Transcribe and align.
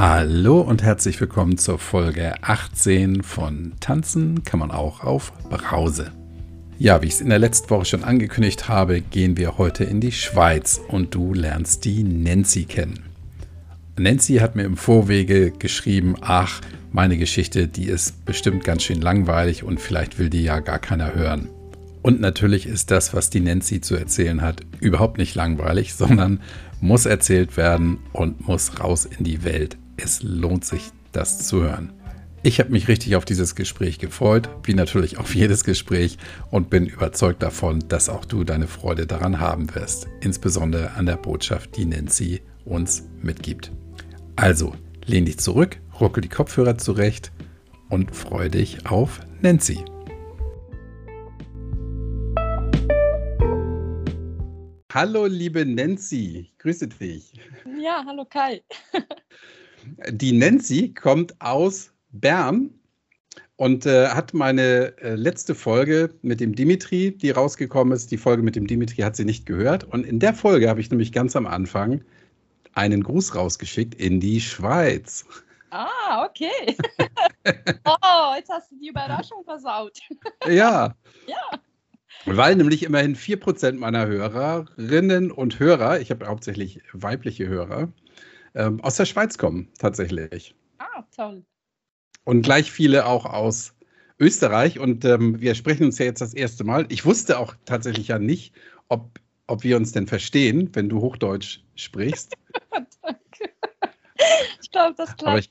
Hallo 0.00 0.60
und 0.60 0.84
herzlich 0.84 1.20
willkommen 1.20 1.58
zur 1.58 1.80
Folge 1.80 2.40
18 2.44 3.24
von 3.24 3.72
Tanzen 3.80 4.44
kann 4.44 4.60
man 4.60 4.70
auch 4.70 5.02
auf 5.02 5.32
Brause. 5.50 6.12
Ja, 6.78 7.02
wie 7.02 7.08
ich 7.08 7.14
es 7.14 7.20
in 7.20 7.30
der 7.30 7.40
letzten 7.40 7.68
Woche 7.70 7.84
schon 7.84 8.04
angekündigt 8.04 8.68
habe, 8.68 9.00
gehen 9.00 9.36
wir 9.36 9.58
heute 9.58 9.82
in 9.82 10.00
die 10.00 10.12
Schweiz 10.12 10.80
und 10.86 11.16
du 11.16 11.34
lernst 11.34 11.84
die 11.84 12.04
Nancy 12.04 12.66
kennen. 12.66 13.00
Nancy 13.98 14.36
hat 14.36 14.54
mir 14.54 14.62
im 14.62 14.76
Vorwege 14.76 15.50
geschrieben, 15.50 16.14
ach, 16.20 16.60
meine 16.92 17.18
Geschichte, 17.18 17.66
die 17.66 17.86
ist 17.86 18.24
bestimmt 18.24 18.62
ganz 18.62 18.84
schön 18.84 19.00
langweilig 19.00 19.64
und 19.64 19.80
vielleicht 19.80 20.20
will 20.20 20.30
die 20.30 20.44
ja 20.44 20.60
gar 20.60 20.78
keiner 20.78 21.12
hören. 21.16 21.48
Und 22.02 22.20
natürlich 22.20 22.66
ist 22.66 22.92
das, 22.92 23.14
was 23.14 23.30
die 23.30 23.40
Nancy 23.40 23.80
zu 23.80 23.96
erzählen 23.96 24.42
hat, 24.42 24.60
überhaupt 24.78 25.18
nicht 25.18 25.34
langweilig, 25.34 25.94
sondern 25.94 26.40
muss 26.80 27.04
erzählt 27.04 27.56
werden 27.56 27.98
und 28.12 28.46
muss 28.46 28.78
raus 28.78 29.04
in 29.04 29.24
die 29.24 29.42
Welt. 29.42 29.76
Es 30.00 30.22
lohnt 30.22 30.64
sich, 30.64 30.92
das 31.10 31.46
zu 31.46 31.60
hören. 31.62 31.92
Ich 32.44 32.60
habe 32.60 32.70
mich 32.70 32.86
richtig 32.86 33.16
auf 33.16 33.24
dieses 33.24 33.56
Gespräch 33.56 33.98
gefreut, 33.98 34.48
wie 34.62 34.74
natürlich 34.74 35.18
auf 35.18 35.34
jedes 35.34 35.64
Gespräch 35.64 36.18
und 36.52 36.70
bin 36.70 36.86
überzeugt 36.86 37.42
davon, 37.42 37.80
dass 37.88 38.08
auch 38.08 38.24
du 38.24 38.44
deine 38.44 38.68
Freude 38.68 39.08
daran 39.08 39.40
haben 39.40 39.74
wirst, 39.74 40.06
insbesondere 40.20 40.92
an 40.92 41.06
der 41.06 41.16
Botschaft, 41.16 41.76
die 41.76 41.84
Nancy 41.84 42.40
uns 42.64 43.08
mitgibt. 43.20 43.72
Also, 44.36 44.72
lehn 45.04 45.24
dich 45.24 45.38
zurück, 45.38 45.80
ruckel 46.00 46.20
die 46.20 46.28
Kopfhörer 46.28 46.78
zurecht 46.78 47.32
und 47.88 48.14
freue 48.14 48.50
dich 48.50 48.86
auf 48.86 49.18
Nancy. 49.40 49.84
Hallo, 54.94 55.26
liebe 55.26 55.66
Nancy, 55.66 56.38
ich 56.38 56.58
grüße 56.58 56.86
dich. 56.86 57.32
Ja, 57.82 58.04
hallo 58.06 58.24
Kai. 58.24 58.62
Die 60.10 60.32
Nancy 60.32 60.94
kommt 60.94 61.40
aus 61.40 61.92
Bern 62.10 62.70
und 63.56 63.86
äh, 63.86 64.08
hat 64.08 64.34
meine 64.34 64.96
äh, 64.98 65.14
letzte 65.14 65.54
Folge 65.54 66.14
mit 66.22 66.40
dem 66.40 66.54
Dimitri, 66.54 67.10
die 67.10 67.30
rausgekommen 67.30 67.92
ist. 67.92 68.10
Die 68.10 68.16
Folge 68.16 68.42
mit 68.42 68.56
dem 68.56 68.66
Dimitri 68.66 69.02
hat 69.02 69.16
sie 69.16 69.24
nicht 69.24 69.46
gehört. 69.46 69.84
Und 69.84 70.04
in 70.04 70.20
der 70.20 70.32
Folge 70.32 70.68
habe 70.68 70.80
ich 70.80 70.90
nämlich 70.90 71.12
ganz 71.12 71.34
am 71.34 71.46
Anfang 71.46 72.02
einen 72.74 73.02
Gruß 73.02 73.34
rausgeschickt 73.34 73.94
in 73.94 74.20
die 74.20 74.40
Schweiz. 74.40 75.26
Ah, 75.70 76.24
okay. 76.24 76.76
oh, 77.84 78.34
jetzt 78.36 78.48
hast 78.48 78.70
du 78.70 78.76
die 78.80 78.88
Überraschung 78.88 79.44
versaut. 79.44 79.98
ja. 80.48 80.94
Ja. 81.26 81.58
Weil 82.24 82.56
nämlich 82.56 82.82
immerhin 82.82 83.16
4% 83.16 83.74
meiner 83.74 84.06
Hörerinnen 84.06 85.30
und 85.30 85.58
Hörer, 85.60 86.00
ich 86.00 86.10
habe 86.10 86.26
hauptsächlich 86.26 86.80
weibliche 86.92 87.46
Hörer, 87.46 87.92
ähm, 88.58 88.80
aus 88.80 88.96
der 88.96 89.06
Schweiz 89.06 89.38
kommen, 89.38 89.70
tatsächlich. 89.78 90.54
Ah, 90.78 91.04
toll. 91.14 91.44
Und 92.24 92.42
gleich 92.42 92.70
viele 92.70 93.06
auch 93.06 93.24
aus 93.24 93.74
Österreich. 94.18 94.78
Und 94.78 95.04
ähm, 95.04 95.40
wir 95.40 95.54
sprechen 95.54 95.84
uns 95.84 95.98
ja 95.98 96.04
jetzt 96.04 96.20
das 96.20 96.34
erste 96.34 96.64
Mal. 96.64 96.86
Ich 96.90 97.06
wusste 97.06 97.38
auch 97.38 97.54
tatsächlich 97.64 98.08
ja 98.08 98.18
nicht, 98.18 98.52
ob, 98.88 99.18
ob 99.46 99.62
wir 99.62 99.76
uns 99.76 99.92
denn 99.92 100.06
verstehen, 100.06 100.68
wenn 100.74 100.88
du 100.88 101.00
Hochdeutsch 101.00 101.60
sprichst. 101.76 102.34
Danke. 103.02 103.52
Ich 104.60 104.70
glaube, 104.70 104.94
das 104.96 105.16
klappt. 105.16 105.48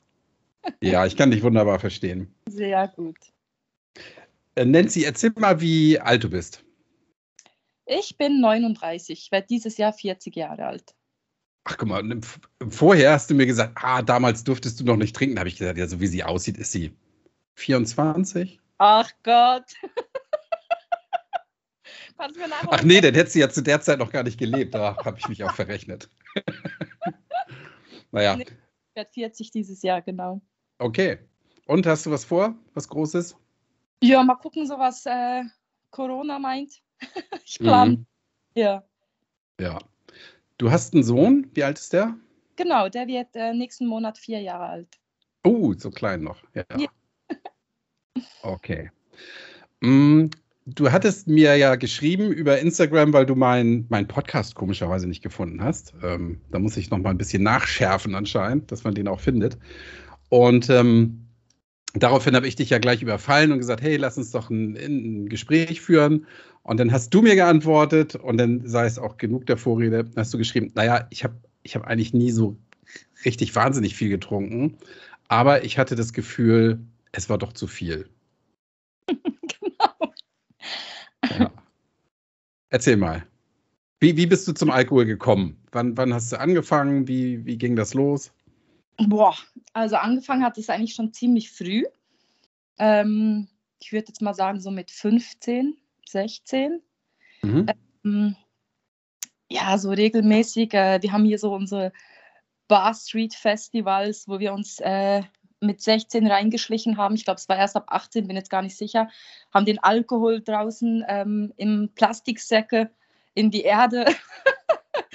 Ich, 0.81 0.89
ja, 0.89 1.05
ich 1.05 1.15
kann 1.15 1.31
dich 1.31 1.41
wunderbar 1.41 1.79
verstehen. 1.79 2.35
Sehr 2.49 2.89
gut. 2.89 3.17
Äh, 4.55 4.65
Nancy, 4.65 5.05
erzähl 5.05 5.31
mal, 5.37 5.61
wie 5.61 5.97
alt 5.97 6.25
du 6.25 6.29
bist. 6.29 6.63
Ich 7.85 8.17
bin 8.17 8.41
39, 8.41 9.17
ich 9.17 9.31
werde 9.31 9.47
dieses 9.47 9.77
Jahr 9.77 9.93
40 9.93 10.35
Jahre 10.35 10.65
alt. 10.65 10.93
Ach 11.69 11.77
guck 11.77 11.89
mal, 11.89 12.01
vorher 12.69 13.11
hast 13.11 13.29
du 13.29 13.35
mir 13.35 13.45
gesagt, 13.45 13.73
ah, 13.75 14.01
damals 14.01 14.45
durftest 14.45 14.79
du 14.79 14.85
noch 14.85 14.95
nicht 14.95 15.13
trinken. 15.13 15.35
Da 15.35 15.41
habe 15.41 15.49
ich 15.49 15.57
gesagt, 15.57 15.77
ja, 15.77 15.85
so 15.85 15.99
wie 15.99 16.07
sie 16.07 16.23
aussieht, 16.23 16.57
ist 16.57 16.71
sie 16.71 16.93
24. 17.55 18.61
Ach 18.77 19.11
Gott. 19.21 19.65
Ach 22.17 22.83
nee, 22.83 23.01
dann 23.01 23.13
hätte 23.13 23.29
sie 23.29 23.41
ja 23.41 23.49
zu 23.49 23.61
der 23.61 23.81
Zeit 23.81 23.99
noch 23.99 24.11
gar 24.11 24.23
nicht 24.23 24.39
gelebt. 24.39 24.73
Da 24.73 24.95
habe 25.03 25.19
ich 25.19 25.27
mich 25.27 25.43
auch 25.43 25.53
verrechnet. 25.53 26.09
naja. 28.11 28.37
Nee, 28.37 28.43
ich 28.43 28.95
werde 28.95 29.11
40 29.11 29.51
dieses 29.51 29.81
Jahr, 29.81 30.01
genau. 30.01 30.41
Okay. 30.79 31.19
Und 31.65 31.85
hast 31.85 32.05
du 32.05 32.11
was 32.11 32.23
vor? 32.23 32.55
Was 32.75 32.87
Großes? 32.87 33.35
Ja, 34.01 34.23
mal 34.23 34.35
gucken, 34.35 34.65
so 34.65 34.79
was 34.79 35.05
äh, 35.05 35.43
Corona 35.91 36.39
meint. 36.39 36.81
ich 37.43 37.59
plan. 37.59 37.89
Mhm. 37.89 38.05
Ja. 38.55 38.87
Ja. 39.59 39.79
Du 40.57 40.71
hast 40.71 40.93
einen 40.93 41.03
Sohn. 41.03 41.47
Wie 41.53 41.63
alt 41.63 41.77
ist 41.77 41.93
der? 41.93 42.15
Genau, 42.55 42.89
der 42.89 43.07
wird 43.07 43.27
äh, 43.35 43.53
nächsten 43.53 43.85
Monat 43.85 44.17
vier 44.17 44.41
Jahre 44.41 44.65
alt. 44.65 44.87
Oh, 45.43 45.73
so 45.77 45.91
klein 45.91 46.23
noch. 46.23 46.41
Ja. 46.55 46.63
ja. 46.77 46.87
okay. 48.41 48.89
Mm, 49.81 50.25
du 50.65 50.91
hattest 50.91 51.27
mir 51.27 51.55
ja 51.57 51.75
geschrieben 51.75 52.31
über 52.31 52.57
Instagram, 52.59 53.13
weil 53.13 53.27
du 53.27 53.35
meinen 53.35 53.85
mein 53.89 54.07
Podcast 54.07 54.55
komischerweise 54.55 55.07
nicht 55.07 55.21
gefunden 55.21 55.63
hast. 55.63 55.93
Ähm, 56.01 56.41
da 56.49 56.57
muss 56.57 56.75
ich 56.75 56.89
noch 56.89 56.97
mal 56.97 57.11
ein 57.11 57.19
bisschen 57.19 57.43
nachschärfen 57.43 58.15
anscheinend, 58.15 58.71
dass 58.71 58.83
man 58.83 58.95
den 58.95 59.07
auch 59.07 59.19
findet. 59.19 59.59
Und 60.29 60.71
ähm, 60.71 61.27
daraufhin 61.93 62.35
habe 62.35 62.47
ich 62.47 62.55
dich 62.55 62.71
ja 62.71 62.79
gleich 62.79 63.03
überfallen 63.03 63.51
und 63.51 63.59
gesagt, 63.59 63.81
hey, 63.81 63.97
lass 63.97 64.17
uns 64.17 64.31
doch 64.31 64.49
ein, 64.49 64.75
ein, 64.75 65.29
Gespräch 65.29 65.81
führen. 65.81 66.25
Und 66.67 66.81
dann 66.81 66.91
hast 66.91 67.13
du 67.13 67.21
mir 67.21 67.35
geantwortet 67.35 68.15
und 68.15 68.37
dann 68.37 68.67
sei 68.67 68.85
es 68.85 68.99
auch 68.99 69.15
genug 69.15 69.45
der 69.45 69.55
Vorrede, 69.55 70.05
hast 70.17 70.33
du 70.33 70.37
geschrieben, 70.37 70.69
naja, 70.75 71.07
ich 71.11 71.23
habe 71.23 71.35
ich 71.63 71.75
hab 71.75 71.85
eigentlich 71.85 72.13
nie 72.13 72.29
so 72.29 72.57
richtig 73.23 73.55
wahnsinnig 73.55 73.95
viel 73.95 74.09
getrunken, 74.09 74.77
aber 75.29 75.63
ich 75.63 75.77
hatte 75.77 75.95
das 75.95 76.11
Gefühl, 76.11 76.79
es 77.13 77.29
war 77.29 77.37
doch 77.37 77.53
zu 77.53 77.67
viel. 77.67 78.09
genau. 79.07 80.13
Ja. 81.39 81.51
Erzähl 82.69 82.97
mal. 82.97 83.25
Wie, 84.01 84.17
wie 84.17 84.27
bist 84.27 84.45
du 84.45 84.51
zum 84.51 84.69
Alkohol 84.69 85.05
gekommen? 85.05 85.57
Wann, 85.71 85.95
wann 85.95 86.13
hast 86.13 86.33
du 86.33 86.39
angefangen? 86.39 87.07
Wie, 87.07 87.45
wie 87.45 87.57
ging 87.57 87.77
das 87.77 87.93
los? 87.93 88.33
Boah, 88.97 89.37
also 89.71 89.95
angefangen 89.95 90.43
hat 90.43 90.57
es 90.57 90.69
eigentlich 90.69 90.95
schon 90.95 91.13
ziemlich 91.13 91.49
früh. 91.49 91.85
Ähm, 92.77 93.47
ich 93.79 93.93
würde 93.93 94.07
jetzt 94.09 94.21
mal 94.21 94.33
sagen, 94.33 94.59
so 94.59 94.69
mit 94.69 94.91
15, 94.91 95.77
16. 96.09 96.81
Mhm. 97.41 97.65
Ähm, 98.03 98.35
ja, 99.49 99.77
so 99.77 99.89
regelmäßig. 99.89 100.73
Äh, 100.73 101.01
wir 101.01 101.11
haben 101.11 101.25
hier 101.25 101.39
so 101.39 101.53
unsere 101.53 101.93
Bar 102.67 102.93
Street 102.93 103.33
Festivals, 103.33 104.27
wo 104.27 104.39
wir 104.39 104.53
uns 104.53 104.79
äh, 104.79 105.23
mit 105.59 105.81
16 105.81 106.27
reingeschlichen 106.27 106.97
haben. 106.97 107.15
Ich 107.15 107.23
glaube, 107.23 107.39
es 107.39 107.49
war 107.49 107.57
erst 107.57 107.75
ab 107.75 107.85
18, 107.87 108.27
bin 108.27 108.35
jetzt 108.35 108.49
gar 108.49 108.61
nicht 108.61 108.77
sicher. 108.77 109.09
Haben 109.53 109.65
den 109.65 109.79
Alkohol 109.79 110.41
draußen 110.41 111.03
ähm, 111.07 111.53
im 111.57 111.89
Plastiksäcke 111.95 112.91
in 113.33 113.51
die 113.51 113.61
Erde. 113.61 114.05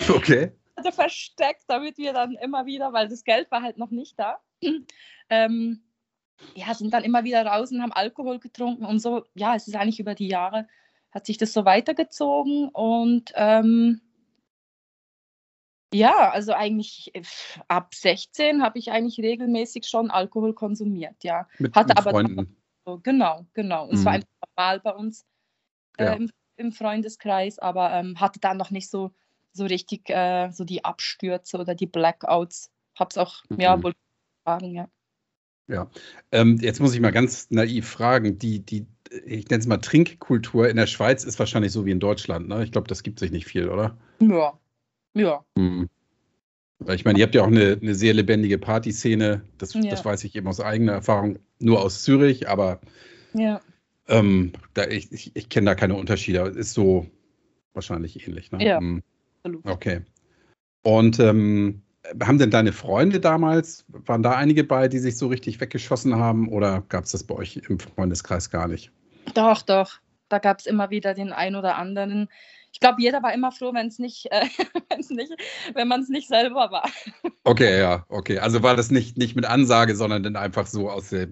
Okay 0.08 0.52
versteckt, 0.92 1.64
damit 1.68 1.98
wir 1.98 2.12
dann 2.12 2.32
immer 2.34 2.66
wieder, 2.66 2.92
weil 2.92 3.08
das 3.08 3.24
Geld 3.24 3.50
war 3.50 3.62
halt 3.62 3.78
noch 3.78 3.90
nicht 3.90 4.18
da, 4.18 4.40
ähm, 5.30 5.82
ja, 6.54 6.74
sind 6.74 6.92
dann 6.92 7.04
immer 7.04 7.24
wieder 7.24 7.46
raus 7.46 7.70
und 7.70 7.82
haben 7.82 7.92
Alkohol 7.92 8.40
getrunken 8.40 8.84
und 8.84 8.98
so. 8.98 9.24
Ja, 9.34 9.54
es 9.54 9.68
ist 9.68 9.76
eigentlich 9.76 10.00
über 10.00 10.14
die 10.14 10.26
Jahre, 10.26 10.66
hat 11.12 11.26
sich 11.26 11.38
das 11.38 11.52
so 11.52 11.64
weitergezogen 11.64 12.68
und 12.70 13.32
ähm, 13.34 14.00
ja, 15.94 16.30
also 16.30 16.52
eigentlich 16.52 17.14
äh, 17.14 17.22
ab 17.68 17.94
16 17.94 18.62
habe 18.62 18.78
ich 18.78 18.90
eigentlich 18.90 19.18
regelmäßig 19.18 19.86
schon 19.86 20.10
Alkohol 20.10 20.54
konsumiert, 20.54 21.22
ja. 21.22 21.46
Mit, 21.58 21.74
Hatte 21.74 21.88
mit 21.88 21.98
aber 21.98 22.10
Freunden. 22.10 22.56
So, 22.86 22.98
genau, 22.98 23.46
genau. 23.52 23.88
Es 23.90 24.04
war 24.04 24.12
mhm. 24.12 24.16
einfach 24.16 24.48
normal 24.56 24.80
bei 24.80 24.90
uns 24.92 25.24
äh, 25.98 26.04
ja. 26.06 26.12
im, 26.14 26.30
im, 26.56 26.72
Freundeskreis, 26.72 27.58
aber 27.58 27.92
ähm, 27.92 28.18
hatte 28.18 28.40
dann 28.40 28.56
noch 28.56 28.70
nicht 28.70 28.90
so 28.90 29.12
so 29.52 29.66
richtig 29.66 30.08
äh, 30.08 30.50
so 30.50 30.64
die 30.64 30.84
Abstürze 30.84 31.58
oder 31.58 31.74
die 31.74 31.86
Blackouts. 31.86 32.70
Hab's 32.98 33.18
auch, 33.18 33.44
mhm. 33.50 33.60
ja, 33.60 33.82
wohl 33.82 33.92
fragen, 34.44 34.74
ja. 34.74 34.88
Ja, 35.68 35.90
ähm, 36.32 36.58
jetzt 36.60 36.80
muss 36.80 36.94
ich 36.94 37.00
mal 37.00 37.12
ganz 37.12 37.50
naiv 37.50 37.88
fragen. 37.88 38.38
Die, 38.38 38.60
die, 38.60 38.86
ich 39.26 39.48
nenne 39.48 39.60
es 39.60 39.66
mal 39.66 39.78
Trinkkultur 39.78 40.68
in 40.68 40.76
der 40.76 40.86
Schweiz 40.86 41.24
ist 41.24 41.38
wahrscheinlich 41.38 41.72
so 41.72 41.84
wie 41.86 41.90
in 41.90 42.00
Deutschland, 42.00 42.48
ne? 42.48 42.64
Ich 42.64 42.72
glaube, 42.72 42.88
das 42.88 43.02
gibt 43.02 43.18
sich 43.18 43.30
nicht 43.30 43.46
viel, 43.46 43.68
oder? 43.68 43.96
Ja. 44.20 44.58
Ja. 45.14 45.44
Hm. 45.56 45.88
Ich 46.88 47.04
meine, 47.04 47.18
ihr 47.18 47.24
habt 47.24 47.34
ja 47.34 47.42
auch 47.42 47.48
eine, 47.48 47.78
eine 47.80 47.94
sehr 47.94 48.14
lebendige 48.14 48.58
Partyszene. 48.58 49.42
Das, 49.58 49.74
ja. 49.74 49.82
das 49.82 50.04
weiß 50.04 50.24
ich 50.24 50.34
eben 50.34 50.48
aus 50.48 50.60
eigener 50.60 50.92
Erfahrung, 50.92 51.38
nur 51.60 51.80
aus 51.80 52.02
Zürich, 52.02 52.48
aber 52.48 52.80
ja. 53.34 53.60
ähm, 54.08 54.52
da, 54.74 54.86
ich, 54.88 55.12
ich, 55.12 55.30
ich 55.34 55.48
kenne 55.48 55.66
da 55.66 55.74
keine 55.74 55.94
Unterschiede. 55.94 56.40
Ist 56.40 56.74
so 56.74 57.06
wahrscheinlich 57.72 58.26
ähnlich. 58.26 58.50
Ne? 58.50 58.64
Ja. 58.66 58.78
Hm. 58.78 59.02
Okay. 59.64 60.00
Und 60.82 61.20
ähm, 61.20 61.82
haben 62.20 62.38
denn 62.38 62.50
deine 62.50 62.72
Freunde 62.72 63.20
damals, 63.20 63.84
waren 63.88 64.22
da 64.22 64.32
einige 64.32 64.64
bei, 64.64 64.88
die 64.88 64.98
sich 64.98 65.16
so 65.16 65.28
richtig 65.28 65.60
weggeschossen 65.60 66.16
haben 66.16 66.48
oder 66.48 66.82
gab 66.88 67.04
es 67.04 67.12
das 67.12 67.24
bei 67.24 67.34
euch 67.34 67.62
im 67.68 67.78
Freundeskreis 67.78 68.50
gar 68.50 68.66
nicht? 68.66 68.90
Doch, 69.34 69.62
doch. 69.62 70.00
Da 70.28 70.38
gab 70.38 70.60
es 70.60 70.66
immer 70.66 70.90
wieder 70.90 71.14
den 71.14 71.32
einen 71.32 71.56
oder 71.56 71.76
anderen. 71.76 72.28
Ich 72.72 72.80
glaube, 72.80 73.02
jeder 73.02 73.22
war 73.22 73.34
immer 73.34 73.52
froh, 73.52 73.74
wenn 73.74 73.88
es 73.88 73.98
nicht, 73.98 74.26
äh, 74.30 74.46
nicht, 75.10 75.32
wenn 75.74 75.88
man 75.88 76.00
es 76.00 76.08
nicht 76.08 76.28
selber 76.28 76.70
war. 76.70 76.88
Okay, 77.44 77.78
ja, 77.80 78.04
okay. 78.08 78.38
Also 78.38 78.62
war 78.62 78.76
das 78.76 78.90
nicht, 78.90 79.18
nicht 79.18 79.36
mit 79.36 79.44
Ansage, 79.44 79.94
sondern 79.94 80.22
dann 80.22 80.36
einfach 80.36 80.66
so 80.66 80.88
aus 80.90 81.10
der, 81.10 81.28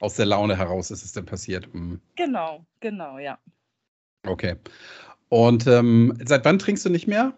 aus 0.00 0.14
der 0.14 0.26
Laune 0.26 0.56
heraus 0.56 0.90
ist 0.90 1.04
es 1.04 1.12
dann 1.12 1.26
passiert. 1.26 1.72
Mhm. 1.74 2.00
Genau, 2.14 2.64
genau, 2.80 3.18
ja. 3.18 3.38
Okay. 4.26 4.56
Und 5.28 5.66
ähm, 5.66 6.16
seit 6.24 6.44
wann 6.44 6.58
trinkst 6.58 6.84
du 6.84 6.90
nicht 6.90 7.08
mehr? 7.08 7.36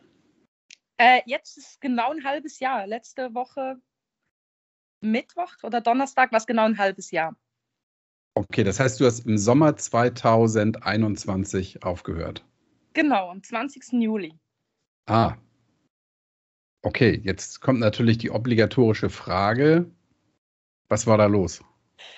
Äh, 0.99 1.21
jetzt 1.27 1.57
ist 1.57 1.81
genau 1.81 2.11
ein 2.11 2.25
halbes 2.25 2.59
Jahr. 2.59 2.87
Letzte 2.87 3.35
Woche 3.35 3.81
Mittwoch 5.01 5.53
oder 5.63 5.81
Donnerstag 5.81 6.33
war 6.33 6.39
es 6.39 6.47
genau 6.47 6.65
ein 6.65 6.79
halbes 6.79 7.11
Jahr. 7.11 7.37
Okay, 8.39 8.63
das 8.63 8.79
heißt, 8.79 9.01
du 9.01 9.05
hast 9.05 9.27
im 9.27 9.37
Sommer 9.37 9.77
2021 9.77 11.83
aufgehört. 11.83 12.45
Genau, 12.93 13.31
am 13.31 13.43
20. 13.43 14.01
Juli. 14.01 14.33
Ah. 15.07 15.35
Okay, 16.83 17.21
jetzt 17.25 17.61
kommt 17.61 17.81
natürlich 17.81 18.19
die 18.19 18.31
obligatorische 18.31 19.11
Frage. 19.11 19.91
Was 20.89 21.09
war 21.09 21.19
da 21.19 21.27
los? 21.27 21.65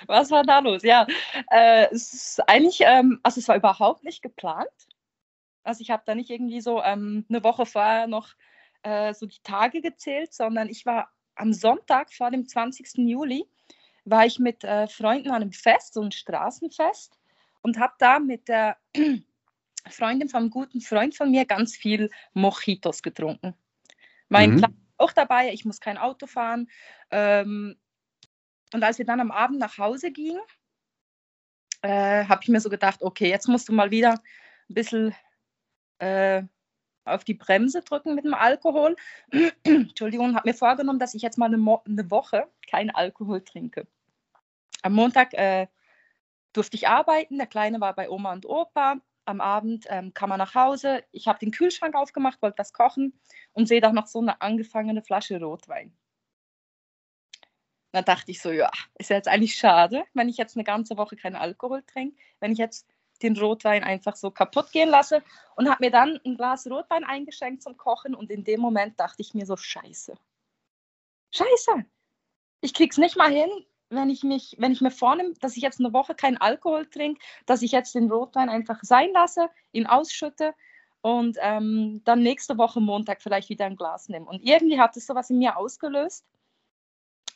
Was 0.09 0.31
war 0.31 0.43
da 0.43 0.59
los? 0.59 0.83
Ja, 0.83 1.07
äh, 1.51 1.87
es 1.91 2.13
ist 2.13 2.41
eigentlich, 2.47 2.83
ähm, 2.83 3.19
also 3.23 3.41
es 3.41 3.49
war 3.49 3.57
überhaupt 3.57 4.05
nicht 4.05 4.21
geplant. 4.21 4.69
Also 5.63 5.81
ich 5.81 5.91
habe 5.91 6.03
da 6.05 6.15
nicht 6.15 6.29
irgendwie 6.29 6.61
so 6.61 6.83
ähm, 6.83 7.25
eine 7.31 7.43
Woche 7.43 7.65
vorher 7.65 8.09
noch 8.09 8.29
äh, 8.83 9.15
so 9.15 9.25
die 9.25 9.41
Tage 9.43 9.81
gezählt, 9.81 10.35
sondern 10.35 10.69
ich 10.69 10.85
war 10.85 11.09
am 11.35 11.55
Sonntag 11.55 12.13
vor 12.13 12.31
dem 12.31 12.47
20. 12.47 13.09
Juli 13.09 13.49
war 14.11 14.27
ich 14.27 14.39
mit 14.39 14.65
äh, 14.65 14.87
Freunden 14.87 15.31
an 15.31 15.43
einem 15.43 15.53
Fest, 15.53 15.95
so 15.95 16.03
ein 16.03 16.13
Straßenfest, 16.13 17.19
und 17.63 17.79
habe 17.79 17.95
da 17.99 18.19
mit 18.19 18.49
der 18.49 18.77
Freundin 19.89 20.33
einem 20.35 20.51
guten 20.51 20.81
Freund 20.81 21.15
von 21.15 21.31
mir 21.31 21.45
ganz 21.47 21.77
viel 21.77 22.11
Mojitos 22.33 23.03
getrunken. 23.03 23.55
Mein 24.29 24.53
mhm. 24.53 24.59
Plan 24.59 24.77
auch 25.01 25.13
dabei, 25.13 25.53
ich 25.53 25.65
muss 25.65 25.81
kein 25.81 25.99
Auto 25.99 26.27
fahren. 26.27 26.69
Ähm, 27.11 27.77
und 28.73 28.85
als 28.85 28.99
wir 28.99 29.07
dann 29.07 29.21
am 29.21 29.31
Abend 29.31 29.59
nach 29.59 29.79
Hause 29.79 30.13
gingen, 30.13 30.41
äh, 31.83 32.25
habe 32.27 32.41
ich 32.43 32.49
mir 32.49 32.61
so 32.61 32.69
gedacht, 32.69 33.03
okay, 33.03 33.29
jetzt 33.29 33.49
musst 33.49 33.69
du 33.69 33.73
mal 33.73 33.91
wieder 33.91 34.13
ein 34.69 34.75
bisschen 34.75 35.15
äh, 35.99 36.43
auf 37.05 37.25
die 37.25 37.35
Bremse 37.35 37.81
drücken 37.83 38.15
mit 38.15 38.25
dem 38.25 38.35
Alkohol. 38.35 38.95
Entschuldigung, 39.65 40.37
habe 40.37 40.49
mir 40.49 40.55
vorgenommen, 40.55 40.99
dass 40.99 41.15
ich 41.15 41.23
jetzt 41.23 41.39
mal 41.39 41.47
eine, 41.47 41.59
Mo 41.59 41.83
eine 41.87 42.11
Woche 42.11 42.47
keinen 42.69 42.91
Alkohol 42.91 43.41
trinke. 43.43 43.87
Am 44.83 44.93
Montag 44.95 45.35
äh, 45.35 45.69
durfte 46.53 46.77
ich 46.77 46.89
arbeiten, 46.89 47.39
der 47.39 47.47
Kleine 47.47 47.81
war 47.81 47.95
bei 47.95 48.11
Oma 48.11 48.33
und 48.33 48.47
Opa. 48.47 48.97
Am 49.27 49.41
Abend 49.41 49.87
ähm, 49.89 50.13
kam 50.15 50.31
er 50.31 50.39
nach 50.39 50.55
Hause. 50.55 51.05
Ich 51.13 51.29
habe 51.29 51.39
den 51.39 51.53
Kühlschrank 51.53 51.95
aufgemacht, 51.95 52.43
wollte 52.43 52.59
was 52.59 52.73
kochen 52.73 53.21
und 53.53 53.67
sehe 53.67 53.81
da 53.81 53.93
noch 53.93 54.07
so 54.07 54.21
eine 54.21 54.41
angefangene 54.41 55.03
Flasche 55.03 55.39
Rotwein. 55.39 55.97
Da 57.93 58.03
dachte 58.03 58.31
ich 58.31 58.41
so, 58.41 58.51
ja, 58.51 58.71
ist 58.99 59.11
ja 59.11 59.17
jetzt 59.17 59.29
eigentlich 59.29 59.55
schade, 59.55 60.05
wenn 60.15 60.29
ich 60.29 60.37
jetzt 60.37 60.57
eine 60.57 60.65
ganze 60.65 60.97
Woche 60.97 61.17
keinen 61.17 61.37
Alkohol 61.37 61.83
trinke. 61.83 62.17
Wenn 62.39 62.53
ich 62.53 62.59
jetzt 62.59 62.89
den 63.23 63.37
Rotwein 63.37 63.85
einfach 63.85 64.17
so 64.17 64.31
kaputt 64.31 64.73
gehen 64.73 64.89
lasse 64.89 65.23
und 65.57 65.69
habe 65.69 65.85
mir 65.85 65.91
dann 65.91 66.19
ein 66.25 66.37
Glas 66.37 66.67
Rotwein 66.69 67.05
eingeschenkt 67.05 67.63
zum 67.63 67.77
Kochen 67.77 68.15
und 68.15 68.31
in 68.31 68.45
dem 68.45 68.61
Moment 68.61 68.99
dachte 68.99 69.23
ich 69.23 69.35
mir 69.35 69.45
so, 69.45 69.57
scheiße. 69.57 70.17
Scheiße. 71.33 71.85
Ich 72.63 72.75
krieg's 72.75 72.99
nicht 72.99 73.17
mal 73.17 73.31
hin, 73.31 73.51
wenn 73.91 74.09
ich 74.09 74.23
mich, 74.23 74.57
wenn 74.59 74.73
ich 74.73 74.81
mir 74.81 74.91
vornehme, 74.91 75.35
dass 75.41 75.57
ich 75.57 75.63
jetzt 75.63 75.81
eine 75.81 75.93
Woche 75.93 76.15
keinen 76.15 76.39
Alkohol 76.39 76.87
trinke, 76.87 77.21
dass 77.47 77.63
ich 77.63 77.73
jetzt 77.73 77.95
den 77.95 78.11
Rotwein 78.11 78.49
einfach 78.49 78.79
sein 78.83 79.11
lasse, 79.13 79.51
ihn 79.73 79.87
ausschütte 79.87 80.55
und 81.03 81.37
ähm, 81.41 82.03
dann 82.05 82.23
nächste 82.23 82.57
Woche 82.57 82.81
Montag 82.81 83.21
vielleicht 83.23 83.49
wieder 83.49 83.67
ein 83.67 83.77
Glas 83.77 84.09
nehme. 84.09 84.27
Und 84.27 84.43
irgendwie 84.43 84.81
hat 84.81 84.97
es 84.97 85.07
sowas 85.07 85.31
in 85.31 85.39
mir 85.39 85.57
ausgelöst, 85.57 86.25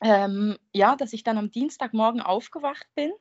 ähm, 0.01 0.56
ja, 0.73 0.97
dass 0.97 1.12
ich 1.12 1.25
dann 1.25 1.39
am 1.39 1.51
Dienstagmorgen 1.51 2.21
aufgewacht 2.21 2.87
bin 2.95 3.12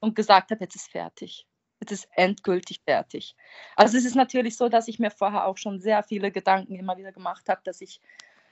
und 0.00 0.14
gesagt 0.14 0.50
habe, 0.50 0.64
jetzt 0.64 0.76
ist 0.76 0.90
fertig. 0.90 1.46
Es 1.80 1.92
ist 1.92 2.08
endgültig 2.12 2.80
fertig. 2.84 3.36
Also 3.74 3.96
es 3.98 4.04
ist 4.04 4.16
natürlich 4.16 4.56
so, 4.56 4.68
dass 4.68 4.88
ich 4.88 4.98
mir 4.98 5.10
vorher 5.10 5.46
auch 5.46 5.58
schon 5.58 5.80
sehr 5.80 6.02
viele 6.02 6.30
Gedanken 6.30 6.74
immer 6.74 6.96
wieder 6.96 7.12
gemacht 7.12 7.48
habe, 7.48 7.60
dass 7.64 7.80
ich 7.80 8.00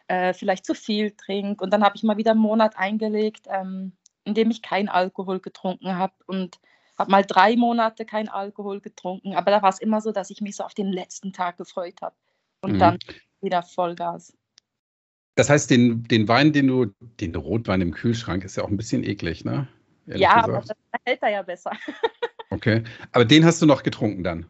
äh, 0.08 0.34
vielleicht 0.34 0.66
zu 0.66 0.74
viel 0.74 1.12
trinke. 1.12 1.62
Und 1.64 1.72
dann 1.72 1.84
habe 1.84 1.96
ich 1.96 2.02
mal 2.02 2.16
wieder 2.16 2.32
einen 2.32 2.40
Monat 2.40 2.76
eingelegt, 2.76 3.46
ähm, 3.48 3.96
in 4.24 4.34
dem 4.34 4.50
ich 4.50 4.62
keinen 4.62 4.88
Alkohol 4.88 5.40
getrunken 5.40 5.96
habe 5.96 6.14
und 6.26 6.58
habe 6.98 7.10
mal 7.10 7.24
drei 7.24 7.56
Monate 7.56 8.04
keinen 8.04 8.28
Alkohol 8.28 8.80
getrunken. 8.80 9.34
Aber 9.34 9.50
da 9.50 9.62
war 9.62 9.70
es 9.70 9.80
immer 9.80 10.00
so, 10.00 10.12
dass 10.12 10.30
ich 10.30 10.40
mich 10.40 10.56
so 10.56 10.64
auf 10.64 10.74
den 10.74 10.92
letzten 10.92 11.32
Tag 11.32 11.56
gefreut 11.56 12.00
habe 12.02 12.14
und 12.62 12.74
mhm. 12.74 12.78
dann 12.78 12.98
wieder 13.40 13.62
Vollgas. 13.62 14.36
Das 15.34 15.50
heißt, 15.50 15.70
den, 15.70 16.04
den 16.04 16.28
Wein, 16.28 16.52
den 16.52 16.68
du, 16.68 16.86
den 17.20 17.34
Rotwein 17.34 17.80
im 17.80 17.92
Kühlschrank, 17.92 18.44
ist 18.44 18.56
ja 18.56 18.62
auch 18.62 18.68
ein 18.68 18.76
bisschen 18.76 19.02
eklig, 19.02 19.44
ne? 19.44 19.66
Ehrlich 20.06 20.22
ja, 20.22 20.42
gesagt. 20.42 20.48
aber 20.48 20.60
das 20.90 21.00
hält 21.04 21.22
er 21.22 21.30
ja 21.30 21.42
besser. 21.42 21.72
Okay. 22.50 22.84
Aber 23.10 23.24
den 23.24 23.44
hast 23.44 23.60
du 23.60 23.66
noch 23.66 23.82
getrunken 23.82 24.22
dann? 24.22 24.46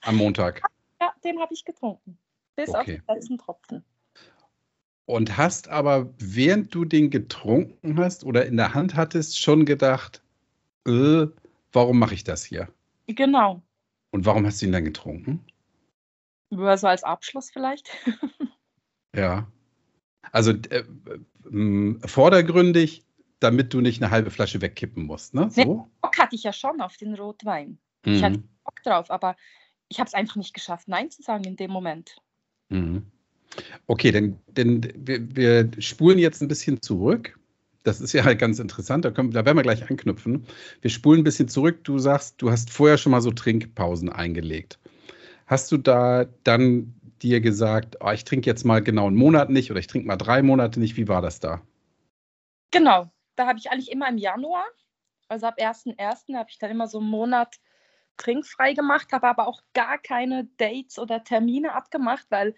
Am 0.00 0.16
Montag? 0.16 0.62
Ja, 0.98 1.12
den 1.22 1.38
habe 1.38 1.52
ich 1.52 1.62
getrunken. 1.62 2.16
Bis 2.56 2.70
okay. 2.70 2.78
auf 2.78 2.84
den 2.86 3.02
letzten 3.14 3.36
Tropfen. 3.36 3.84
Und 5.06 5.36
hast 5.36 5.68
aber, 5.68 6.12
während 6.18 6.74
du 6.74 6.84
den 6.84 7.10
getrunken 7.10 7.98
hast 7.98 8.24
oder 8.24 8.46
in 8.46 8.56
der 8.56 8.74
Hand 8.74 8.94
hattest, 8.94 9.38
schon 9.38 9.66
gedacht, 9.66 10.22
äh, 10.86 11.26
warum 11.72 11.98
mache 11.98 12.14
ich 12.14 12.24
das 12.24 12.44
hier? 12.44 12.68
Genau. 13.06 13.62
Und 14.10 14.24
warum 14.24 14.46
hast 14.46 14.62
du 14.62 14.66
ihn 14.66 14.72
dann 14.72 14.84
getrunken? 14.84 15.44
Nur 16.50 16.76
so 16.78 16.86
als 16.86 17.04
Abschluss 17.04 17.50
vielleicht. 17.50 17.90
ja. 19.14 19.46
Also 20.32 20.52
äh, 20.52 20.84
äh, 21.52 21.94
vordergründig 22.06 23.04
damit 23.44 23.74
du 23.74 23.80
nicht 23.80 24.02
eine 24.02 24.10
halbe 24.10 24.30
Flasche 24.30 24.62
wegkippen 24.62 25.04
musst. 25.04 25.34
Ne? 25.34 25.50
So? 25.50 25.60
Nee, 25.60 25.82
Bock 26.00 26.18
hatte 26.18 26.34
ich 26.34 26.42
ja 26.44 26.52
schon 26.52 26.80
auf 26.80 26.96
den 26.96 27.14
Rotwein. 27.14 27.78
Mhm. 28.04 28.12
Ich 28.14 28.22
hatte. 28.22 28.42
Bock 28.64 28.82
drauf, 28.82 29.10
aber 29.10 29.36
ich 29.88 30.00
habe 30.00 30.08
es 30.08 30.14
einfach 30.14 30.36
nicht 30.36 30.54
geschafft, 30.54 30.88
Nein 30.88 31.10
zu 31.10 31.22
sagen 31.22 31.44
in 31.44 31.56
dem 31.56 31.70
Moment. 31.70 32.16
Mhm. 32.70 33.10
Okay, 33.86 34.10
denn, 34.10 34.38
denn 34.48 34.92
wir, 34.96 35.36
wir, 35.36 35.70
spulen 35.78 36.18
jetzt 36.18 36.42
ein 36.42 36.48
bisschen 36.48 36.80
zurück. 36.82 37.38
Das 37.82 38.00
ist 38.00 38.14
ja 38.14 38.24
halt 38.24 38.38
ganz 38.38 38.58
interessant, 38.58 39.04
da, 39.04 39.10
können, 39.10 39.30
da 39.30 39.44
werden 39.44 39.58
wir 39.58 39.62
gleich 39.62 39.88
anknüpfen. 39.90 40.46
Wir 40.80 40.90
spulen 40.90 41.20
ein 41.20 41.24
bisschen 41.24 41.48
zurück. 41.48 41.84
Du 41.84 41.98
sagst, 41.98 42.40
du 42.40 42.50
hast 42.50 42.70
vorher 42.70 42.96
schon 42.96 43.12
mal 43.12 43.20
so 43.20 43.30
Trinkpausen 43.30 44.08
eingelegt. 44.08 44.78
Hast 45.46 45.70
du 45.70 45.76
da 45.76 46.24
dann 46.44 46.94
dir 47.20 47.40
gesagt, 47.40 47.98
oh, 48.00 48.10
ich 48.10 48.24
trinke 48.24 48.48
jetzt 48.48 48.64
mal 48.64 48.82
genau 48.82 49.06
einen 49.06 49.16
Monat 49.16 49.50
nicht 49.50 49.70
oder 49.70 49.80
ich 49.80 49.86
trinke 49.86 50.08
mal 50.08 50.16
drei 50.16 50.42
Monate 50.42 50.80
nicht? 50.80 50.96
Wie 50.96 51.08
war 51.08 51.20
das 51.20 51.40
da? 51.40 51.60
Genau, 52.70 53.12
da 53.36 53.46
habe 53.46 53.58
ich 53.58 53.70
eigentlich 53.70 53.90
immer 53.90 54.08
im 54.08 54.18
Januar, 54.18 54.64
also 55.28 55.46
ab 55.46 55.58
1.1. 55.58 56.36
habe 56.36 56.50
ich 56.50 56.58
dann 56.58 56.70
immer 56.70 56.86
so 56.86 56.98
einen 56.98 57.08
Monat 57.08 57.56
trinkfrei 58.16 58.74
gemacht, 58.74 59.12
habe 59.12 59.26
aber 59.26 59.46
auch 59.46 59.60
gar 59.74 59.98
keine 59.98 60.48
Dates 60.56 60.98
oder 60.98 61.24
Termine 61.24 61.74
abgemacht, 61.74 62.26
weil 62.30 62.54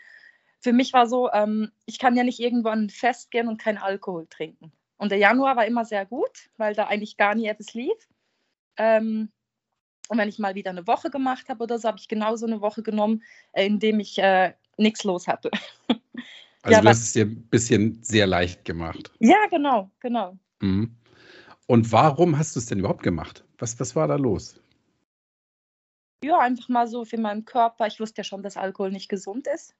für 0.61 0.73
mich 0.73 0.93
war 0.93 1.07
so, 1.07 1.31
ähm, 1.33 1.71
ich 1.87 1.99
kann 1.99 2.17
ja 2.17 2.25
nicht 2.25 2.41
irgendwo 2.41 2.69
an 2.69 2.85
ein 2.85 2.91
Fest 2.91 3.31
gehen 3.31 3.49
und 3.49 3.59
keinen 3.59 3.79
Alkohol 3.79 4.27
trinken. 4.29 4.73
Und 4.99 5.11
der 5.11 5.19
Januar 5.19 5.57
war 5.57 5.67
immer 5.67 5.85
sehr 5.85 6.07
gut, 6.07 6.51
weil 6.57 6.75
da 6.75 6.87
eigentlich 6.87 7.17
gar 7.17 7.35
nie 7.35 7.47
etwas 7.47 7.75
lief. 7.75 8.09
Ähm, 8.77 9.31
und 10.09 10.19
wenn 10.19 10.29
ich 10.29 10.39
mal 10.39 10.55
wieder 10.55 10.71
eine 10.71 10.87
Woche 10.87 11.11
gemacht 11.11 11.49
habe 11.49 11.65
oder 11.65 11.79
so, 11.79 11.89
habe 11.89 11.99
ich 11.99 12.09
genauso 12.09 12.47
eine 12.47 12.61
Woche 12.61 12.83
genommen, 12.83 13.23
äh, 13.53 13.67
in 13.67 13.79
dem 13.79 14.01
ich 14.01 14.19
äh, 14.19 14.55
nichts 14.77 15.05
los 15.05 15.27
hatte. 15.27 15.51
Also 16.63 16.79
ja, 16.79 16.83
du 16.83 16.89
hast 16.89 17.03
es 17.03 17.13
dir 17.13 17.27
ein 17.27 17.47
bisschen 17.49 18.03
sehr 18.03 18.27
leicht 18.27 18.65
gemacht. 18.65 19.13
Ja, 19.21 19.47
genau, 19.51 19.89
genau. 20.01 20.37
Mhm. 20.61 20.97
Und 21.69 21.93
warum 21.93 22.37
hast 22.37 22.57
du 22.57 22.59
es 22.59 22.67
denn 22.67 22.81
überhaupt 22.81 23.05
gemacht? 23.05 23.45
Was, 23.59 23.79
was 23.79 23.95
war 23.95 24.09
da 24.09 24.17
los? 24.17 24.61
Ja, 26.25 26.41
einfach 26.41 26.69
mal 26.69 26.89
so 26.89 27.05
für 27.05 27.19
meinen 27.19 27.45
Körper. 27.45 27.87
Ich 27.87 28.01
wusste 28.01 28.23
ja 28.23 28.25
schon, 28.25 28.43
dass 28.43 28.57
Alkohol 28.57 28.91
nicht 28.91 29.09
gesund 29.09 29.47
ist. 29.47 29.77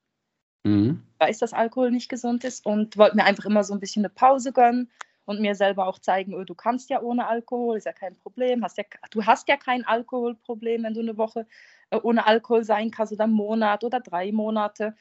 Mhm. 0.67 1.03
Ich 1.15 1.21
weiß, 1.21 1.39
dass 1.39 1.53
Alkohol 1.53 1.91
nicht 1.91 2.09
gesund 2.09 2.45
ist 2.45 2.67
und 2.67 2.97
wollte 2.97 3.17
mir 3.17 3.25
einfach 3.25 3.45
immer 3.45 3.63
so 3.63 3.73
ein 3.73 3.81
bisschen 3.81 4.05
eine 4.05 4.13
Pause 4.13 4.53
gönnen 4.53 4.91
und 5.25 5.41
mir 5.41 5.55
selber 5.55 5.87
auch 5.87 5.99
zeigen, 5.99 6.35
oh, 6.35 6.45
du 6.45 6.55
kannst 6.55 6.91
ja 6.91 7.01
ohne 7.01 7.27
Alkohol, 7.29 7.77
ist 7.77 7.87
ja 7.87 7.93
kein 7.93 8.17
Problem. 8.17 8.65
Hast 8.65 8.77
ja, 8.77 8.85
du 9.11 9.25
hast 9.25 9.49
ja 9.49 9.57
kein 9.57 9.85
Alkoholproblem, 9.85 10.83
wenn 10.83 10.95
du 10.95 11.01
eine 11.01 11.17
Woche 11.17 11.47
äh, 11.91 11.99
ohne 12.03 12.27
Alkohol 12.27 12.65
sein 12.65 12.91
kannst 12.91 13.13
oder 13.13 13.25
einen 13.25 13.33
Monat 13.33 13.85
oder 13.85 14.01
drei 14.01 14.33
Monate. 14.33 14.97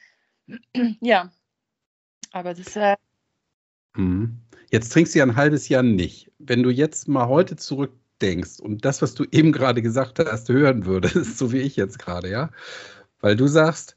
ja, 1.00 1.30
aber 2.32 2.54
das 2.54 2.76
äh, 2.76 2.96
Mhm. 3.96 4.40
Jetzt 4.70 4.92
trinkst 4.92 5.14
du 5.14 5.18
ja 5.20 5.24
ein 5.24 5.36
halbes 5.36 5.68
Jahr 5.68 5.82
nicht. 5.82 6.30
Wenn 6.38 6.62
du 6.62 6.70
jetzt 6.70 7.08
mal 7.08 7.28
heute 7.28 7.56
zurückdenkst 7.56 8.60
und 8.60 8.84
das, 8.84 9.02
was 9.02 9.14
du 9.14 9.24
eben 9.30 9.52
gerade 9.52 9.82
gesagt 9.82 10.18
hast, 10.18 10.48
hören 10.48 10.86
würdest, 10.86 11.14
so 11.38 11.52
wie 11.52 11.58
ich 11.58 11.76
jetzt 11.76 11.98
gerade, 11.98 12.30
ja, 12.30 12.50
weil 13.20 13.36
du 13.36 13.46
sagst, 13.46 13.96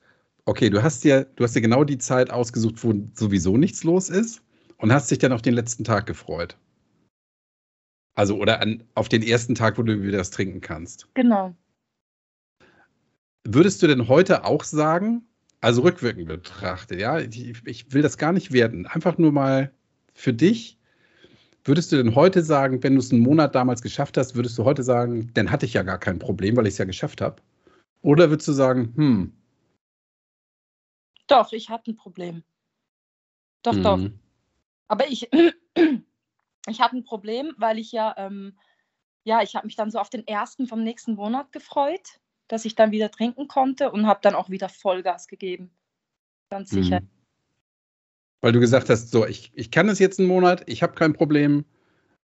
okay, 0.49 0.69
du 0.69 0.81
hast 0.81 1.03
dir, 1.03 1.25
du 1.35 1.43
hast 1.43 1.55
dir 1.55 1.61
genau 1.61 1.83
die 1.83 1.99
Zeit 1.99 2.31
ausgesucht, 2.31 2.83
wo 2.83 2.93
sowieso 3.13 3.55
nichts 3.55 3.83
los 3.83 4.09
ist 4.09 4.41
und 4.77 4.91
hast 4.91 5.11
dich 5.11 5.19
dann 5.19 5.31
auf 5.31 5.43
den 5.43 5.53
letzten 5.53 5.83
Tag 5.83 6.07
gefreut. 6.07 6.57
Also 8.15 8.35
oder 8.37 8.59
an, 8.59 8.83
auf 8.95 9.09
den 9.09 9.21
ersten 9.21 9.55
Tag, 9.55 9.77
wo 9.77 9.83
du 9.83 10.01
wieder 10.01 10.17
das 10.17 10.31
trinken 10.31 10.59
kannst. 10.59 11.07
Genau. 11.13 11.55
würdest 13.47 13.81
du 13.81 13.87
denn 13.87 14.07
heute 14.07 14.43
auch 14.43 14.63
sagen, 14.63 15.23
also 15.61 15.81
rückwirkend 15.81 16.27
betrachtet, 16.27 16.99
ja, 16.99 17.19
ich, 17.19 17.65
ich 17.65 17.93
will 17.93 18.01
das 18.01 18.17
gar 18.17 18.33
nicht 18.33 18.51
werten, 18.51 18.85
einfach 18.85 19.17
nur 19.17 19.31
mal 19.31 19.71
für 20.13 20.33
dich, 20.33 20.77
würdest 21.63 21.91
du 21.91 21.97
denn 21.97 22.15
heute 22.15 22.43
sagen, 22.43 22.81
wenn 22.83 22.95
du 22.95 22.99
es 22.99 23.11
einen 23.11 23.21
Monat 23.21 23.55
damals 23.55 23.81
geschafft 23.81 24.17
hast, 24.17 24.35
würdest 24.35 24.57
du 24.57 24.65
heute 24.65 24.83
sagen, 24.83 25.31
dann 25.33 25.51
hatte 25.51 25.65
ich 25.65 25.73
ja 25.73 25.83
gar 25.83 25.99
kein 25.99 26.19
Problem, 26.19 26.55
weil 26.57 26.67
ich 26.67 26.73
es 26.73 26.77
ja 26.79 26.85
geschafft 26.85 27.21
habe? 27.21 27.41
Oder 28.01 28.29
würdest 28.29 28.47
du 28.47 28.53
sagen, 28.53 28.93
hm? 28.95 29.33
Doch, 31.29 31.53
ich 31.53 31.69
hatte 31.69 31.91
ein 31.91 31.95
Problem. 31.95 32.43
Doch, 33.63 33.73
mhm. 33.73 33.83
doch. 33.83 33.99
Aber 34.87 35.07
ich, 35.07 35.29
ich 36.67 36.81
hatte 36.81 36.97
ein 36.97 37.03
Problem, 37.03 37.53
weil 37.57 37.79
ich 37.79 37.91
ja, 37.91 38.13
ähm, 38.17 38.57
ja, 39.23 39.41
ich 39.41 39.55
habe 39.55 39.67
mich 39.67 39.75
dann 39.75 39.91
so 39.91 39.99
auf 39.99 40.09
den 40.09 40.27
ersten 40.27 40.67
vom 40.67 40.83
nächsten 40.83 41.15
Monat 41.15 41.51
gefreut, 41.51 42.19
dass 42.47 42.65
ich 42.65 42.75
dann 42.75 42.91
wieder 42.91 43.11
trinken 43.11 43.47
konnte 43.47 43.91
und 43.91 44.07
habe 44.07 44.19
dann 44.23 44.35
auch 44.35 44.49
wieder 44.49 44.69
Vollgas 44.69 45.27
gegeben. 45.27 45.71
Ganz 46.49 46.71
sicher. 46.71 47.01
Mhm. 47.01 47.09
Weil 48.41 48.53
du 48.53 48.59
gesagt 48.59 48.89
hast, 48.89 49.11
so, 49.11 49.25
ich, 49.25 49.51
ich 49.53 49.69
kann 49.69 49.87
es 49.89 49.99
jetzt 49.99 50.19
einen 50.19 50.27
Monat, 50.27 50.63
ich 50.65 50.81
habe 50.81 50.93
kein 50.93 51.13
Problem, 51.13 51.65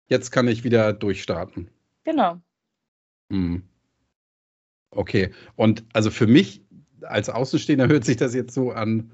jetzt 0.07 0.29
kann 0.29 0.47
ich 0.47 0.63
wieder 0.63 0.93
durchstarten. 0.93 1.71
Genau. 2.03 2.39
Mhm. 3.29 3.63
Okay, 4.91 5.33
und 5.55 5.85
also 5.93 6.11
für 6.11 6.27
mich 6.27 6.61
als 7.03 7.29
Außenstehender 7.29 7.87
hört 7.87 8.05
sich 8.05 8.17
das 8.17 8.33
jetzt 8.33 8.53
so 8.53 8.71
an, 8.71 9.11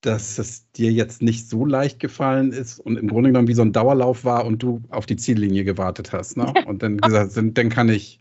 dass 0.00 0.38
es 0.38 0.70
dir 0.72 0.92
jetzt 0.92 1.20
nicht 1.20 1.48
so 1.48 1.66
leicht 1.66 2.00
gefallen 2.00 2.52
ist 2.52 2.78
und 2.78 2.96
im 2.96 3.08
Grunde 3.08 3.30
genommen 3.30 3.48
wie 3.48 3.54
so 3.54 3.62
ein 3.62 3.72
Dauerlauf 3.72 4.24
war 4.24 4.46
und 4.46 4.62
du 4.62 4.82
auf 4.88 5.06
die 5.06 5.16
Ziellinie 5.16 5.64
gewartet 5.64 6.12
hast. 6.12 6.36
Ne? 6.36 6.52
Und 6.66 6.82
dann 6.82 6.98
gesagt, 6.98 7.32
dann 7.36 7.68
kann 7.68 7.88
ich, 7.88 8.20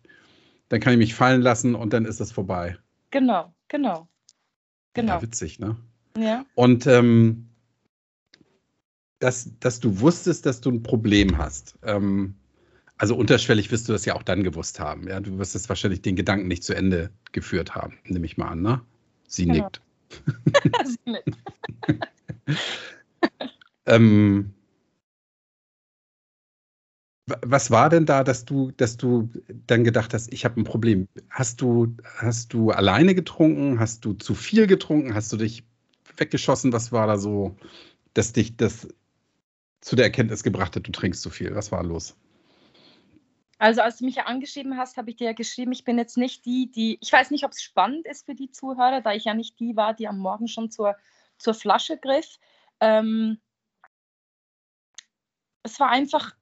dann 0.68 0.82
kann 0.82 0.94
ich 0.94 1.00
mich 1.00 1.16
fallen 1.16 1.42
lassen 1.42 1.76
und 1.76 1.94
dann 1.94 2.06
ist 2.06 2.20
es 2.20 2.32
vorbei. 2.32 2.78
Genau, 3.12 3.54
genau. 3.70 4.08
Genau. 4.94 5.14
Ja, 5.14 5.22
witzig, 5.22 5.60
ne? 5.60 5.78
Ja. 6.18 6.46
Und 6.56 6.86
ähm, 6.86 7.50
dass, 9.20 9.52
dass 9.60 9.80
du 9.80 10.00
wusstest, 10.00 10.46
dass 10.46 10.62
du 10.62 10.72
ein 10.72 10.84
Problem 10.84 11.38
hast. 11.38 11.78
Ähm, 11.84 12.36
also 13.00 13.16
unterschwellig 13.16 13.72
wirst 13.72 13.88
du 13.88 13.94
das 13.94 14.06
ja 14.06 14.14
auch 14.14 14.24
dann 14.24 14.44
gewusst 14.44 14.80
haben. 14.80 15.08
Ja? 15.08 15.20
Du 15.22 15.40
wirst 15.40 15.56
es 15.56 15.70
wahrscheinlich 15.70 16.02
den 16.02 16.16
Gedanken 16.16 16.48
nicht 16.48 16.64
zu 16.64 16.76
Ende 16.76 17.10
geführt 17.32 17.74
haben, 17.74 17.98
nehme 18.04 18.26
ich 18.26 18.38
mal 18.38 18.50
an, 18.50 18.62
ne? 18.62 18.82
Sie 19.28 19.46
genau. 19.46 19.64
nickt. 19.64 19.82
Sie 20.86 21.12
nickt. 21.12 21.38
ähm, 23.86 24.54
was 27.26 27.72
war 27.72 27.90
denn 27.90 28.06
da, 28.06 28.24
dass 28.24 28.44
du, 28.44 28.72
dass 28.72 28.98
du 28.98 29.30
dann 29.68 29.84
gedacht 29.84 30.14
hast, 30.14 30.34
ich 30.34 30.44
habe 30.44 30.60
ein 30.60 30.64
Problem? 30.66 31.08
Hast 31.30 31.62
du, 31.62 31.96
hast 32.18 32.54
du 32.54 32.72
alleine 32.72 33.16
getrunken? 33.16 33.80
Hast 33.80 34.04
du 34.04 34.14
zu 34.14 34.36
viel 34.36 34.68
getrunken? 34.68 35.14
Hast 35.14 35.32
du 35.32 35.38
dich 35.38 35.64
weggeschossen? 36.18 36.74
Was 36.74 36.92
war 36.92 37.08
da 37.08 37.18
so, 37.18 37.56
dass 38.14 38.34
dich 38.34 38.58
das 38.58 38.88
zu 39.80 39.96
der 39.96 40.06
Erkenntnis 40.06 40.44
gebracht 40.44 40.76
hat, 40.76 40.88
du 40.88 40.92
trinkst 40.92 41.22
zu 41.22 41.30
viel? 41.30 41.56
Was 41.56 41.72
war 41.72 41.84
los? 41.84 42.18
Also 43.60 43.82
als 43.82 43.98
du 43.98 44.06
mich 44.06 44.16
ja 44.16 44.24
angeschrieben 44.26 44.78
hast, 44.78 44.96
habe 44.96 45.10
ich 45.10 45.18
dir 45.18 45.26
ja 45.26 45.34
geschrieben, 45.34 45.74
ich 45.74 45.84
bin 45.84 45.98
jetzt 45.98 46.18
nicht 46.18 46.46
die, 46.46 46.72
die, 46.72 46.98
ich 47.02 47.12
weiß 47.12 47.30
nicht, 47.30 47.44
ob 47.44 47.52
es 47.52 47.62
spannend 47.62 48.08
ist 48.08 48.26
für 48.26 48.34
die 48.34 48.50
Zuhörer, 48.52 49.02
da 49.02 49.14
ich 49.14 49.26
ja 49.26 49.34
nicht 49.34 49.60
die 49.60 49.76
war, 49.76 49.94
die 49.94 50.08
am 50.08 50.18
Morgen 50.18 50.48
schon 50.48 50.72
zur, 50.72 50.96
zur 51.38 51.54
Flasche 51.54 51.98
griff. 51.98 52.40
Ähm, 52.80 53.42
es 55.64 55.78
war 55.78 55.90
einfach, 55.90 56.36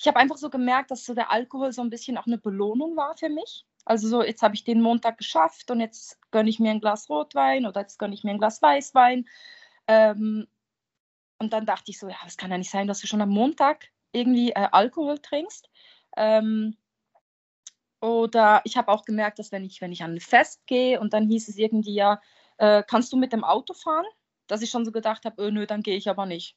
ich 0.00 0.08
habe 0.08 0.18
einfach 0.18 0.38
so 0.38 0.48
gemerkt, 0.48 0.90
dass 0.90 1.04
so 1.04 1.12
der 1.14 1.30
Alkohol 1.30 1.70
so 1.72 1.82
ein 1.82 1.90
bisschen 1.90 2.16
auch 2.16 2.26
eine 2.26 2.38
Belohnung 2.38 2.96
war 2.96 3.14
für 3.18 3.28
mich. 3.28 3.66
Also 3.84 4.08
so, 4.08 4.22
jetzt 4.22 4.42
habe 4.42 4.54
ich 4.54 4.64
den 4.64 4.80
Montag 4.80 5.18
geschafft 5.18 5.70
und 5.70 5.80
jetzt 5.80 6.18
gönne 6.30 6.48
ich 6.48 6.60
mir 6.60 6.70
ein 6.70 6.80
Glas 6.80 7.10
Rotwein 7.10 7.66
oder 7.66 7.82
jetzt 7.82 7.98
gönne 7.98 8.14
ich 8.14 8.24
mir 8.24 8.30
ein 8.30 8.38
Glas 8.38 8.62
Weißwein. 8.62 9.28
Ähm, 9.86 10.48
und 11.38 11.52
dann 11.52 11.66
dachte 11.66 11.90
ich 11.90 11.98
so, 11.98 12.08
ja, 12.08 12.16
es 12.26 12.38
kann 12.38 12.50
ja 12.50 12.56
nicht 12.56 12.70
sein, 12.70 12.86
dass 12.86 13.00
du 13.00 13.06
schon 13.06 13.20
am 13.20 13.28
Montag 13.28 13.91
irgendwie 14.12 14.50
äh, 14.50 14.68
Alkohol 14.72 15.18
trinkst. 15.18 15.68
Ähm, 16.16 16.76
oder 18.00 18.60
ich 18.64 18.76
habe 18.76 18.90
auch 18.90 19.04
gemerkt, 19.04 19.38
dass 19.38 19.52
wenn 19.52 19.64
ich, 19.64 19.80
wenn 19.80 19.92
ich 19.92 20.02
an 20.02 20.14
ein 20.14 20.20
Fest 20.20 20.66
gehe 20.66 21.00
und 21.00 21.12
dann 21.12 21.28
hieß 21.28 21.48
es 21.48 21.56
irgendwie, 21.56 21.94
ja, 21.94 22.20
äh, 22.58 22.82
kannst 22.86 23.12
du 23.12 23.16
mit 23.16 23.32
dem 23.32 23.44
Auto 23.44 23.74
fahren? 23.74 24.06
Dass 24.48 24.62
ich 24.62 24.70
schon 24.70 24.84
so 24.84 24.92
gedacht 24.92 25.24
habe, 25.24 25.40
öh, 25.42 25.50
nö, 25.50 25.66
dann 25.66 25.82
gehe 25.82 25.96
ich 25.96 26.10
aber 26.10 26.26
nicht. 26.26 26.56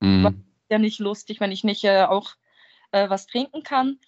Mhm. 0.00 0.24
War 0.24 0.34
ja 0.70 0.78
nicht 0.78 0.98
lustig, 0.98 1.40
wenn 1.40 1.52
ich 1.52 1.64
nicht 1.64 1.84
äh, 1.84 2.04
auch 2.04 2.34
äh, 2.92 3.08
was 3.10 3.26
trinken 3.26 3.62
kann. 3.62 4.00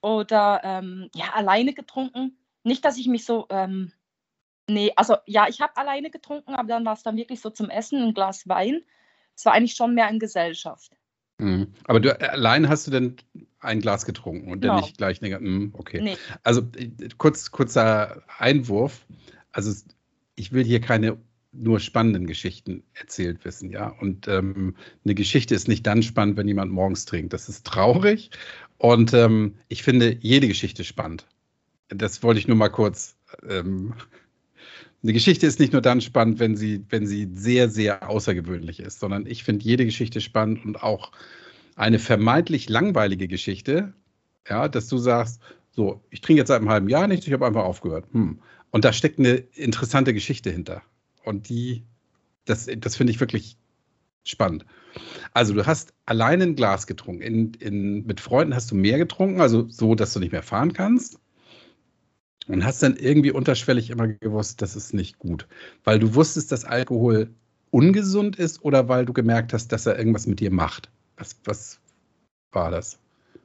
Oder 0.00 0.60
ähm, 0.64 1.10
ja, 1.14 1.32
alleine 1.34 1.74
getrunken. 1.74 2.38
Nicht, 2.62 2.84
dass 2.84 2.96
ich 2.96 3.06
mich 3.06 3.24
so, 3.24 3.46
ähm, 3.50 3.92
nee, 4.66 4.92
also 4.96 5.16
ja, 5.26 5.46
ich 5.48 5.60
habe 5.60 5.76
alleine 5.76 6.10
getrunken, 6.10 6.54
aber 6.54 6.68
dann 6.68 6.84
war 6.84 6.94
es 6.94 7.02
dann 7.02 7.16
wirklich 7.16 7.40
so 7.40 7.50
zum 7.50 7.68
Essen 7.68 8.02
ein 8.02 8.14
Glas 8.14 8.48
Wein 8.48 8.82
es 9.38 9.44
war 9.44 9.52
eigentlich 9.52 9.76
schon 9.76 9.94
mehr 9.94 10.08
in 10.08 10.18
Gesellschaft. 10.18 10.97
Mhm. 11.38 11.68
Aber 11.84 12.00
du 12.00 12.18
allein 12.20 12.68
hast 12.68 12.86
du 12.86 12.90
denn 12.90 13.16
ein 13.60 13.80
Glas 13.80 14.04
getrunken 14.06 14.50
und 14.52 14.60
genau. 14.60 14.74
dann 14.74 14.82
nicht 14.82 14.98
gleich 14.98 15.20
hm, 15.20 15.70
okay. 15.72 16.00
Nee. 16.00 16.16
Also 16.42 16.62
kurz, 17.16 17.50
kurzer 17.50 18.22
Einwurf. 18.38 19.06
Also 19.52 19.72
ich 20.36 20.52
will 20.52 20.64
hier 20.64 20.80
keine 20.80 21.18
nur 21.52 21.80
spannenden 21.80 22.26
Geschichten 22.26 22.84
erzählt 22.92 23.44
wissen, 23.44 23.70
ja. 23.70 23.88
Und 23.88 24.28
ähm, 24.28 24.76
eine 25.04 25.14
Geschichte 25.14 25.54
ist 25.54 25.66
nicht 25.66 25.86
dann 25.86 26.02
spannend, 26.02 26.36
wenn 26.36 26.46
jemand 26.46 26.70
morgens 26.72 27.04
trinkt. 27.06 27.32
Das 27.32 27.48
ist 27.48 27.66
traurig. 27.66 28.30
Und 28.76 29.12
ähm, 29.14 29.54
ich 29.68 29.82
finde 29.82 30.16
jede 30.20 30.46
Geschichte 30.46 30.84
spannend. 30.84 31.26
Das 31.88 32.22
wollte 32.22 32.38
ich 32.38 32.48
nur 32.48 32.56
mal 32.56 32.68
kurz 32.68 33.16
ähm, 33.48 33.94
eine 35.02 35.12
Geschichte 35.12 35.46
ist 35.46 35.60
nicht 35.60 35.72
nur 35.72 35.82
dann 35.82 36.00
spannend, 36.00 36.40
wenn 36.40 36.56
sie, 36.56 36.84
wenn 36.88 37.06
sie 37.06 37.28
sehr, 37.32 37.68
sehr 37.68 38.08
außergewöhnlich 38.08 38.80
ist, 38.80 39.00
sondern 39.00 39.26
ich 39.26 39.44
finde 39.44 39.64
jede 39.64 39.84
Geschichte 39.84 40.20
spannend 40.20 40.64
und 40.64 40.82
auch 40.82 41.12
eine 41.76 41.98
vermeintlich 41.98 42.68
langweilige 42.68 43.28
Geschichte, 43.28 43.92
ja, 44.48 44.68
dass 44.68 44.88
du 44.88 44.98
sagst, 44.98 45.40
so, 45.70 46.02
ich 46.10 46.20
trinke 46.20 46.40
jetzt 46.40 46.48
seit 46.48 46.60
einem 46.60 46.70
halben 46.70 46.88
Jahr 46.88 47.06
nichts, 47.06 47.26
ich 47.26 47.32
habe 47.32 47.46
einfach 47.46 47.62
aufgehört. 47.62 48.06
Hm. 48.12 48.40
Und 48.70 48.84
da 48.84 48.92
steckt 48.92 49.18
eine 49.18 49.34
interessante 49.54 50.12
Geschichte 50.12 50.50
hinter. 50.50 50.82
Und 51.24 51.48
die, 51.48 51.84
das, 52.44 52.68
das 52.78 52.96
finde 52.96 53.12
ich 53.12 53.20
wirklich 53.20 53.56
spannend. 54.24 54.66
Also 55.32 55.54
du 55.54 55.66
hast 55.66 55.94
alleine 56.06 56.44
ein 56.44 56.56
Glas 56.56 56.86
getrunken. 56.86 57.22
In, 57.22 57.54
in, 57.54 58.06
mit 58.06 58.20
Freunden 58.20 58.54
hast 58.54 58.70
du 58.70 58.74
mehr 58.74 58.98
getrunken, 58.98 59.40
also 59.40 59.68
so, 59.68 59.94
dass 59.94 60.12
du 60.12 60.20
nicht 60.20 60.32
mehr 60.32 60.42
fahren 60.42 60.72
kannst. 60.72 61.18
Und 62.48 62.64
hast 62.64 62.82
dann 62.82 62.96
irgendwie 62.96 63.30
unterschwellig 63.30 63.90
immer 63.90 64.08
gewusst, 64.08 64.62
das 64.62 64.74
ist 64.74 64.94
nicht 64.94 65.18
gut. 65.18 65.46
Weil 65.84 65.98
du 65.98 66.14
wusstest, 66.14 66.50
dass 66.50 66.64
Alkohol 66.64 67.34
ungesund 67.70 68.36
ist 68.36 68.64
oder 68.64 68.88
weil 68.88 69.04
du 69.04 69.12
gemerkt 69.12 69.52
hast, 69.52 69.68
dass 69.68 69.86
er 69.86 69.98
irgendwas 69.98 70.26
mit 70.26 70.40
dir 70.40 70.50
macht? 70.50 70.90
Was, 71.16 71.38
was 71.44 71.80
war 72.52 72.70
das? 72.70 72.98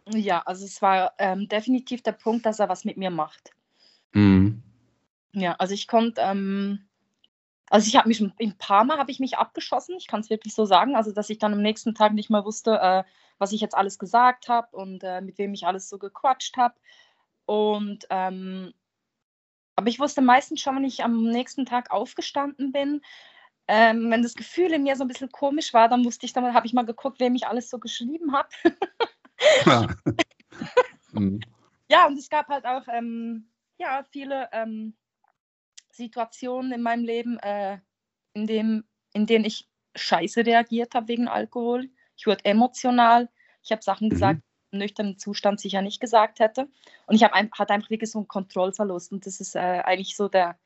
Ja, 0.09 0.41
also 0.45 0.65
es 0.65 0.81
war 0.81 1.13
ähm, 1.17 1.47
definitiv 1.47 2.01
der 2.01 2.13
Punkt, 2.13 2.45
dass 2.45 2.59
er 2.59 2.69
was 2.69 2.85
mit 2.85 2.97
mir 2.97 3.09
macht. 3.09 3.51
Mhm. 4.13 4.61
Ja, 5.33 5.53
also 5.53 5.73
ich 5.73 5.87
konnte, 5.87 6.21
ähm, 6.21 6.87
also 7.69 7.87
ich 7.87 7.95
habe 7.95 8.07
mich 8.07 8.21
ein 8.21 8.57
paar 8.57 8.83
Mal 8.83 8.97
habe 8.97 9.11
ich 9.11 9.19
mich 9.19 9.37
abgeschossen, 9.37 9.95
ich 9.97 10.07
kann 10.07 10.21
es 10.21 10.29
wirklich 10.29 10.53
so 10.53 10.65
sagen, 10.65 10.95
also 10.95 11.11
dass 11.11 11.29
ich 11.29 11.39
dann 11.39 11.53
am 11.53 11.61
nächsten 11.61 11.95
Tag 11.95 12.13
nicht 12.13 12.29
mehr 12.29 12.45
wusste, 12.45 12.79
äh, 12.79 13.03
was 13.39 13.51
ich 13.51 13.61
jetzt 13.61 13.75
alles 13.75 13.97
gesagt 13.97 14.47
habe 14.47 14.75
und 14.75 15.03
äh, 15.03 15.21
mit 15.21 15.37
wem 15.37 15.53
ich 15.53 15.65
alles 15.65 15.89
so 15.89 15.97
gequatscht 15.97 16.55
habe. 16.55 16.75
Und 17.45 18.05
ähm, 18.09 18.73
aber 19.75 19.87
ich 19.87 19.99
wusste 19.99 20.21
meistens 20.21 20.61
schon, 20.61 20.75
wenn 20.75 20.83
ich 20.83 21.03
am 21.03 21.23
nächsten 21.23 21.65
Tag 21.65 21.91
aufgestanden 21.91 22.71
bin, 22.71 23.01
ähm, 23.67 24.11
wenn 24.11 24.21
das 24.21 24.35
Gefühl 24.35 24.73
in 24.73 24.83
mir 24.83 24.95
so 24.95 25.03
ein 25.03 25.07
bisschen 25.07 25.31
komisch 25.31 25.73
war, 25.73 25.87
dann 25.87 26.03
wusste 26.03 26.25
ich, 26.25 26.33
dann 26.33 26.53
habe 26.53 26.67
ich 26.67 26.73
mal 26.73 26.85
geguckt, 26.85 27.19
wem 27.19 27.35
ich 27.35 27.47
alles 27.47 27.69
so 27.69 27.79
geschrieben 27.79 28.33
habe. 28.33 28.49
ja. 29.65 29.87
mhm. 31.13 31.39
ja, 31.89 32.07
und 32.07 32.17
es 32.17 32.29
gab 32.29 32.47
halt 32.49 32.65
auch 32.65 32.87
ähm, 32.89 33.49
ja, 33.77 34.03
viele 34.11 34.49
ähm, 34.51 34.95
Situationen 35.91 36.73
in 36.73 36.81
meinem 36.81 37.05
Leben, 37.05 37.39
äh, 37.39 37.79
in, 38.33 38.47
dem, 38.47 38.83
in 39.13 39.25
denen 39.25 39.45
ich 39.45 39.69
scheiße 39.95 40.45
reagiert 40.45 40.93
habe 40.95 41.07
wegen 41.07 41.27
Alkohol. 41.27 41.89
Ich 42.17 42.27
wurde 42.27 42.45
emotional. 42.45 43.29
Ich 43.63 43.71
habe 43.71 43.81
Sachen 43.81 44.07
mhm. 44.07 44.11
gesagt, 44.11 44.41
nüchternen 44.77 45.17
Zustand 45.17 45.59
sicher 45.59 45.81
nicht 45.81 45.99
gesagt 45.99 46.39
hätte. 46.39 46.67
Und 47.07 47.15
ich 47.15 47.23
habe 47.23 47.33
ein, 47.33 47.51
hatte 47.51 47.73
einfach 47.73 47.89
wirklich 47.89 48.11
so 48.11 48.19
einen 48.19 48.27
Kontrollverlust. 48.27 49.11
Und 49.11 49.25
das 49.25 49.39
ist 49.39 49.55
äh, 49.55 49.59
eigentlich 49.59 50.15
so 50.15 50.27
der, 50.27 50.57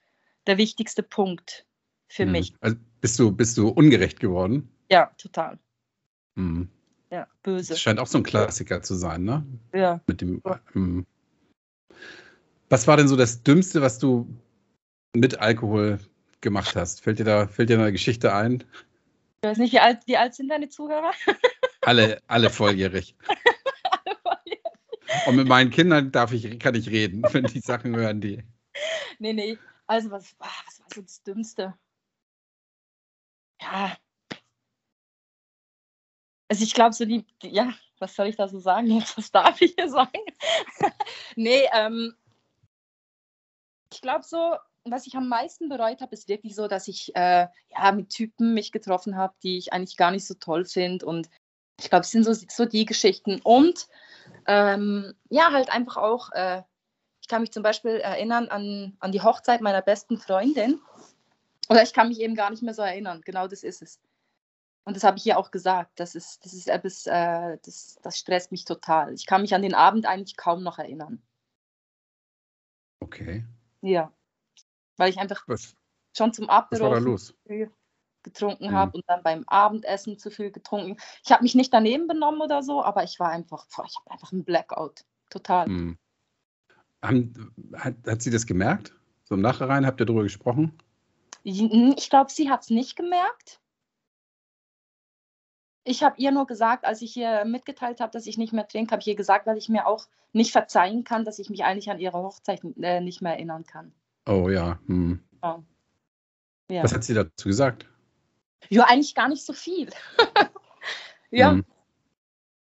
der 0.45 0.57
wichtigste 0.57 1.03
Punkt 1.03 1.65
für 2.07 2.25
mhm. 2.25 2.31
mich. 2.31 2.53
Also 2.61 2.77
bist 3.01 3.19
du, 3.19 3.31
bist 3.31 3.57
du 3.57 3.69
ungerecht 3.69 4.19
geworden? 4.19 4.69
Ja, 4.89 5.11
total. 5.17 5.59
Mhm. 6.35 6.69
Ja, 7.11 7.27
böse. 7.43 7.69
Das 7.69 7.79
scheint 7.79 7.99
auch 7.99 8.07
so 8.07 8.17
ein 8.17 8.23
Klassiker 8.23 8.81
zu 8.81 8.95
sein, 8.95 9.23
ne? 9.23 9.45
Ja. 9.73 10.01
Mit 10.07 10.21
dem. 10.21 10.41
Ähm, 10.75 11.05
was 12.69 12.85
war 12.87 12.97
denn 12.97 13.07
so 13.07 13.15
das 13.15 13.43
Dümmste, 13.43 13.81
was 13.81 13.97
du 13.97 14.27
mit 15.15 15.39
Alkohol 15.39 15.99
gemacht 16.41 16.75
hast? 16.75 17.01
Fällt 17.01 17.19
dir 17.19 17.23
da, 17.23 17.47
fällt 17.47 17.69
dir 17.69 17.79
eine 17.79 17.91
Geschichte 17.93 18.33
ein? 18.33 18.63
Ich 19.41 19.49
weiß 19.49 19.57
nicht, 19.57 19.71
wie 19.71 19.79
alt, 19.79 19.99
wie 20.05 20.17
alt 20.17 20.33
sind 20.35 20.49
deine 20.49 20.67
Zuhörer? 20.67 21.11
Alle, 21.81 22.21
alle 22.27 22.49
volljährig. 22.49 23.15
Und 25.27 25.35
mit 25.35 25.47
meinen 25.47 25.71
Kindern 25.71 26.11
darf 26.11 26.31
ich, 26.31 26.57
kann 26.57 26.73
ich 26.75 26.89
reden, 26.89 27.21
wenn 27.31 27.43
die 27.43 27.59
Sachen 27.59 27.93
hören, 27.93 28.21
die. 28.21 28.43
nee, 29.19 29.33
nee. 29.33 29.57
Also, 29.85 30.09
was, 30.09 30.35
ah, 30.39 30.47
was 30.65 30.79
war 30.79 30.87
so 30.93 31.01
das 31.01 31.21
Dümmste? 31.23 31.73
Ja. 33.61 33.97
Also, 36.49 36.63
ich 36.63 36.73
glaube, 36.73 36.93
so 36.93 37.03
die, 37.03 37.25
die, 37.41 37.49
ja, 37.49 37.73
was 37.99 38.15
soll 38.15 38.27
ich 38.27 38.37
da 38.37 38.47
so 38.47 38.59
sagen 38.59 38.87
jetzt? 38.87 39.17
Was 39.17 39.29
darf 39.29 39.59
ich 39.61 39.73
hier 39.77 39.89
sagen? 39.89 40.19
nee, 41.35 41.67
ähm, 41.73 42.15
ich 43.91 43.99
glaube 43.99 44.23
so, 44.23 44.55
was 44.85 45.07
ich 45.07 45.15
am 45.15 45.27
meisten 45.27 45.67
bereut 45.67 45.99
habe, 45.99 46.13
ist 46.13 46.29
wirklich 46.29 46.55
so, 46.55 46.69
dass 46.69 46.87
ich 46.87 47.13
äh, 47.15 47.47
ja, 47.71 47.91
mit 47.91 48.09
Typen 48.11 48.53
mich 48.53 48.71
getroffen 48.71 49.17
habe, 49.17 49.35
die 49.43 49.57
ich 49.57 49.73
eigentlich 49.73 49.97
gar 49.97 50.11
nicht 50.11 50.25
so 50.25 50.35
toll 50.35 50.63
finde. 50.63 51.05
Und 51.05 51.29
ich 51.81 51.89
glaube, 51.89 52.03
es 52.03 52.11
sind 52.11 52.23
so, 52.23 52.33
so 52.33 52.65
die 52.65 52.85
Geschichten. 52.85 53.41
Und 53.43 53.87
ähm, 54.47 55.13
ja, 55.29 55.51
halt 55.51 55.69
einfach 55.69 55.97
auch, 55.97 56.31
äh, 56.31 56.63
ich 57.21 57.27
kann 57.27 57.41
mich 57.41 57.51
zum 57.51 57.63
Beispiel 57.63 57.97
erinnern 57.97 58.47
an, 58.47 58.95
an 58.99 59.11
die 59.11 59.21
Hochzeit 59.21 59.61
meiner 59.61 59.81
besten 59.81 60.17
Freundin. 60.17 60.79
Oder 61.69 61.83
ich 61.83 61.93
kann 61.93 62.07
mich 62.07 62.21
eben 62.21 62.35
gar 62.35 62.49
nicht 62.49 62.63
mehr 62.63 62.73
so 62.73 62.81
erinnern. 62.81 63.21
Genau 63.25 63.47
das 63.47 63.63
ist 63.63 63.81
es. 63.81 63.99
Und 64.85 64.95
das 64.95 65.03
habe 65.03 65.17
ich 65.17 65.25
ihr 65.25 65.37
auch 65.37 65.51
gesagt. 65.51 65.99
Das 65.99 66.15
ist, 66.15 66.45
das 66.45 66.53
ist 66.53 66.69
etwas, 66.69 67.05
äh, 67.07 67.57
das, 67.65 67.99
das 68.01 68.17
stresst 68.17 68.53
mich 68.53 68.63
total. 68.63 69.13
Ich 69.13 69.25
kann 69.25 69.41
mich 69.41 69.53
an 69.53 69.61
den 69.61 69.75
Abend 69.75 70.05
eigentlich 70.05 70.37
kaum 70.37 70.63
noch 70.63 70.79
erinnern. 70.79 71.21
Okay. 73.01 73.43
Ja. 73.81 74.13
Weil 74.95 75.09
ich 75.09 75.17
einfach 75.17 75.43
was, 75.47 75.75
schon 76.15 76.33
zum 76.33 76.49
Apero 76.49 76.95
getrunken 78.27 78.67
mhm. 78.67 78.75
habe 78.75 78.91
und 78.97 79.03
dann 79.07 79.23
beim 79.23 79.43
Abendessen 79.47 80.17
zu 80.17 80.29
viel 80.29 80.51
getrunken. 80.51 80.97
Ich 81.23 81.31
habe 81.31 81.43
mich 81.43 81.55
nicht 81.55 81.73
daneben 81.73 82.07
benommen 82.07 82.41
oder 82.41 82.63
so, 82.63 82.83
aber 82.83 83.03
ich 83.03 83.19
war 83.19 83.29
einfach, 83.29 83.65
boah, 83.75 83.85
ich 83.85 83.95
habe 83.97 84.11
einfach 84.11 84.31
einen 84.31 84.43
Blackout. 84.43 85.05
Total. 85.29 85.67
Mhm. 85.67 85.97
Haben, 87.01 87.53
hat, 87.75 87.95
hat 88.05 88.21
sie 88.21 88.31
das 88.31 88.45
gemerkt? 88.45 88.93
So 89.23 89.35
im 89.35 89.41
Nachhinein 89.41 89.85
habt 89.85 89.99
ihr 89.99 90.05
darüber 90.05 90.23
gesprochen? 90.23 90.77
Ich 91.43 92.09
glaube, 92.09 92.31
sie 92.31 92.49
hat 92.49 92.63
es 92.63 92.69
nicht 92.69 92.95
gemerkt. 92.95 93.61
Ich 95.83 96.03
habe 96.03 96.15
ihr 96.17 96.31
nur 96.31 96.45
gesagt, 96.47 96.85
als 96.85 97.01
ich 97.01 97.15
ihr 97.15 97.45
mitgeteilt 97.45 98.01
habe, 98.01 98.11
dass 98.11 98.27
ich 98.27 98.37
nicht 98.37 98.51
mehr 98.51 98.67
trinke, 98.67 98.91
habe 98.91 99.01
ich 99.01 99.07
ihr 99.07 99.15
gesagt, 99.15 99.47
weil 99.47 99.57
ich 99.57 99.69
mir 99.69 99.87
auch 99.87 100.07
nicht 100.33 100.51
verzeihen 100.51 101.05
kann, 101.05 101.23
dass 101.23 101.39
ich 101.39 101.49
mich 101.49 101.63
eigentlich 101.63 101.89
an 101.89 101.99
ihre 101.99 102.17
Hochzeit 102.17 102.61
äh, 102.81 102.99
nicht 102.99 103.21
mehr 103.21 103.33
erinnern 103.33 103.65
kann. 103.65 103.93
Oh 104.27 104.49
ja. 104.49 104.79
Hm. 104.87 105.21
ja. 105.41 105.63
ja. 106.69 106.83
Was 106.83 106.93
hat 106.93 107.05
sie 107.05 107.13
dazu 107.13 107.47
gesagt? 107.47 107.87
Ja, 108.69 108.83
eigentlich 108.85 109.15
gar 109.15 109.29
nicht 109.29 109.45
so 109.45 109.53
viel. 109.53 109.89
ja. 111.31 111.51
Hm. 111.51 111.65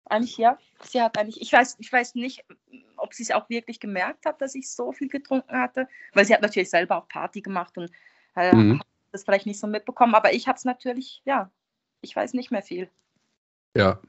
Eigentlich 0.06 0.36
ja. 0.36 0.58
Sie 0.82 1.00
hat 1.00 1.16
eigentlich, 1.16 1.40
ich 1.40 1.52
weiß, 1.52 1.76
ich 1.78 1.90
weiß 1.90 2.14
nicht, 2.14 2.44
ob 2.96 3.14
sie 3.14 3.22
es 3.22 3.30
auch 3.30 3.48
wirklich 3.48 3.80
gemerkt 3.80 4.26
hat, 4.26 4.40
dass 4.40 4.54
ich 4.54 4.70
so 4.70 4.92
viel 4.92 5.08
getrunken 5.08 5.58
hatte, 5.58 5.88
weil 6.12 6.24
sie 6.24 6.34
hat 6.34 6.42
natürlich 6.42 6.70
selber 6.70 6.98
auch 6.98 7.08
Party 7.08 7.40
gemacht 7.40 7.76
und 7.78 7.90
äh, 8.34 8.52
hm. 8.52 8.80
hat 8.80 8.86
das 9.12 9.24
vielleicht 9.24 9.46
nicht 9.46 9.60
so 9.60 9.66
mitbekommen, 9.66 10.14
aber 10.14 10.34
ich 10.34 10.46
habe 10.46 10.56
es 10.56 10.64
natürlich, 10.64 11.22
ja, 11.24 11.50
ich 12.02 12.14
weiß 12.14 12.34
nicht 12.34 12.50
mehr 12.50 12.62
viel. 12.62 12.90
Ja. 13.76 14.00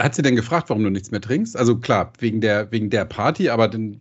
Hat 0.00 0.14
sie 0.14 0.22
denn 0.22 0.36
gefragt, 0.36 0.70
warum 0.70 0.82
du 0.82 0.90
nichts 0.90 1.10
mehr 1.10 1.20
trinkst? 1.20 1.56
Also 1.56 1.78
klar, 1.78 2.12
wegen 2.18 2.40
der, 2.40 2.72
wegen 2.72 2.88
der 2.88 3.04
Party, 3.04 3.50
aber 3.50 3.68
dann 3.68 4.00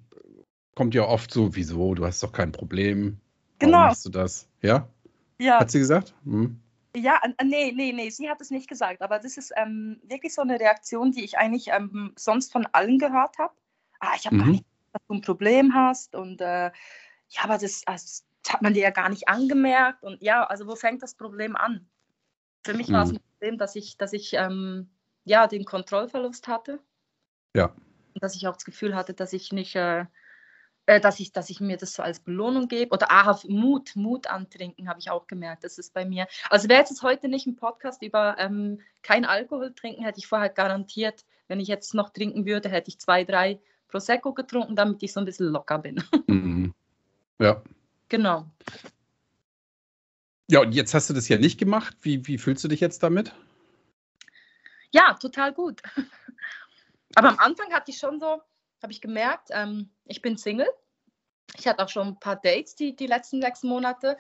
kommt 0.76 0.96
ja 0.96 1.04
oft 1.04 1.32
so, 1.32 1.56
wieso, 1.56 1.94
du 1.94 2.06
hast 2.06 2.24
doch 2.24 2.32
kein 2.32 2.52
Problem. 2.52 3.20
Warum 3.62 3.72
genau. 3.72 3.86
machst 3.88 4.06
du 4.06 4.10
das? 4.10 4.48
Ja? 4.62 4.88
Ja. 5.40 5.60
Hat 5.60 5.72
sie 5.72 5.80
gesagt? 5.80 6.14
Hm. 6.24 6.60
Ja, 6.96 7.22
nee, 7.44 7.72
nee, 7.72 7.94
nee, 7.94 8.10
sie 8.10 8.30
hat 8.30 8.42
es 8.42 8.52
nicht 8.52 8.68
gesagt, 8.68 9.02
aber 9.02 9.20
das 9.20 9.38
ist 9.38 9.54
ähm, 9.56 10.02
wirklich 10.04 10.34
so 10.34 10.42
eine 10.42 10.60
Reaktion, 10.60 11.12
die 11.12 11.24
ich 11.24 11.38
eigentlich 11.38 11.68
ähm, 11.70 12.14
sonst 12.18 12.52
von 12.52 12.68
allen 12.74 13.00
gehört 13.00 13.38
habe. 13.38 13.54
Ah, 14.00 14.14
ich 14.16 14.26
habe 14.26 14.36
mhm. 14.36 14.40
gar 14.40 14.48
nicht, 14.48 14.66
dass 14.92 15.02
du 15.08 15.14
ein 15.14 15.22
Problem 15.22 15.74
hast 15.74 16.16
und 16.16 16.42
äh, 16.42 16.66
ja, 16.66 17.44
aber 17.44 17.58
das, 17.58 17.82
das, 17.86 18.26
hat 18.48 18.62
man 18.62 18.74
dir 18.74 18.82
ja 18.82 18.90
gar 18.90 19.08
nicht 19.08 19.30
angemerkt 19.30 20.04
und 20.04 20.22
ja, 20.22 20.44
also 20.44 20.68
wo 20.68 20.76
fängt 20.76 21.02
das 21.04 21.14
Problem 21.16 21.56
an? 21.56 21.88
Für 22.66 22.74
mich 22.74 22.90
mhm. 22.90 22.94
war 22.94 23.04
es 23.04 23.12
ein 23.12 23.20
Problem, 23.20 23.58
dass 23.58 23.76
ich, 23.76 23.98
dass 23.98 24.12
ich 24.12 24.34
ähm, 24.34 24.90
ja, 25.24 25.48
den 25.48 25.64
Kontrollverlust 25.64 26.48
hatte. 26.48 26.80
Ja. 27.56 27.68
Und 28.14 28.24
dass 28.24 28.36
ich 28.36 28.48
auch 28.48 28.56
das 28.56 28.66
Gefühl 28.66 28.96
hatte, 28.96 29.14
dass 29.14 29.32
ich 29.32 29.54
nicht 29.54 29.76
äh, 29.76 30.06
dass, 31.00 31.20
ich, 31.20 31.32
dass 31.32 31.50
ich 31.50 31.60
mir 31.60 31.78
das 31.78 31.94
so 31.94 32.04
als 32.04 32.20
Belohnung 32.20 32.68
gebe. 32.68 32.92
Oder 32.92 33.12
ah, 33.12 33.40
Mut, 33.48 33.96
Mut 33.96 34.28
antrinken, 34.28 34.90
habe 34.90 35.00
ich 35.00 35.10
auch 35.10 35.28
gemerkt. 35.28 35.64
Das 35.64 35.78
ist 35.78 35.94
bei 35.94 36.06
mir. 36.06 36.28
Also 36.50 36.70
wäre 36.70 36.80
jetzt 36.80 37.02
heute 37.02 37.28
nicht 37.30 37.48
ein 37.48 37.56
Podcast 37.56 38.02
über 38.02 38.36
ähm, 38.40 38.80
kein 39.02 39.26
Alkohol 39.26 39.74
trinken, 39.74 40.04
hätte 40.04 40.20
ich 40.20 40.28
vorher 40.28 40.50
garantiert, 40.50 41.26
wenn 41.48 41.60
ich 41.60 41.68
jetzt 41.68 41.94
noch 41.94 42.10
trinken 42.10 42.46
würde, 42.46 42.70
hätte 42.70 42.90
ich 42.90 43.00
zwei, 43.00 43.24
drei 43.24 43.60
Prosecco 43.88 44.34
getrunken, 44.34 44.76
damit 44.76 45.04
ich 45.04 45.14
so 45.14 45.20
ein 45.20 45.26
bisschen 45.26 45.48
locker 45.48 45.80
bin. 45.80 46.04
Mhm. 46.28 46.74
Ja. 47.40 47.62
Genau. 48.08 48.46
Ja, 50.48 50.62
und 50.62 50.74
jetzt 50.74 50.94
hast 50.94 51.10
du 51.10 51.14
das 51.14 51.28
ja 51.28 51.38
nicht 51.38 51.58
gemacht. 51.58 51.96
Wie, 52.02 52.28
wie 52.28 52.38
fühlst 52.38 52.64
du 52.64 52.68
dich 52.68 52.80
jetzt 52.80 53.04
damit? 53.04 53.34
Ja, 54.92 55.14
total 55.14 55.54
gut. 55.54 55.82
Aber 57.16 57.30
am 57.30 57.40
Anfang 57.40 57.72
hatte 57.74 57.92
ich 57.92 57.98
schon 57.98 58.20
so, 58.20 58.42
habe 58.82 58.94
ich 58.94 59.02
gemerkt, 59.02 59.50
ähm, 59.52 59.90
ich 60.06 60.22
bin 60.22 60.38
Single. 60.38 60.70
Ich 61.58 61.68
hatte 61.68 61.84
auch 61.84 61.90
schon 61.90 62.08
ein 62.08 62.20
paar 62.20 62.38
Dates 62.38 62.76
die, 62.76 62.96
die 62.96 63.08
letzten 63.08 63.42
sechs 63.42 63.64
Monate 63.64 64.18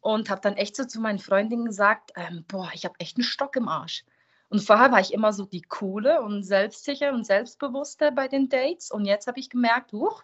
und 0.00 0.30
habe 0.30 0.40
dann 0.40 0.56
echt 0.56 0.76
so 0.76 0.84
zu 0.84 1.00
meinen 1.00 1.18
Freundinnen 1.18 1.64
gesagt, 1.64 2.12
ähm, 2.16 2.44
boah, 2.46 2.70
ich 2.74 2.84
habe 2.84 2.94
echt 2.98 3.16
einen 3.16 3.24
Stock 3.24 3.56
im 3.56 3.68
Arsch. 3.68 4.04
Und 4.48 4.62
vorher 4.62 4.92
war 4.92 5.00
ich 5.00 5.12
immer 5.12 5.32
so 5.32 5.44
die 5.44 5.62
coole 5.62 6.22
und 6.22 6.44
selbstsicher 6.44 7.12
und 7.12 7.26
selbstbewusste 7.26 8.12
bei 8.12 8.28
den 8.28 8.48
Dates. 8.48 8.90
Und 8.90 9.04
jetzt 9.04 9.26
habe 9.26 9.40
ich 9.40 9.50
gemerkt, 9.50 9.92
huch, 9.92 10.22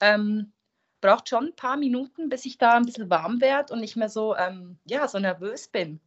ähm, 0.00 0.52
braucht 1.00 1.28
schon 1.28 1.46
ein 1.46 1.56
paar 1.56 1.76
Minuten, 1.76 2.28
bis 2.28 2.44
ich 2.44 2.58
da 2.58 2.74
ein 2.74 2.84
bisschen 2.84 3.08
warm 3.08 3.40
werde 3.40 3.72
und 3.72 3.80
nicht 3.80 3.96
mehr 3.96 4.10
so, 4.10 4.36
ähm, 4.36 4.78
ja, 4.84 5.08
so 5.08 5.18
nervös 5.18 5.68
bin. 5.68 6.00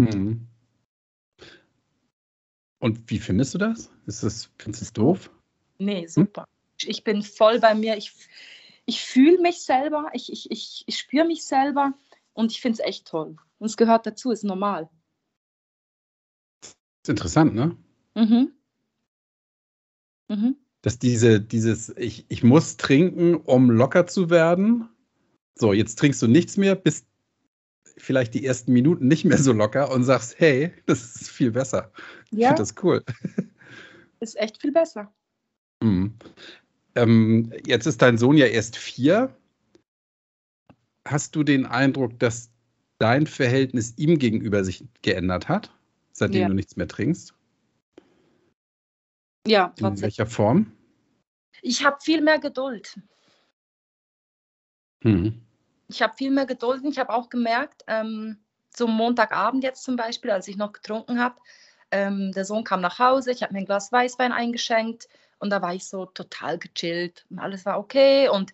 Mhm. 0.00 0.48
Und 2.78 3.10
wie 3.10 3.18
findest 3.18 3.54
du 3.54 3.58
das? 3.58 3.90
Ist 4.06 4.22
das, 4.22 4.50
findest 4.58 4.80
du 4.80 4.84
es 4.84 4.92
doof? 4.92 5.30
Nee, 5.78 6.02
hm? 6.02 6.08
super. 6.08 6.42
Hm? 6.42 6.90
Ich 6.90 7.04
bin 7.04 7.22
voll 7.22 7.58
bei 7.60 7.74
mir. 7.74 7.96
Ich, 7.96 8.12
ich 8.84 9.00
fühle 9.02 9.40
mich 9.40 9.62
selber, 9.62 10.10
ich, 10.12 10.32
ich, 10.32 10.50
ich, 10.50 10.84
ich 10.86 10.98
spüre 10.98 11.26
mich 11.26 11.44
selber 11.44 11.94
und 12.34 12.52
ich 12.52 12.60
finde 12.60 12.80
es 12.80 12.86
echt 12.86 13.06
toll. 13.06 13.36
Und 13.58 13.66
es 13.66 13.76
gehört 13.76 14.06
dazu, 14.06 14.30
ist 14.30 14.44
normal. 14.44 14.88
Das 16.60 16.76
ist 17.04 17.08
interessant, 17.08 17.54
ne? 17.54 17.76
Mhm. 18.14 18.52
Mhm. 20.28 20.56
Dass 20.82 20.98
diese, 20.98 21.40
dieses, 21.40 21.88
ich, 21.96 22.26
ich 22.28 22.44
muss 22.44 22.76
trinken, 22.76 23.36
um 23.36 23.70
locker 23.70 24.06
zu 24.06 24.30
werden. 24.30 24.88
So, 25.54 25.72
jetzt 25.72 25.98
trinkst 25.98 26.20
du 26.20 26.26
nichts 26.26 26.56
mehr, 26.56 26.74
bist 26.74 27.06
vielleicht 27.96 28.34
die 28.34 28.44
ersten 28.44 28.72
Minuten 28.72 29.08
nicht 29.08 29.24
mehr 29.24 29.38
so 29.38 29.52
locker 29.52 29.90
und 29.90 30.04
sagst, 30.04 30.38
hey, 30.38 30.72
das 30.86 31.16
ist 31.16 31.30
viel 31.30 31.50
besser. 31.50 31.90
Ja. 32.30 32.38
Ich 32.38 32.46
finde 32.48 32.62
das 32.62 32.74
cool. 32.82 33.02
Ist 34.20 34.36
echt 34.36 34.60
viel 34.60 34.72
besser. 34.72 35.12
Mhm. 35.82 36.14
Ähm, 36.94 37.52
jetzt 37.66 37.86
ist 37.86 38.00
dein 38.02 38.18
Sohn 38.18 38.36
ja 38.36 38.46
erst 38.46 38.76
vier. 38.76 39.34
Hast 41.06 41.36
du 41.36 41.42
den 41.42 41.66
Eindruck, 41.66 42.18
dass 42.18 42.50
dein 42.98 43.26
Verhältnis 43.26 43.94
ihm 43.96 44.18
gegenüber 44.18 44.64
sich 44.64 44.84
geändert 45.02 45.48
hat, 45.48 45.70
seitdem 46.12 46.42
ja. 46.42 46.48
du 46.48 46.54
nichts 46.54 46.76
mehr 46.76 46.88
trinkst? 46.88 47.34
Ja. 49.46 49.72
In 49.78 50.00
welcher 50.00 50.26
Form? 50.26 50.72
Ich 51.62 51.84
habe 51.84 51.98
viel 52.00 52.22
mehr 52.22 52.38
Geduld. 52.38 52.98
Mhm. 55.02 55.42
Ich 55.88 56.02
habe 56.02 56.14
viel 56.16 56.30
mehr 56.30 56.46
Geduld. 56.46 56.82
Ich 56.84 56.98
habe 56.98 57.12
auch 57.12 57.28
gemerkt, 57.28 57.82
ähm, 57.86 58.38
so 58.74 58.88
Montagabend 58.88 59.62
jetzt 59.62 59.84
zum 59.84 59.96
Beispiel, 59.96 60.30
als 60.30 60.48
ich 60.48 60.56
noch 60.56 60.72
getrunken 60.72 61.20
habe, 61.20 61.36
ähm, 61.90 62.32
der 62.32 62.44
Sohn 62.44 62.64
kam 62.64 62.80
nach 62.80 62.98
Hause, 62.98 63.30
ich 63.30 63.42
habe 63.42 63.52
mir 63.52 63.60
ein 63.60 63.66
Glas 63.66 63.92
Weißwein 63.92 64.32
eingeschenkt 64.32 65.08
und 65.38 65.50
da 65.50 65.62
war 65.62 65.74
ich 65.74 65.86
so 65.86 66.06
total 66.06 66.58
gechillt 66.58 67.26
und 67.30 67.38
alles 67.38 67.66
war 67.66 67.78
okay. 67.78 68.28
Und 68.28 68.52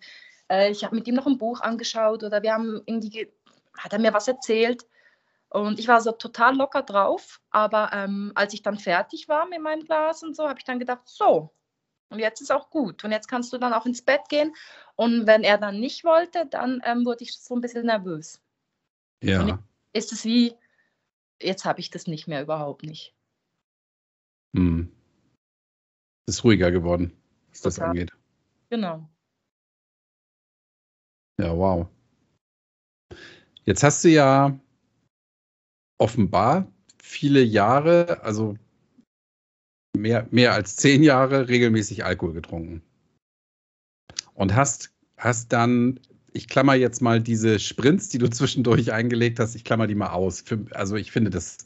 äh, 0.49 0.71
ich 0.71 0.83
habe 0.83 0.95
mit 0.95 1.07
ihm 1.07 1.15
noch 1.15 1.27
ein 1.27 1.37
Buch 1.37 1.61
angeschaut 1.61 2.23
oder 2.23 2.41
wir 2.43 2.53
haben 2.53 2.81
irgendwie, 2.85 3.31
hat 3.77 3.93
er 3.93 3.99
mir 3.99 4.13
was 4.13 4.27
erzählt. 4.27 4.85
Und 5.49 5.79
ich 5.79 5.87
war 5.87 6.01
so 6.01 6.11
total 6.11 6.55
locker 6.55 6.81
drauf. 6.81 7.39
Aber 7.51 7.91
ähm, 7.93 8.31
als 8.35 8.53
ich 8.53 8.63
dann 8.63 8.77
fertig 8.77 9.29
war 9.29 9.47
mit 9.47 9.61
meinem 9.61 9.85
Glas 9.85 10.23
und 10.23 10.35
so, 10.35 10.47
habe 10.47 10.59
ich 10.59 10.65
dann 10.65 10.79
gedacht, 10.79 11.01
so, 11.05 11.53
und 12.09 12.19
jetzt 12.19 12.41
ist 12.41 12.51
auch 12.51 12.69
gut. 12.69 13.03
Und 13.03 13.11
jetzt 13.11 13.27
kannst 13.27 13.53
du 13.53 13.57
dann 13.57 13.73
auch 13.73 13.85
ins 13.85 14.01
Bett 14.01 14.27
gehen. 14.29 14.53
Und 14.95 15.25
wenn 15.25 15.43
er 15.43 15.57
dann 15.57 15.79
nicht 15.79 16.03
wollte, 16.03 16.45
dann 16.47 16.81
ähm, 16.85 17.05
wurde 17.05 17.23
ich 17.23 17.37
so 17.37 17.55
ein 17.55 17.61
bisschen 17.61 17.85
nervös. 17.85 18.41
Ja. 19.21 19.41
Und 19.41 19.59
ist 19.93 20.11
es 20.11 20.25
wie, 20.25 20.55
jetzt 21.41 21.65
habe 21.65 21.79
ich 21.79 21.91
das 21.91 22.07
nicht 22.07 22.27
mehr 22.27 22.41
überhaupt 22.41 22.83
nicht. 22.83 23.13
Hm 24.55 24.91
ist 26.27 26.43
ruhiger 26.43 26.71
geworden, 26.71 27.11
was 27.49 27.61
das 27.61 27.75
Total. 27.75 27.89
angeht. 27.89 28.11
Genau. 28.69 29.09
Ja, 31.39 31.55
wow. 31.55 31.87
Jetzt 33.65 33.83
hast 33.83 34.03
du 34.03 34.09
ja 34.09 34.59
offenbar 35.97 36.67
viele 37.01 37.41
Jahre, 37.41 38.21
also 38.23 38.57
mehr, 39.97 40.27
mehr 40.31 40.53
als 40.53 40.75
zehn 40.75 41.03
Jahre 41.03 41.49
regelmäßig 41.49 42.03
Alkohol 42.03 42.33
getrunken. 42.33 42.81
Und 44.33 44.55
hast, 44.55 44.91
hast 45.17 45.53
dann, 45.53 45.99
ich 46.33 46.47
klammer 46.47 46.75
jetzt 46.75 47.01
mal 47.01 47.21
diese 47.21 47.59
Sprints, 47.59 48.09
die 48.09 48.17
du 48.17 48.27
zwischendurch 48.29 48.91
eingelegt 48.91 49.39
hast, 49.39 49.55
ich 49.55 49.63
klammer 49.63 49.87
die 49.87 49.95
mal 49.95 50.09
aus. 50.11 50.41
Für, 50.41 50.65
also 50.71 50.95
ich 50.95 51.11
finde, 51.11 51.29
das 51.29 51.57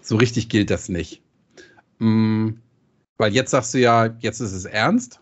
so 0.00 0.16
richtig 0.16 0.48
gilt 0.48 0.70
das 0.70 0.88
nicht. 0.88 1.22
Mhm, 1.98 2.60
weil 3.22 3.32
jetzt 3.32 3.52
sagst 3.52 3.72
du 3.72 3.78
ja, 3.78 4.06
jetzt 4.18 4.40
ist 4.40 4.50
es 4.50 4.64
ernst 4.64 5.20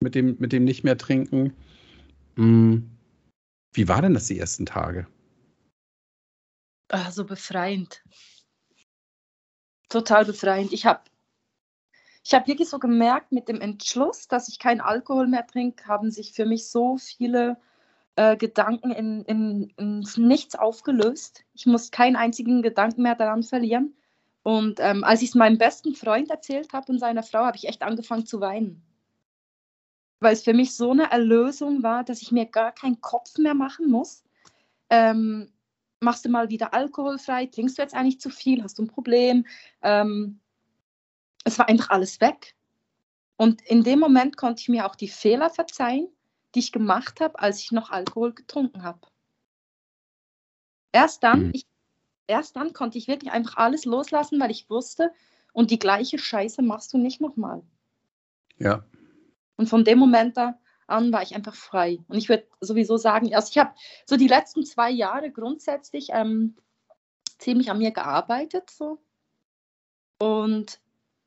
mit 0.00 0.16
dem, 0.16 0.36
mit 0.40 0.52
dem 0.52 0.64
nicht 0.64 0.82
mehr 0.82 0.98
trinken. 0.98 1.56
Mhm. 2.34 2.90
Wie 3.72 3.86
war 3.86 4.02
denn 4.02 4.14
das 4.14 4.26
die 4.26 4.36
ersten 4.36 4.66
Tage? 4.66 5.06
Ah, 6.88 7.12
so 7.12 7.24
befreiend. 7.24 8.02
Total 9.88 10.24
befreiend. 10.24 10.72
Ich 10.72 10.84
habe 10.84 11.02
ich 12.24 12.34
hab 12.34 12.48
wirklich 12.48 12.68
so 12.68 12.80
gemerkt, 12.80 13.30
mit 13.30 13.46
dem 13.46 13.60
Entschluss, 13.60 14.26
dass 14.26 14.48
ich 14.48 14.58
keinen 14.58 14.80
Alkohol 14.80 15.28
mehr 15.28 15.46
trinke, 15.46 15.86
haben 15.86 16.10
sich 16.10 16.32
für 16.32 16.46
mich 16.46 16.68
so 16.68 16.98
viele 16.98 17.58
äh, 18.16 18.36
Gedanken 18.36 18.90
in, 18.90 19.24
in, 19.26 19.70
ins 19.76 20.16
Nichts 20.16 20.56
aufgelöst. 20.56 21.44
Ich 21.54 21.64
muss 21.64 21.92
keinen 21.92 22.16
einzigen 22.16 22.60
Gedanken 22.60 23.02
mehr 23.02 23.14
daran 23.14 23.44
verlieren. 23.44 23.94
Und 24.42 24.80
ähm, 24.80 25.04
als 25.04 25.22
ich 25.22 25.30
es 25.30 25.34
meinem 25.34 25.58
besten 25.58 25.94
Freund 25.94 26.30
erzählt 26.30 26.72
habe 26.72 26.90
und 26.90 26.98
seiner 26.98 27.22
Frau, 27.22 27.44
habe 27.44 27.56
ich 27.56 27.68
echt 27.68 27.82
angefangen 27.82 28.26
zu 28.26 28.40
weinen. 28.40 28.82
Weil 30.20 30.32
es 30.32 30.42
für 30.42 30.54
mich 30.54 30.74
so 30.74 30.90
eine 30.90 31.10
Erlösung 31.10 31.82
war, 31.82 32.04
dass 32.04 32.22
ich 32.22 32.32
mir 32.32 32.46
gar 32.46 32.72
keinen 32.72 33.00
Kopf 33.00 33.38
mehr 33.38 33.54
machen 33.54 33.90
muss. 33.90 34.24
Ähm, 34.90 35.52
machst 36.00 36.24
du 36.24 36.28
mal 36.28 36.48
wieder 36.48 36.74
alkoholfrei? 36.74 37.46
Trinkst 37.46 37.78
du 37.78 37.82
jetzt 37.82 37.94
eigentlich 37.94 38.20
zu 38.20 38.30
viel? 38.30 38.62
Hast 38.62 38.78
du 38.78 38.82
ein 38.82 38.88
Problem? 38.88 39.46
Ähm, 39.82 40.40
es 41.44 41.58
war 41.58 41.68
einfach 41.68 41.90
alles 41.90 42.20
weg. 42.20 42.54
Und 43.36 43.62
in 43.62 43.82
dem 43.82 43.98
Moment 43.98 44.36
konnte 44.36 44.60
ich 44.60 44.68
mir 44.68 44.86
auch 44.86 44.94
die 44.94 45.08
Fehler 45.08 45.50
verzeihen, 45.50 46.08
die 46.54 46.60
ich 46.60 46.72
gemacht 46.72 47.20
habe, 47.20 47.38
als 47.38 47.60
ich 47.60 47.72
noch 47.72 47.90
Alkohol 47.90 48.34
getrunken 48.34 48.82
habe. 48.82 49.00
Erst 50.92 51.22
dann, 51.22 51.46
mhm. 51.46 51.50
ich, 51.54 51.66
erst 52.26 52.56
dann 52.56 52.72
konnte 52.72 52.98
ich 52.98 53.08
wirklich 53.08 53.32
einfach 53.32 53.56
alles 53.56 53.84
loslassen, 53.84 54.40
weil 54.40 54.50
ich 54.50 54.68
wusste, 54.70 55.12
und 55.52 55.70
die 55.70 55.78
gleiche 55.78 56.18
Scheiße 56.18 56.62
machst 56.62 56.92
du 56.94 56.98
nicht 56.98 57.20
nochmal. 57.20 57.62
Ja. 58.58 58.84
Und 59.56 59.68
von 59.68 59.84
dem 59.84 59.98
Moment 59.98 60.38
an 60.38 61.12
war 61.12 61.22
ich 61.22 61.34
einfach 61.34 61.54
frei. 61.54 61.98
Und 62.08 62.16
ich 62.16 62.28
würde 62.28 62.46
sowieso 62.60 62.96
sagen, 62.96 63.34
also 63.34 63.50
ich 63.50 63.58
habe 63.58 63.74
so 64.06 64.16
die 64.16 64.28
letzten 64.28 64.64
zwei 64.64 64.90
Jahre 64.90 65.30
grundsätzlich 65.30 66.08
ähm, 66.12 66.56
ziemlich 67.38 67.70
an 67.70 67.78
mir 67.78 67.90
gearbeitet 67.90 68.70
so 68.70 68.98
und 70.18 70.80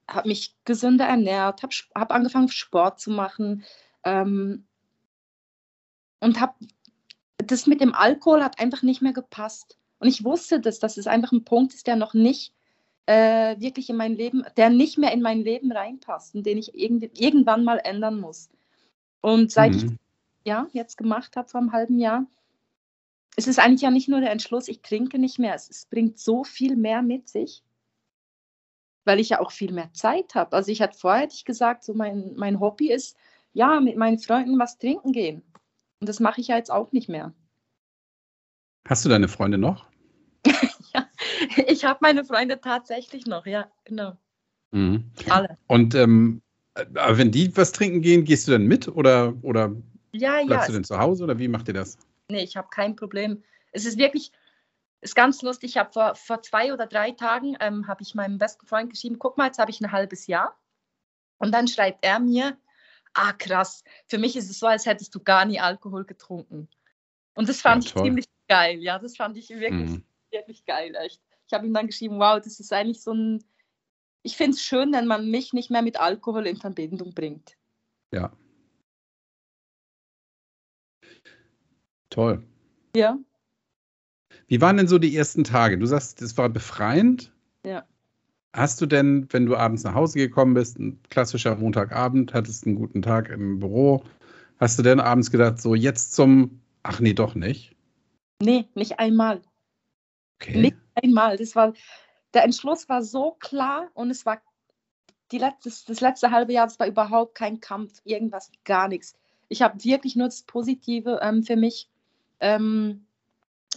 habe 0.08 0.27
mich 0.27 0.55
gesünder 0.65 1.05
ernährt, 1.05 1.62
habe 1.62 1.73
hab 1.93 2.12
angefangen 2.12 2.49
Sport 2.49 2.99
zu 2.99 3.12
machen, 3.12 3.63
ähm, 4.03 4.65
und 6.19 6.39
habe 6.39 6.53
das 7.38 7.67
mit 7.67 7.81
dem 7.81 7.93
Alkohol 7.93 8.43
hat 8.43 8.60
einfach 8.60 8.81
nicht 8.81 9.01
mehr 9.01 9.13
gepasst. 9.13 9.77
Und 9.99 10.08
ich 10.08 10.23
wusste 10.23 10.60
das, 10.60 10.79
dass 10.79 10.97
es 10.97 11.08
einfach 11.08 11.31
ein 11.31 11.45
Punkt 11.45 11.73
ist, 11.73 11.88
der 11.88 11.95
noch 11.95 12.13
nicht 12.13 12.53
äh, 13.05 13.60
wirklich 13.60 13.89
in 13.89 13.97
mein 13.97 14.15
Leben, 14.15 14.43
der 14.58 14.69
nicht 14.69 14.97
mehr 14.97 15.12
in 15.12 15.21
mein 15.21 15.41
Leben 15.41 15.71
reinpasst 15.71 16.36
und 16.36 16.45
den 16.45 16.58
ich 16.58 16.75
irgend, 16.75 17.19
irgendwann 17.19 17.63
mal 17.63 17.77
ändern 17.77 18.19
muss. 18.19 18.49
Und 19.21 19.51
seit 19.51 19.73
mhm. 19.73 19.77
ich 19.77 19.86
ja 20.43 20.67
jetzt 20.73 20.97
gemacht 20.97 21.36
habe 21.36 21.47
vor 21.47 21.62
einem 21.62 21.71
halben 21.71 21.99
Jahr, 21.99 22.25
ist 23.36 23.47
es 23.47 23.60
eigentlich 23.60 23.81
ja 23.81 23.91
nicht 23.91 24.08
nur 24.08 24.21
der 24.21 24.31
Entschluss, 24.31 24.67
ich 24.67 24.81
trinke 24.81 25.19
nicht 25.19 25.39
mehr. 25.39 25.55
Es, 25.55 25.69
es 25.69 25.86
bringt 25.86 26.19
so 26.19 26.43
viel 26.43 26.75
mehr 26.75 27.01
mit 27.01 27.27
sich, 27.27 27.63
weil 29.03 29.19
ich 29.19 29.29
ja 29.29 29.39
auch 29.39 29.51
viel 29.51 29.71
mehr 29.71 29.91
Zeit 29.93 30.36
habe. 30.36 30.55
Also 30.55 30.71
ich 30.71 30.81
hatte 30.81 30.97
vorher 30.97 31.23
hätte 31.23 31.36
ich 31.36 31.45
gesagt, 31.45 31.84
so 31.84 31.93
mein, 31.93 32.34
mein 32.36 32.60
Hobby 32.60 32.91
ist, 32.91 33.17
ja, 33.53 33.79
mit 33.79 33.97
meinen 33.97 34.19
Freunden 34.19 34.60
was 34.60 34.77
trinken 34.77 35.12
gehen. 35.12 35.41
Und 35.99 36.10
das 36.10 36.19
mache 36.19 36.41
ich 36.41 36.47
ja 36.47 36.58
jetzt 36.58 36.71
auch 36.71 36.91
nicht 36.91 37.10
mehr. 37.10 37.34
Hast 38.88 39.04
du 39.04 39.10
deine 39.10 39.28
Freunde 39.28 39.58
noch? 39.58 39.88
ja, 40.93 41.08
ich 41.67 41.86
habe 41.86 42.00
meine 42.02 42.24
Freunde 42.24 42.62
tatsächlich 42.62 43.26
noch, 43.26 43.45
ja, 43.45 43.71
genau. 43.84 44.15
Mhm. 44.71 45.12
Alle. 45.30 45.58
Und 45.67 45.95
ähm, 45.95 46.41
wenn 46.93 47.32
die 47.32 47.56
was 47.58 47.71
trinken 47.71 48.02
gehen, 48.02 48.26
gehst 48.26 48.48
du 48.48 48.52
dann 48.52 48.65
mit 48.65 48.88
oder, 48.88 49.34
oder 49.41 49.76
ja, 50.12 50.43
bleibst 50.45 50.67
ja, 50.67 50.67
du 50.67 50.74
denn 50.74 50.84
zu 50.84 51.00
Hause 51.00 51.24
oder 51.24 51.39
wie 51.39 51.48
macht 51.48 51.67
ihr 51.67 51.74
das? 51.74 51.98
Nee, 52.30 52.43
ich 52.43 52.58
habe 52.58 52.67
kein 52.69 52.95
Problem. 52.95 53.43
Es 53.71 53.86
ist 53.86 53.98
wirklich, 53.98 54.32
ist 55.02 55.15
ganz 55.15 55.41
lustig. 55.41 55.71
Ich 55.71 55.78
habe 55.78 55.91
vor, 55.91 56.15
vor 56.15 56.41
zwei 56.41 56.74
oder 56.74 56.86
drei 56.86 57.12
Tagen 57.12 57.56
ähm, 57.60 57.88
habe 57.88 58.04
ich 58.04 58.13
meinem 58.13 58.38
besten 58.38 58.67
Freund 58.67 58.91
geschrieben, 58.91 59.17
guck 59.17 59.38
mal, 59.38 59.48
jetzt 59.48 59.60
habe 59.60 59.71
ich 59.71 59.82
ein 59.82 59.91
halbes 59.91 60.28
Jahr. 60.28 60.60
Und 61.38 61.54
dann 61.54 61.67
schreibt 61.67 62.06
er 62.06 62.19
mir, 62.19 62.58
ah 63.13 63.34
krass, 63.34 63.84
für 64.08 64.17
mich 64.17 64.36
ist 64.36 64.50
es 64.50 64.60
so, 64.60 64.67
als 64.67 64.86
hättest 64.86 65.15
du 65.15 65.19
gar 65.19 65.45
nie 65.45 65.60
Alkohol 65.60 66.06
getrunken. 66.06 66.69
Und 67.36 67.48
das 67.50 67.62
fand 67.62 67.86
ja, 67.86 67.89
ich 67.89 68.02
ziemlich 68.02 68.26
geil, 68.48 68.80
ja, 68.80 68.98
das 69.00 69.15
fand 69.15 69.38
ich 69.38 69.50
wirklich, 69.50 69.91
mhm. 69.91 70.04
wirklich 70.32 70.65
geil, 70.65 70.95
echt. 70.95 71.21
Ich 71.48 71.54
habe 71.54 71.67
ihm 71.67 71.74
dann 71.74 71.88
geschrieben, 71.88 72.19
wow, 72.19 72.39
das 72.41 72.60
ist 72.60 72.74
eigentlich 72.74 73.02
so 73.02 73.13
ein, 73.13 73.43
ich 74.24 74.36
finde 74.36 74.56
es 74.56 74.63
schön, 74.63 74.91
wenn 74.93 75.06
man 75.06 75.30
mich 75.30 75.54
nicht 75.54 75.69
mehr 75.69 75.84
mit 75.84 76.00
Alkohol 76.00 76.48
in 76.48 76.58
Verbindung 76.58 77.13
bringt. 77.13 77.56
Ja. 78.12 78.32
Toll. 82.10 82.43
Ja. 82.95 83.19
Wie 84.48 84.62
waren 84.62 84.78
denn 84.78 84.88
so 84.88 84.98
die 84.98 85.15
ersten 85.15 85.43
Tage? 85.43 85.78
Du 85.78 85.86
sagst, 85.86 86.21
es 86.21 86.38
war 86.38 86.50
befreiend. 86.50 87.32
Ja. 87.65 87.86
Hast 88.54 88.80
du 88.80 88.86
denn, 88.86 89.28
wenn 89.32 89.45
du 89.45 89.56
abends 89.56 89.84
nach 89.84 89.95
Hause 89.95 90.17
gekommen 90.17 90.54
bist, 90.54 90.80
ein 90.80 91.02
klassischer 91.10 91.56
Montagabend, 91.58 92.34
hattest 92.34 92.65
einen 92.65 92.76
guten 92.76 93.02
Tag 93.02 93.30
im 93.30 93.60
Büro, 93.60 94.04
hast 94.58 94.80
du 94.80 94.84
denn 94.84 95.00
abends 95.00 95.30
gedacht, 95.30 95.62
so 95.62 95.76
jetzt 95.76 96.13
zum, 96.13 96.62
ach 96.86 97.00
nee, 97.00 97.13
doch 97.13 97.36
nicht? 97.36 97.76
Nee, 98.41 98.67
nicht 98.76 99.00
einmal. 99.00 99.41
Okay. 100.39 100.62
Nicht 100.62 100.78
einmal. 100.95 101.38
Das 101.38 101.56
war, 101.56 101.74
der 102.34 102.43
Entschluss 102.43 102.89
war 102.89 103.02
so 103.02 103.32
klar 103.39 103.89
und 103.93 104.10
es 104.10 104.26
war 104.26 104.41
die 105.32 105.38
letzte, 105.38 105.71
das 105.88 106.02
letzte 106.02 106.32
halbe 106.32 106.54
Jahr, 106.54 106.67
das 106.67 106.80
war 106.80 106.88
überhaupt 106.88 107.36
kein 107.36 107.60
Kampf, 107.60 108.02
irgendwas, 108.04 108.52
gar 108.63 108.88
nichts. 108.88 109.15
Ich 109.48 109.62
habe 109.62 109.84
wirklich 109.84 110.15
nur 110.15 110.28
das 110.28 110.43
Positive 110.43 111.19
ähm, 111.21 111.43
für 111.43 111.56
mich 111.56 111.89
ähm, 112.39 113.06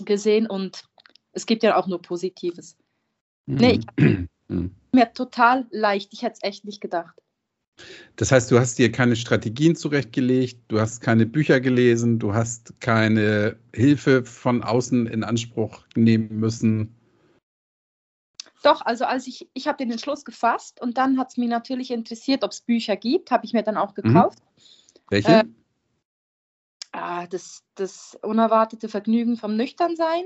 gesehen 0.05 0.47
und 0.47 0.85
es 1.33 1.47
gibt 1.47 1.63
ja 1.63 1.77
auch 1.77 1.87
nur 1.87 2.03
Positives. 2.03 2.77
Mhm. 3.47 3.57
Nee, 3.57 3.81
ich 3.97 4.29
Mhm. 4.49 4.75
Mir 4.93 5.13
total 5.13 5.67
leicht. 5.71 6.13
Ich 6.13 6.23
hätte 6.23 6.39
es 6.41 6.43
echt 6.43 6.65
nicht 6.65 6.81
gedacht. 6.81 7.15
Das 8.17 8.33
heißt, 8.33 8.51
du 8.51 8.59
hast 8.59 8.79
dir 8.79 8.91
keine 8.91 9.17
Strategien 9.17 9.77
zurechtgelegt, 9.77 10.59
du 10.69 10.81
hast 10.81 11.01
keine 11.01 11.27
Bücher 11.27 11.61
gelesen, 11.61 12.19
du 12.19 12.35
hast 12.35 12.81
keine 12.81 13.57
Hilfe 13.75 14.25
von 14.25 14.63
außen 14.63 15.07
in 15.07 15.25
Anspruch 15.25 15.85
nehmen 15.95 16.41
müssen. 16.41 16.95
Doch, 18.63 18.81
also 18.83 19.05
als 19.05 19.27
ich, 19.29 19.49
ich 19.55 19.69
habe 19.69 19.79
den 19.79 19.91
Entschluss 19.91 20.25
gefasst 20.25 20.81
und 20.81 20.99
dann 20.99 21.19
hat 21.19 21.31
es 21.31 21.37
mich 21.37 21.49
natürlich 21.49 21.91
interessiert, 21.91 22.43
ob 22.43 22.51
es 22.51 22.61
Bücher 22.61 22.97
gibt, 22.97 23.31
habe 23.31 23.47
ich 23.47 23.53
mir 23.53 23.63
dann 23.63 23.77
auch 23.77 23.97
mhm. 23.97 24.03
gekauft. 24.03 24.39
Mhm. 24.41 25.03
Welche? 25.11 25.33
Äh, 25.33 25.45
ah, 26.93 27.27
das, 27.29 27.63
das 27.77 28.19
unerwartete 28.23 28.89
Vergnügen 28.89 29.37
vom 29.37 29.57
Nüchternsein. 29.57 30.25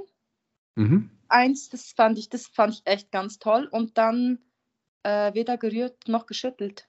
Mhm 0.77 1.11
eins, 1.33 1.69
das 1.71 1.93
fand 1.93 2.19
ich, 2.19 2.29
das 2.29 2.47
fand 2.47 2.75
ich 2.75 2.83
echt 2.85 3.11
ganz 3.11 3.39
toll. 3.39 3.67
Und 3.71 3.99
dann 3.99 4.39
äh, 5.03 5.35
weder 5.35 5.57
gerührt 5.57 6.07
noch 6.07 6.27
geschüttelt. 6.27 6.89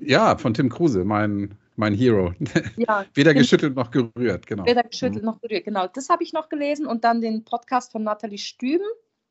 Ja, 0.00 0.36
von 0.36 0.54
Tim 0.54 0.68
Kruse, 0.68 1.04
mein, 1.04 1.56
mein 1.76 1.94
Hero. 1.94 2.34
Ja, 2.76 3.04
weder 3.14 3.34
geschüttelt 3.34 3.74
noch 3.74 3.90
gerührt, 3.90 4.46
genau. 4.46 4.66
Weder 4.66 4.82
geschüttelt 4.82 5.22
mhm. 5.22 5.30
noch 5.30 5.40
gerührt, 5.40 5.64
genau. 5.64 5.86
Das 5.86 6.08
habe 6.08 6.22
ich 6.22 6.32
noch 6.32 6.48
gelesen 6.48 6.86
und 6.86 7.04
dann 7.04 7.20
den 7.20 7.44
Podcast 7.44 7.92
von 7.92 8.02
Nathalie 8.02 8.38
Stüben, 8.38 8.86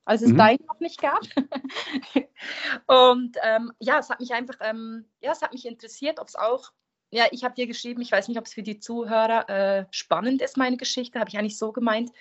als 0.06 0.22
es 0.22 0.32
mhm. 0.32 0.38
deinen 0.38 0.66
noch 0.68 0.80
nicht 0.80 1.02
gab. 1.02 1.22
und 2.88 3.38
ähm, 3.44 3.72
ja, 3.80 4.00
es 4.00 4.10
hat 4.10 4.20
mich 4.20 4.34
einfach, 4.34 4.56
ähm, 4.62 5.06
ja, 5.22 5.32
es 5.32 5.42
hat 5.42 5.54
mich 5.54 5.66
interessiert, 5.66 6.20
ob 6.20 6.28
es 6.28 6.36
auch, 6.36 6.72
ja, 7.12 7.26
ich 7.32 7.44
habe 7.44 7.56
dir 7.56 7.68
geschrieben, 7.68 8.02
ich 8.02 8.12
weiß 8.12 8.28
nicht, 8.28 8.38
ob 8.38 8.46
es 8.46 8.54
für 8.54 8.64
die 8.64 8.80
Zuhörer 8.80 9.50
äh, 9.50 9.86
spannend 9.92 10.42
ist, 10.42 10.58
meine 10.58 10.78
Geschichte, 10.78 11.20
habe 11.20 11.30
ich 11.30 11.38
eigentlich 11.38 11.58
so 11.58 11.72
gemeint. 11.72 12.12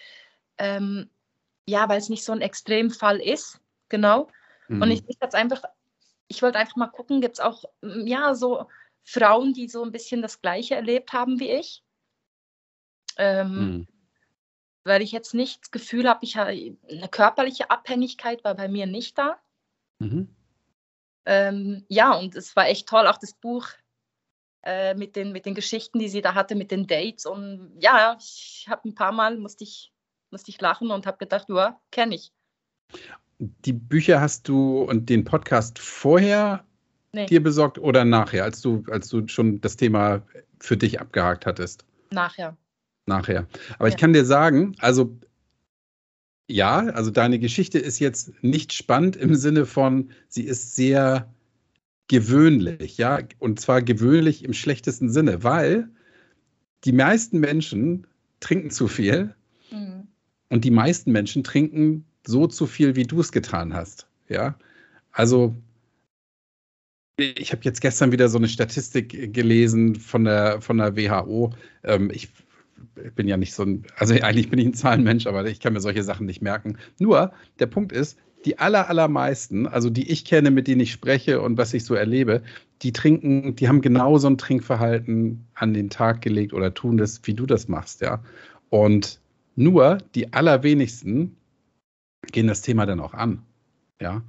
Ähm, 0.59 1.11
ja, 1.69 1.89
weil 1.89 1.99
es 1.99 2.09
nicht 2.09 2.25
so 2.25 2.33
ein 2.33 2.41
Extremfall 2.41 3.21
ist, 3.21 3.61
genau. 3.89 4.29
Mhm. 4.69 4.83
Und 4.83 4.91
ich, 4.91 5.03
ich 5.09 5.19
jetzt 5.21 5.35
einfach, 5.35 5.63
ich 6.29 6.43
wollte 6.43 6.59
einfach 6.59 6.77
mal 6.77 6.89
gucken, 6.89 7.21
gibt 7.21 7.35
es 7.35 7.41
auch, 7.41 7.65
ja, 7.83 8.35
so 8.35 8.69
Frauen, 9.05 9.53
die 9.53 9.69
so 9.69 9.83
ein 9.83 9.93
bisschen 9.93 10.23
das 10.23 10.41
Gleiche 10.41 10.75
erlebt 10.75 11.13
haben 11.13 11.39
wie 11.39 11.51
ich. 11.51 11.85
Ähm, 13.17 13.49
mhm. 13.49 13.89
Weil 14.85 15.03
ich 15.03 15.13
jetzt 15.13 15.35
nicht 15.35 15.63
das 15.63 15.71
Gefühl 15.71 16.09
habe, 16.09 16.25
ich 16.25 16.37
habe 16.37 16.51
eine 16.89 17.09
körperliche 17.09 17.71
Abhängigkeit 17.71 18.45
war 18.45 18.55
bei 18.55 18.69
mir 18.69 18.87
nicht 18.87 19.19
da. 19.19 19.41
Mhm. 19.99 20.35
Ähm, 21.25 21.85
ja, 21.89 22.15
und 22.15 22.37
es 22.37 22.55
war 22.55 22.67
echt 22.69 22.89
toll, 22.89 23.07
auch 23.07 23.19
das 23.19 23.35
Buch 23.35 23.69
äh, 24.63 24.95
mit, 24.95 25.17
den, 25.17 25.33
mit 25.33 25.47
den 25.47 25.55
Geschichten, 25.55 25.99
die 25.99 26.09
sie 26.09 26.23
da 26.23 26.35
hatte, 26.35 26.55
mit 26.55 26.71
den 26.71 26.87
Dates. 26.87 27.27
Und 27.27 27.77
ja, 27.81 28.17
ich 28.19 28.67
habe 28.69 28.89
ein 28.89 28.95
paar 28.95 29.13
Mal, 29.13 29.39
musste 29.39 29.65
ich 29.65 29.93
musste 30.31 30.51
ich 30.51 30.61
lachen 30.61 30.91
und 30.91 31.07
habe 31.07 31.19
gedacht, 31.19 31.49
ja, 31.49 31.81
kenne 31.91 32.17
ich. 32.17 32.33
Die 33.39 33.73
Bücher 33.73 34.21
hast 34.21 34.49
du 34.49 34.81
und 34.83 35.11
den 35.11 35.25
Podcast 35.25 35.79
vorher 35.79 36.65
nee. 37.13 37.27
dir 37.27 37.43
besorgt 37.43 37.79
oder 37.79 38.05
nachher, 38.05 38.45
als 38.45 38.61
du, 38.63 38.85
als 38.91 39.09
du 39.09 39.27
schon 39.29 39.61
das 39.61 39.77
Thema 39.77 40.23
für 40.59 40.77
dich 40.77 41.01
abgehakt 41.01 41.47
hattest? 41.47 41.85
Nachher. 42.11 42.57
Nachher. 43.07 43.47
Aber 43.79 43.89
ja. 43.89 43.95
ich 43.95 44.01
kann 44.01 44.13
dir 44.13 44.25
sagen, 44.25 44.75
also 44.79 45.17
ja, 46.49 46.79
also 46.79 47.11
deine 47.11 47.39
Geschichte 47.39 47.79
ist 47.79 47.99
jetzt 47.99 48.33
nicht 48.43 48.73
spannend 48.73 49.17
im 49.17 49.35
Sinne 49.35 49.67
von, 49.67 50.11
sie 50.29 50.45
ist 50.45 50.77
sehr 50.77 51.33
gewöhnlich, 52.09 52.99
ja, 52.99 53.19
und 53.39 53.61
zwar 53.61 53.83
gewöhnlich 53.83 54.45
im 54.45 54.53
schlechtesten 54.53 55.11
Sinne, 55.11 55.43
weil 55.43 55.89
die 56.85 56.93
meisten 56.93 57.41
Menschen 57.41 58.07
trinken 58.39 58.71
zu 58.71 58.87
viel 58.87 59.35
mhm. 59.73 60.07
und 60.51 60.65
die 60.65 60.71
meisten 60.71 61.11
Menschen 61.11 61.43
trinken 61.43 62.05
so 62.27 62.47
zu 62.47 62.67
viel, 62.67 62.97
wie 62.97 63.05
du 63.05 63.21
es 63.21 63.33
getan 63.33 63.75
hast, 63.75 64.07
ja. 64.29 64.57
Also 65.13 65.55
ich 67.17 67.53
habe 67.53 67.63
jetzt 67.65 67.81
gestern 67.81 68.13
wieder 68.13 68.29
so 68.29 68.39
eine 68.39 68.49
Statistik 68.49 69.33
gelesen 69.33 69.97
von 69.97 70.25
der, 70.25 70.61
von 70.61 70.79
der 70.79 70.97
WHO. 70.97 71.55
Ähm, 71.83 72.11
ich 72.13 72.29
bin 73.15 73.27
ja 73.27 73.37
nicht 73.37 73.55
so 73.55 73.63
ein, 73.63 73.85
also 73.97 74.15
eigentlich 74.15 74.51
bin 74.51 74.59
ich 74.59 74.67
ein 74.67 74.75
Zahlenmensch, 74.75 75.27
aber 75.27 75.47
ich 75.47 75.61
kann 75.61 75.73
mir 75.73 75.81
solche 75.81 76.03
Sachen 76.03 76.27
nicht 76.27 76.43
merken. 76.43 76.77
Nur, 76.99 77.33
der 77.59 77.67
Punkt 77.67 77.93
ist, 77.93 78.19
die 78.45 78.59
aller, 78.59 78.89
allermeisten, 78.89 79.67
also 79.67 79.91
die 79.91 80.11
ich 80.11 80.25
kenne, 80.25 80.51
mit 80.51 80.69
denen 80.69 80.81
ich 80.81 80.93
spreche 80.93 81.41
und 81.41 81.57
was 81.57 81.75
ich 81.75 81.85
so 81.85 81.95
erlebe, 81.95 82.43
die 82.83 82.93
trinken, 82.93 83.57
die 83.57 83.69
haben 83.69 83.81
genau 83.81 84.19
so 84.19 84.29
ein 84.29 84.39
Trinkverhalten 84.39 85.47
an 85.55 85.75
den 85.75 85.91
Tag 85.91 86.21
gelegt 86.21 86.53
oder 86.53 86.75
tun 86.75 86.97
das, 86.97 87.23
wie 87.25 87.35
du 87.35 87.47
das 87.47 87.67
machst, 87.69 88.03
ja. 88.03 88.23
Und 88.69 89.21
nur 89.57 89.99
die 90.15 90.33
allerwenigsten 90.35 91.37
gehen 92.23 92.47
das 92.47 92.63
Thema 92.63 92.87
dann 92.87 93.01
auch 93.01 93.15
an, 93.15 93.45
ja. 94.01 94.23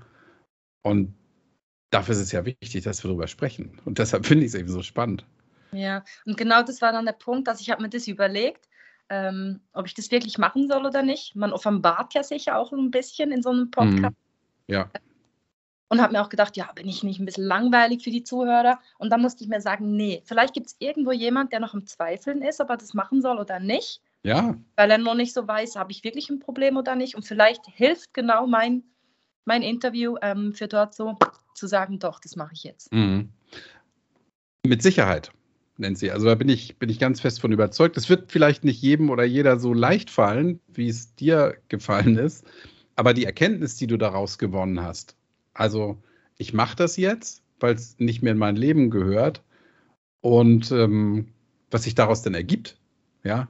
Und 0.84 1.13
dafür 1.89 2.13
ist 2.13 2.21
es 2.21 2.32
ja 2.32 2.45
wichtig, 2.45 2.84
dass 2.84 3.04
wir 3.04 3.10
darüber 3.10 3.28
sprechen. 3.28 3.80
Und 3.86 4.00
deshalb 4.00 4.26
finde 4.26 4.45
ich 4.45 4.54
es 4.54 4.60
eben 4.60 4.69
so 4.69 4.82
spannend. 4.82 5.26
Ja, 5.71 6.04
und 6.26 6.38
genau 6.38 6.63
das 6.63 6.82
war 6.82 6.91
dann 6.91 7.06
der 7.06 7.13
Punkt, 7.13 7.47
dass 7.47 7.62
ich 7.62 7.69
habe 7.69 7.82
mir 7.82 7.89
das 7.89 8.08
überlegt, 8.08 8.67
ähm, 9.10 9.62
ob 9.73 9.86
ich 9.86 9.93
das 9.93 10.12
wirklich 10.12 10.38
machen 10.38 10.67
soll 10.67 10.86
oder 10.86 11.04
nicht. 11.04 11.36
Man 11.36 11.54
offenbart 11.54 12.13
ja 12.13 12.23
sicher 12.23 12.58
auch 12.58 12.71
ein 12.71 12.91
bisschen 12.91 13.32
in 13.32 13.41
so 13.41 13.50
einem 13.50 13.71
Podcast. 13.71 14.15
Mhm. 14.67 14.73
Ja. 14.73 14.89
Und 15.89 16.02
habe 16.02 16.13
mir 16.13 16.21
auch 16.21 16.30
gedacht, 16.30 16.58
ja, 16.58 16.69
bin 16.73 16.89
ich 16.89 17.04
nicht 17.04 17.19
ein 17.19 17.26
bisschen 17.26 17.45
langweilig 17.45 18.04
für 18.04 18.10
die 18.10 18.23
Zuhörer? 18.23 18.80
Und 18.97 19.10
dann 19.10 19.21
musste 19.21 19.43
ich 19.43 19.50
mir 19.50 19.62
sagen, 19.62 19.95
nee, 19.95 20.21
vielleicht 20.26 20.54
gibt 20.54 20.67
es 20.67 20.76
irgendwo 20.80 21.13
jemand, 21.13 21.54
der 21.54 21.62
noch 21.62 21.73
im 21.73 21.86
Zweifeln 21.86 22.41
ist, 22.41 22.60
ob 22.60 22.69
er 22.69 22.78
das 22.78 22.93
machen 22.93 23.21
soll 23.21 23.38
oder 23.38 23.60
nicht. 23.62 24.02
Ja. 24.28 24.58
Weil 24.76 24.92
er 24.92 24.98
noch 24.98 25.16
nicht 25.16 25.34
so 25.34 25.48
weiß, 25.48 25.78
habe 25.78 25.94
ich 25.94 26.04
wirklich 26.04 26.30
ein 26.30 26.40
Problem 26.40 26.76
oder 26.76 26.96
nicht. 26.98 27.16
Und 27.16 27.24
vielleicht 27.26 27.66
hilft 27.68 28.13
genau 28.13 28.46
mein, 28.46 28.84
mein 29.46 29.62
Interview 29.62 30.18
ähm, 30.22 30.54
für 30.54 30.68
dort 30.68 30.94
so 30.94 31.16
zu 31.56 31.66
sagen, 31.66 31.98
doch, 32.00 32.20
das 32.20 32.36
mache 32.36 32.52
ich 32.54 32.63
jetzt. 32.66 32.92
Mhm. 32.92 33.30
Mit 34.66 34.82
Sicherheit 34.82 35.32
nennt 35.78 35.98
sie. 35.98 36.12
Also 36.12 36.26
da 36.26 36.36
bin 36.36 36.50
ich, 36.50 36.78
bin 36.78 36.90
ich 36.90 37.00
ganz 37.00 37.22
fest 37.22 37.40
von 37.40 37.54
überzeugt. 37.54 37.96
Es 37.96 38.10
wird 38.10 38.30
vielleicht 38.30 38.66
nicht 38.66 38.82
jedem 38.82 39.12
oder 39.12 39.24
jeder 39.24 39.60
so 39.60 39.74
leicht 39.74 40.10
fallen, 40.10 40.60
wie 40.68 40.90
es 40.90 41.16
dir 41.16 41.56
gefallen 41.70 42.18
ist, 42.18 42.46
aber 42.98 43.13
die 43.13 43.24
Erkenntnis, 43.24 43.78
die 43.78 43.88
du 43.88 43.96
daraus 43.96 44.38
gewonnen 44.38 44.82
hast, 44.82 45.16
also 45.54 45.98
ich 46.38 46.54
mache 46.54 46.76
das 46.76 46.98
jetzt, 46.98 47.44
weil 47.62 47.76
es 47.76 47.98
nicht 47.98 48.24
mehr 48.24 48.34
in 48.34 48.40
mein 48.40 48.58
Leben 48.58 48.90
gehört 48.90 49.42
und 50.20 50.70
ähm, 50.72 51.30
was 51.72 51.84
sich 51.84 51.96
daraus 51.96 52.24
dann 52.24 52.34
ergibt, 52.34 52.78
ja, 53.24 53.48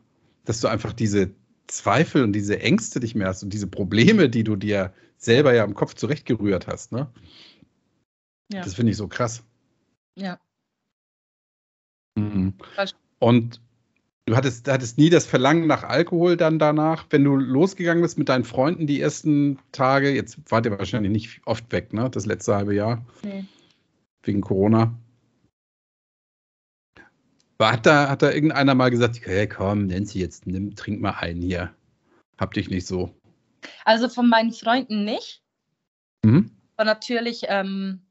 dass 0.48 0.62
du 0.62 0.70
einfach 0.70 0.94
diese 0.94 1.32
Zweifel 1.68 2.24
und 2.24 2.32
diese 2.32 2.62
Ängste 2.62 3.02
nicht 3.02 3.16
mehr 3.16 3.28
hast 3.28 3.44
und 3.44 3.52
diese 3.52 3.68
Probleme, 3.68 4.30
die 4.30 4.46
du 4.46 4.56
dir 4.56 4.94
selber 5.18 5.54
ja 5.54 5.66
im 5.66 5.74
Kopf 5.74 5.94
zurechtgerührt 5.94 6.68
hast, 6.68 6.94
ne? 6.94 7.12
Ja. 8.52 8.62
Das 8.62 8.76
finde 8.76 8.92
ich 8.92 8.98
so 8.98 9.10
krass. 9.10 9.44
Ja. 10.16 10.40
Mhm. 12.16 12.54
Und 13.20 13.60
du 14.26 14.38
hattest, 14.38 14.70
hattest 14.70 14.98
nie 14.98 15.10
das 15.10 15.26
Verlangen 15.26 15.68
nach 15.68 15.84
Alkohol 15.84 16.38
dann 16.38 16.60
danach, 16.60 17.06
wenn 17.10 17.26
du 17.26 17.36
losgegangen 17.36 18.02
bist 18.02 18.18
mit 18.18 18.30
deinen 18.30 18.46
Freunden 18.46 18.88
die 18.88 19.02
ersten 19.02 19.60
Tage. 19.74 20.12
Jetzt 20.12 20.40
wart 20.50 20.66
ihr 20.66 20.78
wahrscheinlich 20.78 21.12
nicht 21.12 21.42
oft 21.46 21.70
weg, 21.74 21.92
ne? 21.92 22.10
Das 22.10 22.26
letzte 22.26 22.56
halbe 22.56 22.74
Jahr. 22.74 23.06
Nee. 23.22 23.44
Wegen 24.24 24.40
Corona. 24.40 24.98
Hat 27.60 27.86
da, 27.86 28.10
hat 28.10 28.22
da 28.22 28.32
irgendeiner 28.32 28.76
mal 28.76 28.92
gesagt, 28.92 29.20
hey 29.24 29.48
komm, 29.48 29.88
Nancy, 29.88 30.20
jetzt 30.20 30.46
nimm, 30.46 30.76
trink 30.76 31.02
mal 31.02 31.12
einen 31.12 31.42
hier. 31.42 31.74
Hab 32.38 32.54
dich 32.54 32.70
nicht 32.70 32.86
so. 32.86 33.14
Also 33.84 34.10
von 34.10 34.30
meinen 34.30 34.52
Freunden 34.52 35.04
nicht. 35.04 35.42
Mhm. 36.24 36.52
Aber 36.76 36.86
natürlich, 36.86 37.44
ähm, 37.48 38.02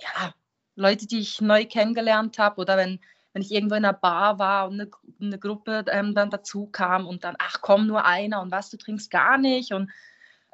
ja, 0.00 0.34
Leute, 0.74 1.06
die 1.06 1.18
ich 1.18 1.40
neu 1.40 1.66
kennengelernt 1.66 2.38
habe 2.38 2.60
oder 2.60 2.76
wenn 2.76 2.98
wenn 3.32 3.42
ich 3.42 3.50
irgendwo 3.50 3.74
in 3.74 3.84
einer 3.84 3.94
Bar 3.94 4.38
war 4.38 4.68
und 4.68 4.80
eine, 4.80 4.90
eine 5.20 5.38
Gruppe 5.38 5.84
ähm, 5.88 6.14
dann 6.14 6.30
dazu 6.30 6.66
kam 6.66 7.06
und 7.06 7.24
dann, 7.24 7.34
ach 7.38 7.60
komm, 7.62 7.86
nur 7.86 8.04
einer 8.04 8.42
und 8.42 8.50
was, 8.50 8.70
du 8.70 8.76
trinkst 8.76 9.10
gar 9.10 9.38
nicht 9.38 9.72
und, 9.72 9.90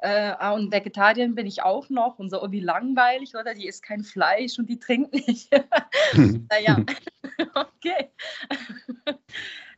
äh, 0.01 0.33
ah, 0.39 0.51
und 0.51 0.71
Vegetarierin 0.71 1.35
bin 1.35 1.45
ich 1.45 1.61
auch 1.61 1.89
noch 1.89 2.19
und 2.19 2.29
so, 2.29 2.41
oh, 2.41 2.51
wie 2.51 2.61
langweilig, 2.61 3.35
oder? 3.35 3.53
Die 3.53 3.67
isst 3.67 3.83
kein 3.83 4.03
Fleisch 4.03 4.57
und 4.57 4.69
die 4.69 4.79
trinkt 4.79 5.13
nicht. 5.13 5.49
naja, 6.49 6.85
okay. 7.55 8.09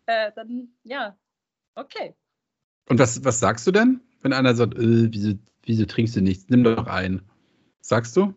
äh, 0.05 0.31
dann, 0.36 0.69
ja, 0.84 1.17
okay. 1.75 2.15
Und 2.88 2.99
was, 2.99 3.23
was 3.25 3.39
sagst 3.39 3.65
du 3.65 3.71
denn, 3.71 4.01
wenn 4.21 4.34
einer 4.34 4.53
sagt, 4.53 4.75
äh, 4.75 5.12
wieso, 5.12 5.34
wieso 5.63 5.86
trinkst 5.86 6.15
du 6.15 6.21
nichts? 6.21 6.45
Nimm 6.49 6.63
doch 6.63 6.86
ein. 6.86 7.27
Sagst 7.81 8.15
du? 8.15 8.36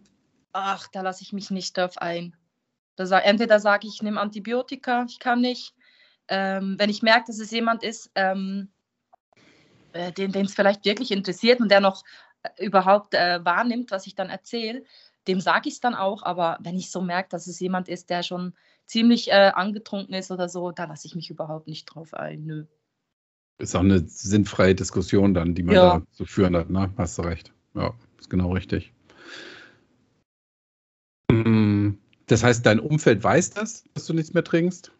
Ach, 0.52 0.88
da 0.88 1.02
lasse 1.02 1.22
ich 1.22 1.32
mich 1.34 1.50
nicht 1.50 1.76
drauf 1.76 1.98
ein. 1.98 2.34
Da, 2.96 3.18
entweder 3.18 3.60
sage 3.60 3.86
ich, 3.86 3.96
ich 3.96 4.02
nehme 4.02 4.20
Antibiotika, 4.20 5.04
ich 5.06 5.18
kann 5.18 5.40
nicht. 5.40 5.74
Ähm, 6.28 6.76
wenn 6.78 6.88
ich 6.88 7.02
merke, 7.02 7.26
dass 7.26 7.40
es 7.40 7.50
jemand 7.50 7.82
ist, 7.82 8.10
ähm, 8.14 8.70
äh, 9.94 10.12
den 10.12 10.34
es 10.34 10.54
vielleicht 10.54 10.84
wirklich 10.84 11.10
interessiert 11.10 11.60
und 11.60 11.70
der 11.70 11.80
noch 11.80 12.04
äh, 12.42 12.66
überhaupt 12.66 13.14
äh, 13.14 13.44
wahrnimmt, 13.44 13.90
was 13.90 14.06
ich 14.06 14.14
dann 14.14 14.28
erzähle, 14.28 14.84
dem 15.26 15.40
sage 15.40 15.68
ich 15.68 15.74
es 15.74 15.80
dann 15.80 15.94
auch. 15.94 16.22
Aber 16.22 16.58
wenn 16.60 16.76
ich 16.76 16.90
so 16.90 17.00
merke, 17.00 17.30
dass 17.30 17.46
es 17.46 17.60
jemand 17.60 17.88
ist, 17.88 18.10
der 18.10 18.22
schon 18.22 18.52
ziemlich 18.86 19.28
äh, 19.28 19.52
angetrunken 19.54 20.14
ist 20.14 20.30
oder 20.30 20.48
so, 20.48 20.70
da 20.70 20.84
lasse 20.84 21.06
ich 21.06 21.14
mich 21.14 21.30
überhaupt 21.30 21.66
nicht 21.66 21.86
drauf 21.86 22.12
ein. 22.12 22.44
Nö. 22.44 22.66
Ist 23.58 23.74
auch 23.76 23.80
eine 23.80 24.00
sinnfreie 24.06 24.74
Diskussion 24.74 25.32
dann, 25.32 25.54
die 25.54 25.62
man 25.62 25.76
ja. 25.76 25.98
da 25.98 26.06
zu 26.10 26.26
führen 26.26 26.56
hat, 26.56 26.70
ne? 26.70 26.92
Hast 26.96 27.16
du 27.18 27.22
recht. 27.22 27.52
Ja, 27.74 27.94
ist 28.18 28.28
genau 28.28 28.52
richtig. 28.52 28.92
Mhm. 31.30 31.98
Das 32.26 32.42
heißt, 32.42 32.66
dein 32.66 32.80
Umfeld 32.80 33.22
weiß 33.22 33.50
das, 33.50 33.84
dass 33.94 34.06
du 34.06 34.12
nichts 34.12 34.34
mehr 34.34 34.44
trinkst? 34.44 34.90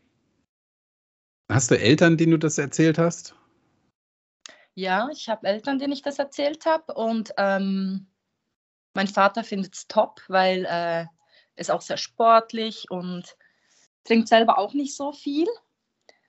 Hast 1.50 1.70
du 1.70 1.78
Eltern, 1.78 2.16
denen 2.16 2.32
du 2.32 2.38
das 2.38 2.58
erzählt 2.58 2.96
hast? 2.96 3.34
Ja, 4.74 5.08
ich 5.12 5.28
habe 5.28 5.46
Eltern, 5.46 5.78
denen 5.78 5.92
ich 5.92 6.02
das 6.02 6.18
erzählt 6.18 6.66
habe. 6.66 6.94
Und 6.94 7.32
ähm, 7.36 8.06
mein 8.94 9.08
Vater 9.08 9.44
findet 9.44 9.74
es 9.74 9.88
top, 9.88 10.20
weil 10.28 10.66
äh, 10.68 11.06
ist 11.56 11.70
auch 11.70 11.80
sehr 11.80 11.96
sportlich 11.96 12.90
und 12.90 13.36
trinkt 14.04 14.28
selber 14.28 14.58
auch 14.58 14.74
nicht 14.74 14.96
so 14.96 15.12
viel. 15.12 15.46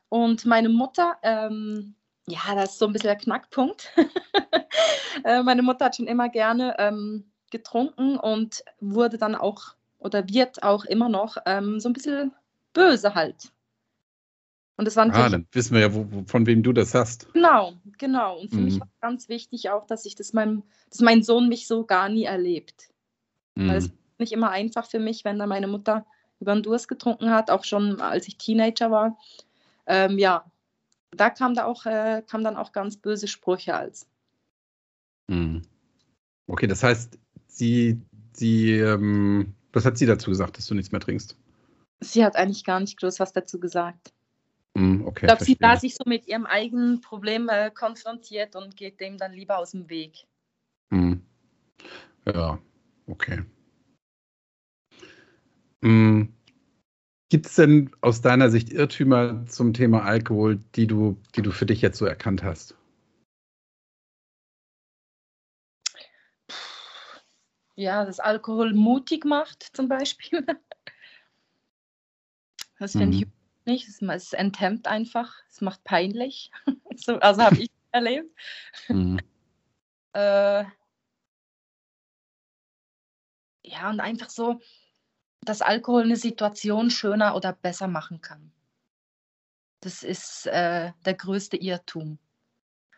Und 0.09 0.45
meine 0.45 0.69
Mutter, 0.69 1.17
ähm, 1.23 1.95
ja, 2.27 2.55
das 2.55 2.73
ist 2.73 2.79
so 2.79 2.85
ein 2.85 2.93
bisschen 2.93 3.07
der 3.07 3.17
Knackpunkt. 3.17 3.91
äh, 5.25 5.41
meine 5.43 5.63
Mutter 5.63 5.85
hat 5.85 5.95
schon 5.95 6.07
immer 6.07 6.29
gerne 6.29 6.75
ähm, 6.77 7.31
getrunken 7.51 8.17
und 8.17 8.63
wurde 8.79 9.17
dann 9.17 9.35
auch 9.35 9.75
oder 9.97 10.27
wird 10.29 10.61
auch 10.61 10.85
immer 10.85 11.09
noch 11.09 11.37
ähm, 11.45 11.79
so 11.79 11.89
ein 11.89 11.93
bisschen 11.93 12.33
böse 12.73 13.15
halt. 13.15 13.51
Und 14.77 14.85
das 14.85 14.95
war 14.97 15.05
Ah, 15.13 15.29
dann 15.29 15.47
wissen 15.51 15.73
wir 15.73 15.81
ja, 15.81 15.93
wo, 15.93 16.05
wo, 16.09 16.23
von 16.25 16.45
wem 16.45 16.61
du 16.61 16.73
das 16.73 16.93
hast. 16.93 17.31
Genau, 17.33 17.73
genau. 17.97 18.39
Und 18.39 18.49
für 18.49 18.57
mhm. 18.57 18.65
mich 18.65 18.79
war 18.79 18.89
ganz 18.99 19.29
wichtig 19.29 19.69
auch, 19.69 19.85
dass 19.87 20.05
ich 20.05 20.15
das 20.15 20.33
meinem, 20.33 20.63
dass 20.89 20.99
mein 20.99 21.23
Sohn 21.23 21.47
mich 21.47 21.67
so 21.67 21.85
gar 21.85 22.09
nie 22.09 22.25
erlebt. 22.25 22.89
Mhm. 23.55 23.69
Weil 23.69 23.77
es 23.77 23.91
nicht 24.17 24.33
immer 24.33 24.49
einfach 24.49 24.85
für 24.85 24.99
mich, 24.99 25.23
wenn 25.23 25.39
da 25.39 25.47
meine 25.47 25.67
Mutter 25.67 26.05
über 26.39 26.53
den 26.53 26.63
Durst 26.63 26.87
getrunken 26.89 27.29
hat, 27.29 27.49
auch 27.49 27.63
schon 27.63 28.01
als 28.01 28.27
ich 28.27 28.37
Teenager 28.37 28.91
war. 28.91 29.17
Ähm, 29.87 30.19
ja, 30.19 30.43
da 31.11 31.29
kam 31.29 31.53
da 31.53 31.65
auch, 31.65 31.85
äh, 31.85 32.21
kam 32.27 32.43
dann 32.43 32.57
auch 32.57 32.73
ganz 32.73 32.97
böse 32.97 33.27
Sprüche 33.27 33.75
als. 33.75 34.07
Mhm. 35.27 35.61
Okay, 36.47 36.67
das 36.67 36.83
heißt, 36.83 37.17
sie, 37.47 38.01
sie 38.33 38.71
ähm, 38.71 39.55
was 39.75 39.85
hat 39.85 39.97
sie 39.97 40.05
dazu 40.05 40.29
gesagt, 40.29 40.57
dass 40.57 40.67
du 40.67 40.73
nichts 40.73 40.93
mehr 40.93 41.01
trinkst? 41.01 41.37
Sie 41.99 42.23
hat 42.23 42.37
eigentlich 42.37 42.63
gar 42.63 42.79
nicht 42.79 42.97
groß 42.97 43.19
was 43.19 43.33
dazu 43.33 43.59
gesagt. 43.59 44.13
Mm, 44.77 45.01
okay, 45.05 45.25
ich 45.25 45.27
glaube, 45.27 45.43
sie 45.43 45.57
war 45.59 45.77
sich 45.77 45.95
so 45.95 46.03
mit 46.05 46.27
ihrem 46.27 46.45
eigenen 46.45 47.01
Problem 47.01 47.49
äh, 47.49 47.71
konfrontiert 47.71 48.55
und 48.55 48.75
geht 48.75 48.99
dem 48.99 49.17
dann 49.17 49.33
lieber 49.33 49.57
aus 49.57 49.71
dem 49.71 49.89
Weg. 49.89 50.25
Mm. 50.89 51.15
Ja, 52.25 52.59
okay. 53.07 53.43
Mm. 55.81 56.23
Gibt 57.29 57.47
es 57.47 57.55
denn 57.55 57.91
aus 58.01 58.21
deiner 58.21 58.49
Sicht 58.49 58.71
Irrtümer 58.71 59.45
zum 59.47 59.73
Thema 59.73 60.03
Alkohol, 60.03 60.59
die 60.75 60.87
du, 60.87 61.17
die 61.35 61.41
du 61.41 61.51
für 61.51 61.65
dich 61.65 61.81
jetzt 61.81 61.97
so 61.97 62.05
erkannt 62.05 62.43
hast? 62.43 62.75
ja, 67.75 68.05
das 68.05 68.19
Alkohol 68.19 68.73
mutig 68.73 69.25
macht, 69.25 69.63
zum 69.73 69.87
Beispiel. 69.87 70.45
Das 72.77 72.91
finde 72.91 73.15
mhm. 73.15 73.23
ich 73.23 73.27
nicht. 73.65 73.87
Es, 73.87 74.01
es 74.01 74.33
enthemmt 74.33 74.87
einfach. 74.87 75.33
Es 75.49 75.61
macht 75.61 75.83
peinlich. 75.83 76.51
so, 76.95 77.19
also 77.19 77.43
habe 77.43 77.57
ich 77.57 77.69
erlebt. 77.91 78.29
Mhm. 78.87 79.19
äh, 80.13 80.65
ja, 83.63 83.89
und 83.89 83.99
einfach 83.99 84.29
so, 84.29 84.59
dass 85.41 85.61
Alkohol 85.61 86.03
eine 86.03 86.15
Situation 86.15 86.89
schöner 86.89 87.35
oder 87.35 87.53
besser 87.53 87.87
machen 87.87 88.21
kann. 88.21 88.51
Das 89.81 90.03
ist 90.03 90.47
äh, 90.47 90.91
der 91.05 91.13
größte 91.13 91.57
Irrtum. 91.57 92.17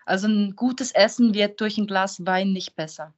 Also 0.05 0.27
ein 0.27 0.55
gutes 0.55 0.93
Essen 0.93 1.33
wird 1.33 1.59
durch 1.59 1.77
ein 1.77 1.87
Glas 1.87 2.25
Wein 2.25 2.53
nicht 2.53 2.75
besser. 2.75 3.13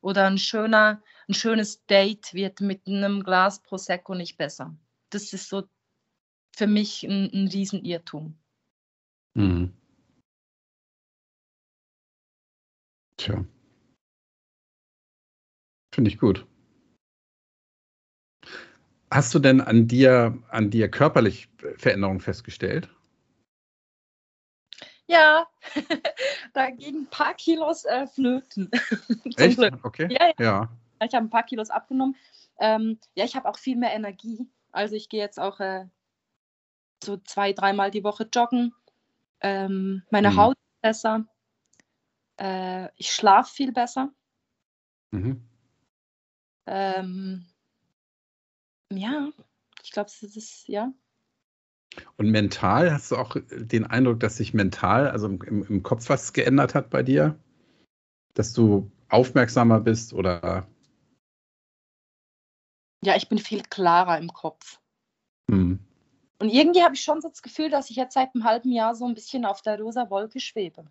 Oder 0.00 0.26
ein 0.26 0.38
schöner, 0.38 1.02
ein 1.28 1.34
schönes 1.34 1.84
Date 1.86 2.34
wird 2.34 2.60
mit 2.60 2.86
einem 2.86 3.24
Glas 3.24 3.60
Prosecco 3.60 4.14
nicht 4.14 4.36
besser. 4.36 4.76
Das 5.10 5.32
ist 5.32 5.48
so 5.48 5.64
für 6.54 6.66
mich 6.66 7.02
ein, 7.04 7.30
ein 7.32 7.48
Riesenirrtum. 7.48 8.38
Mhm. 9.34 9.72
Tja. 13.16 13.44
Finde 15.94 16.10
ich 16.10 16.18
gut. 16.18 16.46
Hast 19.10 19.34
du 19.34 19.38
denn 19.38 19.60
an 19.60 19.86
dir, 19.86 20.36
an 20.48 20.70
dir 20.70 20.90
körperlich 20.90 21.48
Veränderungen 21.76 22.20
festgestellt? 22.20 22.88
Ja, 25.06 25.46
da 26.54 26.70
gingen 26.70 27.02
ein 27.02 27.10
paar 27.10 27.34
Kilos 27.34 27.84
äh, 27.84 28.06
flöten. 28.06 28.70
Echt? 29.36 29.60
Okay. 29.82 30.08
Ja, 30.10 30.26
ja. 30.26 30.34
ja. 30.38 30.68
Ich 31.06 31.14
habe 31.14 31.26
ein 31.26 31.30
paar 31.30 31.44
Kilos 31.44 31.70
abgenommen. 31.70 32.16
Ähm, 32.58 32.98
ja, 33.14 33.24
ich 33.24 33.36
habe 33.36 33.48
auch 33.48 33.58
viel 33.58 33.76
mehr 33.76 33.92
Energie. 33.92 34.48
Also 34.72 34.96
ich 34.96 35.08
gehe 35.08 35.20
jetzt 35.20 35.38
auch 35.38 35.60
äh, 35.60 35.86
so 37.04 37.16
zwei, 37.18 37.52
dreimal 37.52 37.90
die 37.90 38.04
Woche 38.04 38.28
joggen. 38.32 38.74
Ähm, 39.40 40.02
meine 40.10 40.30
mhm. 40.30 40.36
Haut 40.36 40.56
ist 40.56 40.82
besser. 40.82 41.26
Äh, 42.40 42.88
ich 42.96 43.12
schlafe 43.12 43.52
viel 43.52 43.72
besser. 43.72 44.12
Mhm. 45.10 45.46
Ähm, 46.66 47.46
ja, 48.90 49.28
ich 49.82 49.90
glaube, 49.90 50.08
es 50.08 50.22
ist, 50.22 50.68
ja. 50.68 50.92
Und 52.16 52.30
mental, 52.30 52.92
hast 52.92 53.10
du 53.10 53.16
auch 53.16 53.36
den 53.50 53.84
Eindruck, 53.84 54.20
dass 54.20 54.36
sich 54.38 54.54
mental, 54.54 55.08
also 55.08 55.28
im, 55.28 55.64
im 55.64 55.82
Kopf 55.82 56.08
was 56.08 56.32
geändert 56.32 56.74
hat 56.74 56.90
bei 56.90 57.02
dir? 57.02 57.38
Dass 58.34 58.52
du 58.52 58.90
aufmerksamer 59.08 59.80
bist 59.80 60.12
oder? 60.12 60.66
Ja, 63.04 63.14
ich 63.16 63.28
bin 63.28 63.38
viel 63.38 63.62
klarer 63.62 64.18
im 64.18 64.32
Kopf. 64.32 64.80
Hm. 65.50 65.78
Und 66.38 66.48
irgendwie 66.48 66.82
habe 66.82 66.94
ich 66.94 67.02
schon 67.02 67.20
so 67.20 67.28
das 67.28 67.42
Gefühl, 67.42 67.70
dass 67.70 67.90
ich 67.90 67.96
jetzt 67.96 68.14
seit 68.14 68.34
einem 68.34 68.44
halben 68.44 68.72
Jahr 68.72 68.94
so 68.94 69.06
ein 69.06 69.14
bisschen 69.14 69.44
auf 69.44 69.62
der 69.62 69.80
rosa 69.80 70.10
Wolke 70.10 70.40
schwebe. 70.40 70.84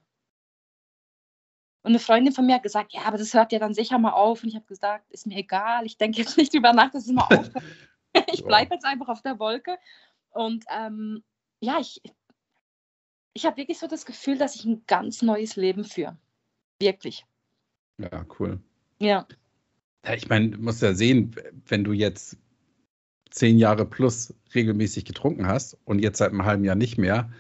Und 1.84 1.91
eine 1.91 1.99
Freundin 1.99 2.34
von 2.34 2.45
mir 2.45 2.56
hat 2.56 2.63
gesagt, 2.63 2.93
ja, 2.93 3.01
aber 3.01 3.17
das 3.17 3.34
hört 3.34 3.51
ja 3.51 3.60
dann 3.60 3.73
sicher 3.73 3.99
mal 3.99 4.13
auf. 4.13 4.41
Und 4.41 4.49
ich 4.49 4.56
habe 4.56 4.65
gesagt, 4.65 5.12
ist 5.12 5.27
mir 5.27 5.38
egal, 5.38 5.86
ich 5.86 5.97
denke 5.97 6.19
jetzt 6.19 6.38
nicht 6.38 6.53
drüber 6.53 6.71
nach, 6.71 6.91
dass 6.91 7.06
es 7.06 7.12
mal 7.12 7.23
aufhört. 7.23 7.63
ich 8.32 8.43
bleibe 8.43 8.73
jetzt 8.73 8.86
einfach 8.86 9.10
auf 9.10 9.21
der 9.21 9.38
Wolke. 9.38 9.77
Und 10.32 10.63
ähm, 10.69 11.23
ja, 11.60 11.79
ich, 11.79 12.01
ich 13.34 13.45
habe 13.45 13.58
wirklich 13.58 13.79
so 13.79 13.88
das 13.88 14.06
Gefühl, 14.06 14.38
dass 14.38 14.56
ich 14.56 14.63
ein 14.63 14.84
ganz 14.88 15.21
neues 15.21 15.58
Leben 15.58 15.84
führe. 15.84 16.17
Wirklich. 16.79 17.25
Ja, 17.97 18.25
cool. 18.39 18.62
Ja. 18.99 19.27
ja 20.06 20.13
ich 20.13 20.29
meine, 20.29 20.51
du 20.51 20.60
musst 20.60 20.82
ja 20.82 20.93
sehen, 20.93 21.36
wenn 21.67 21.84
du 21.84 21.91
jetzt 21.91 22.38
zehn 23.34 23.58
Jahre 23.58 23.86
plus 23.86 24.34
regelmäßig 24.54 25.06
getrunken 25.06 25.48
hast 25.48 25.78
und 25.86 26.00
jetzt 26.00 26.19
seit 26.19 26.30
einem 26.30 26.46
halben 26.46 26.63
Jahr 26.63 26.76
nicht 26.76 26.98
mehr 26.98 27.32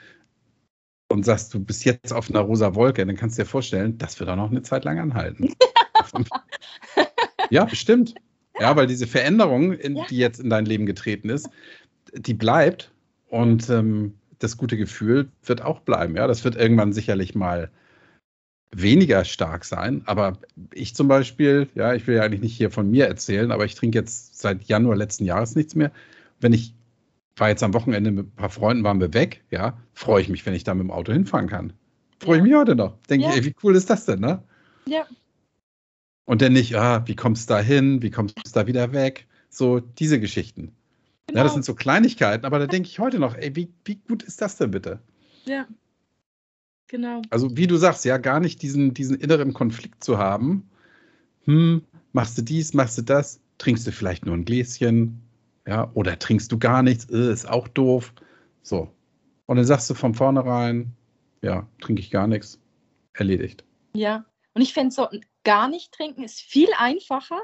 und 1.07 1.23
sagst, 1.23 1.53
du 1.53 1.59
bist 1.59 1.85
jetzt 1.85 2.11
auf 2.11 2.29
einer 2.29 2.39
rosa 2.39 2.73
Wolke, 2.73 3.05
dann 3.05 3.15
kannst 3.15 3.37
du 3.37 3.43
dir 3.43 3.47
vorstellen, 3.47 3.99
das 3.99 4.19
wird 4.19 4.29
auch 4.29 4.35
noch 4.35 4.49
eine 4.49 4.63
Zeit 4.63 4.85
lang 4.85 4.97
anhalten. 4.97 5.53
ja, 7.51 7.65
bestimmt. 7.65 8.15
Ja, 8.59 8.75
weil 8.75 8.87
diese 8.87 9.05
Veränderung, 9.05 9.73
in, 9.73 9.97
ja. 9.97 10.05
die 10.09 10.17
jetzt 10.17 10.39
in 10.39 10.49
dein 10.49 10.65
Leben 10.65 10.87
getreten 10.87 11.29
ist, 11.29 11.49
die 12.15 12.33
bleibt 12.33 12.91
und 13.27 13.69
ähm, 13.69 14.15
das 14.39 14.57
gute 14.57 14.77
Gefühl 14.77 15.29
wird 15.43 15.61
auch 15.61 15.79
bleiben. 15.81 16.15
Ja, 16.15 16.25
das 16.25 16.43
wird 16.43 16.55
irgendwann 16.55 16.93
sicherlich 16.93 17.35
mal 17.35 17.69
weniger 18.73 19.23
stark 19.25 19.65
sein. 19.65 20.01
Aber 20.05 20.37
ich 20.73 20.95
zum 20.95 21.07
Beispiel, 21.07 21.69
ja, 21.75 21.93
ich 21.93 22.07
will 22.07 22.15
ja 22.15 22.23
eigentlich 22.23 22.41
nicht 22.41 22.55
hier 22.55 22.71
von 22.71 22.89
mir 22.89 23.07
erzählen, 23.07 23.51
aber 23.51 23.65
ich 23.65 23.75
trinke 23.75 23.97
jetzt 23.97 24.39
seit 24.39 24.63
Januar 24.65 24.95
letzten 24.95 25.25
Jahres 25.25 25.55
nichts 25.55 25.75
mehr. 25.75 25.91
Wenn 26.39 26.53
ich 26.53 26.73
war 27.35 27.49
jetzt 27.49 27.63
am 27.63 27.73
Wochenende 27.73 28.11
mit 28.11 28.27
ein 28.27 28.35
paar 28.35 28.49
Freunden, 28.49 28.83
waren 28.83 28.99
wir 28.99 29.13
weg, 29.13 29.43
ja, 29.49 29.77
freue 29.93 30.21
ich 30.21 30.29
mich, 30.29 30.45
wenn 30.45 30.53
ich 30.53 30.63
da 30.63 30.73
mit 30.73 30.83
dem 30.83 30.91
Auto 30.91 31.11
hinfahren 31.11 31.47
kann. 31.47 31.73
Freue 32.19 32.37
ich 32.37 32.43
mich 32.43 32.53
heute 32.53 32.75
noch. 32.75 32.97
Denke 33.09 33.25
ja. 33.25 33.31
ich, 33.31 33.37
ey, 33.37 33.45
wie 33.45 33.55
cool 33.63 33.75
ist 33.75 33.89
das 33.89 34.05
denn, 34.05 34.19
ne? 34.19 34.43
Ja. 34.85 35.05
Und 36.25 36.41
dann 36.41 36.53
nicht, 36.53 36.75
ah, 36.75 37.03
wie 37.05 37.15
kommst 37.15 37.49
du 37.49 37.55
da 37.55 37.59
hin, 37.59 38.01
wie 38.01 38.11
kommst 38.11 38.35
du 38.37 38.51
da 38.53 38.67
wieder 38.67 38.93
weg? 38.93 39.27
So 39.49 39.79
diese 39.79 40.19
Geschichten. 40.19 40.73
Genau. 41.27 41.39
Ja, 41.39 41.43
das 41.43 41.53
sind 41.53 41.65
so 41.65 41.75
Kleinigkeiten, 41.75 42.45
aber 42.45 42.59
da 42.59 42.67
denke 42.67 42.87
ich 42.87 42.99
heute 42.99 43.19
noch, 43.19 43.35
ey, 43.35 43.55
wie, 43.55 43.69
wie 43.85 43.95
gut 43.95 44.23
ist 44.23 44.41
das 44.41 44.57
denn 44.57 44.71
bitte? 44.71 44.99
Ja. 45.45 45.65
Genau. 46.93 47.23
Also, 47.31 47.57
wie 47.57 47.65
du 47.65 47.75
sagst, 47.77 48.05
ja, 48.05 48.17
gar 48.17 48.39
nicht 48.39 48.61
diesen, 48.61 48.93
diesen 48.93 49.19
inneren 49.19 49.51
Konflikt 49.51 50.03
zu 50.03 50.19
haben. 50.19 50.69
Hm, 51.45 51.81
machst 52.11 52.37
du 52.37 52.43
dies, 52.43 52.75
machst 52.75 52.99
du 52.99 53.01
das? 53.01 53.41
Trinkst 53.57 53.87
du 53.87 53.91
vielleicht 53.91 54.27
nur 54.27 54.35
ein 54.35 54.45
Gläschen? 54.45 55.19
Ja, 55.65 55.89
oder 55.95 56.19
trinkst 56.19 56.51
du 56.51 56.59
gar 56.59 56.83
nichts? 56.83 57.05
Äh, 57.05 57.33
ist 57.33 57.49
auch 57.49 57.67
doof. 57.67 58.13
So. 58.61 58.91
Und 59.47 59.55
dann 59.55 59.65
sagst 59.65 59.89
du 59.89 59.95
von 59.95 60.13
vornherein, 60.13 60.93
ja, 61.41 61.67
trinke 61.81 61.99
ich 61.99 62.11
gar 62.11 62.27
nichts. 62.27 62.59
Erledigt. 63.13 63.63
Ja. 63.95 64.25
Und 64.53 64.61
ich 64.61 64.75
finde 64.75 64.93
so, 64.93 65.07
gar 65.43 65.67
nicht 65.69 65.93
trinken 65.93 66.23
ist 66.23 66.41
viel 66.41 66.69
einfacher, 66.77 67.41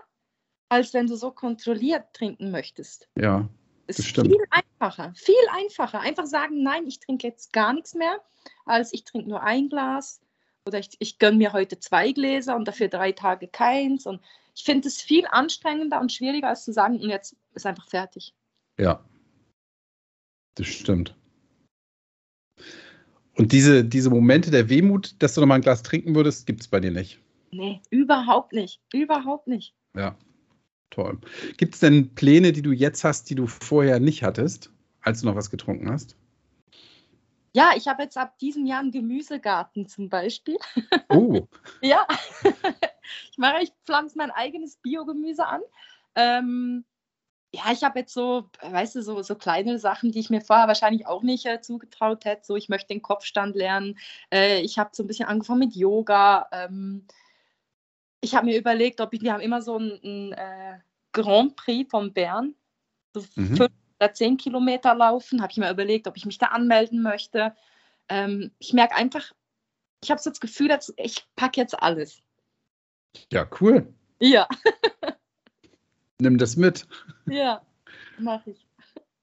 als 0.69 0.93
wenn 0.93 1.07
du 1.07 1.15
so 1.15 1.31
kontrolliert 1.31 2.13
trinken 2.13 2.51
möchtest. 2.51 3.09
Ja. 3.17 3.49
Ist 3.87 4.05
stimmt. 4.05 4.27
viel 4.27 4.45
einfacher, 4.51 5.11
viel 5.15 5.33
einfacher. 5.51 6.01
Einfach 6.01 6.27
sagen, 6.27 6.61
nein, 6.61 6.85
ich 6.85 6.99
trinke 6.99 7.25
jetzt 7.25 7.51
gar 7.51 7.73
nichts 7.73 7.95
mehr, 7.95 8.21
als 8.69 8.93
ich 8.93 9.03
trinke 9.03 9.29
nur 9.29 9.43
ein 9.43 9.69
Glas 9.69 10.21
oder 10.65 10.79
ich, 10.79 10.89
ich 10.99 11.19
gönne 11.19 11.37
mir 11.37 11.53
heute 11.53 11.79
zwei 11.79 12.11
Gläser 12.11 12.55
und 12.55 12.67
dafür 12.67 12.87
drei 12.87 13.11
Tage 13.11 13.47
keins. 13.47 14.05
Und 14.05 14.21
ich 14.55 14.63
finde 14.63 14.87
es 14.87 15.01
viel 15.01 15.25
anstrengender 15.29 15.99
und 15.99 16.11
schwieriger, 16.11 16.49
als 16.49 16.65
zu 16.65 16.73
sagen, 16.73 16.99
und 16.99 17.09
jetzt 17.09 17.35
ist 17.53 17.65
einfach 17.65 17.87
fertig. 17.87 18.33
Ja, 18.77 19.03
das 20.55 20.67
stimmt. 20.67 21.15
Und 23.35 23.51
diese, 23.53 23.85
diese 23.85 24.09
Momente 24.09 24.51
der 24.51 24.69
Wehmut, 24.69 25.15
dass 25.19 25.33
du 25.33 25.41
noch 25.41 25.47
mal 25.47 25.55
ein 25.55 25.61
Glas 25.61 25.81
trinken 25.81 26.13
würdest, 26.13 26.45
gibt 26.45 26.61
es 26.61 26.67
bei 26.67 26.79
dir 26.79 26.91
nicht? 26.91 27.19
Nee, 27.51 27.81
überhaupt 27.89 28.53
nicht. 28.53 28.81
Überhaupt 28.93 29.47
nicht. 29.47 29.73
Ja, 29.95 30.17
toll. 30.89 31.19
Gibt 31.57 31.75
es 31.75 31.79
denn 31.79 32.13
Pläne, 32.15 32.51
die 32.51 32.61
du 32.61 32.71
jetzt 32.71 33.03
hast, 33.03 33.29
die 33.29 33.35
du 33.35 33.47
vorher 33.47 33.99
nicht 33.99 34.23
hattest, 34.23 34.71
als 35.01 35.21
du 35.21 35.27
noch 35.27 35.35
was 35.35 35.49
getrunken 35.49 35.89
hast? 35.89 36.17
Ja, 37.53 37.71
ich 37.75 37.87
habe 37.87 38.03
jetzt 38.03 38.17
ab 38.17 38.37
diesem 38.39 38.65
Jahr 38.65 38.79
einen 38.79 38.91
Gemüsegarten 38.91 39.87
zum 39.87 40.09
Beispiel. 40.09 40.57
Oh. 41.11 41.47
ja. 41.81 42.07
ich 43.31 43.37
mache, 43.37 43.63
ich 43.63 43.71
pflanze 43.85 44.17
mein 44.17 44.29
eigenes 44.29 44.75
Biogemüse 44.77 45.45
an. 45.45 45.61
Ähm, 46.13 46.85
ja, 47.51 47.71
ich 47.71 47.83
habe 47.83 47.99
jetzt 47.99 48.13
so, 48.13 48.49
weißt 48.61 48.95
du, 48.95 49.01
so, 49.01 49.21
so 49.23 49.35
kleine 49.35 49.79
Sachen, 49.79 50.11
die 50.11 50.19
ich 50.19 50.29
mir 50.29 50.41
vorher 50.41 50.67
wahrscheinlich 50.67 51.07
auch 51.07 51.23
nicht 51.23 51.47
äh, 51.47 51.61
zugetraut 51.61 52.25
hätte. 52.25 52.45
So, 52.45 52.55
ich 52.55 52.69
möchte 52.69 52.89
den 52.89 53.01
Kopfstand 53.01 53.55
lernen. 53.55 53.97
Äh, 54.31 54.61
ich 54.61 54.77
habe 54.77 54.91
so 54.93 55.03
ein 55.03 55.07
bisschen 55.07 55.27
angefangen 55.27 55.59
mit 55.59 55.75
Yoga. 55.75 56.47
Ähm, 56.51 57.07
ich 58.21 58.35
habe 58.35 58.45
mir 58.45 58.57
überlegt, 58.57 59.01
ob 59.01 59.13
ich, 59.13 59.21
wir 59.21 59.33
haben 59.33 59.41
immer 59.41 59.63
so 59.63 59.77
ein, 59.77 59.99
ein 60.03 60.31
äh, 60.33 60.79
Grand 61.11 61.55
Prix 61.55 61.89
von 61.89 62.13
Bern, 62.13 62.53
so 63.15 63.23
mhm. 63.35 63.57
fünf 63.57 63.78
oder 63.99 64.13
zehn 64.13 64.37
Kilometer 64.37 64.95
laufen. 64.95 65.41
Habe 65.41 65.51
ich 65.51 65.57
mir 65.57 65.69
überlegt, 65.69 66.07
ob 66.07 66.17
ich 66.17 66.25
mich 66.25 66.37
da 66.37 66.47
anmelden 66.47 67.01
möchte. 67.01 67.55
Ähm, 68.07 68.51
ich 68.59 68.73
merke 68.73 68.95
einfach, 68.95 69.31
ich 70.03 70.11
habe 70.11 70.21
so 70.21 70.29
das 70.29 70.39
Gefühl, 70.39 70.69
dass 70.69 70.93
ich 70.97 71.25
packe 71.35 71.59
jetzt 71.59 71.81
alles. 71.81 72.21
Ja, 73.31 73.47
cool. 73.59 73.93
Ja. 74.19 74.47
Nimm 76.21 76.37
das 76.37 76.55
mit. 76.55 76.87
Ja, 77.27 77.61
mache 78.17 78.51
ich. 78.51 78.65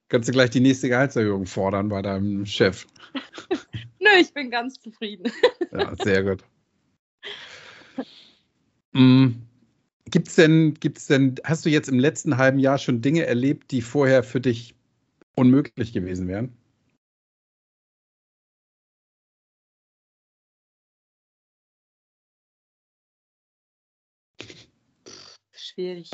Kannst 0.09 0.29
du 0.29 0.33
gleich 0.33 0.51
die 0.51 0.61
nächste 0.61 0.89
Gehaltserhöhung 0.89 1.47
fordern 1.47 1.89
bei 1.89 2.01
deinem 2.01 2.47
Chef? 2.47 2.87
Nö, 3.99 4.11
ich 4.21 4.33
bin 4.33 4.51
ganz 4.51 4.79
zufrieden. 4.81 5.33
ja, 5.73 5.95
sehr 5.97 6.23
gut. 6.23 6.45
Mhm. 8.93 9.46
Gibt's 10.11 10.37
denn, 10.37 10.75
gibt's 10.75 11.09
denn, 11.09 11.35
hast 11.43 11.65
du 11.67 11.69
jetzt 11.69 11.89
im 11.89 11.99
letzten 11.99 12.37
halben 12.37 12.61
Jahr 12.61 12.79
schon 12.79 13.03
Dinge 13.03 13.27
erlebt, 13.27 13.73
die 13.73 13.83
vorher 13.83 14.23
für 14.23 14.41
dich 14.41 14.77
unmöglich 15.35 15.93
gewesen 15.93 16.29
wären? 16.29 16.57
Schwierig. 25.53 26.11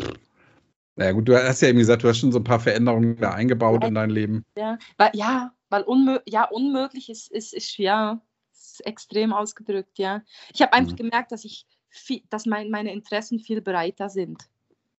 Naja 0.97 1.13
gut, 1.13 1.29
du 1.29 1.37
hast 1.37 1.61
ja 1.61 1.69
eben 1.69 1.79
gesagt, 1.79 2.03
du 2.03 2.09
hast 2.09 2.19
schon 2.19 2.33
so 2.33 2.39
ein 2.39 2.45
paar 2.45 2.61
Veränderungen 2.61 3.17
da 3.19 3.33
eingebaut 3.33 3.83
ja, 3.83 3.89
in 3.89 3.95
dein 3.95 4.11
Leben. 4.11 4.45
Ja, 4.57 4.79
weil, 4.97 5.11
ja, 5.15 5.55
weil 5.69 5.83
unmö 5.83 6.19
ja, 6.27 6.45
unmöglich 6.45 7.11
ist, 7.11 7.31
ist, 7.31 7.53
ist 7.55 7.71
schwer. 7.71 8.23
Ist 8.53 8.85
extrem 8.87 9.33
ausgedrückt, 9.33 9.99
ja. 9.99 10.23
Ich 10.53 10.63
habe 10.63 10.73
einfach 10.73 10.93
mhm. 10.93 10.97
gemerkt, 10.97 11.33
dass 11.33 11.45
ich 11.45 11.67
viel, 11.93 12.23
dass 12.31 12.47
mein, 12.47 12.71
meine 12.71 12.93
Interessen 12.93 13.39
viel 13.39 13.61
breiter 13.61 14.09
sind. 14.09 14.49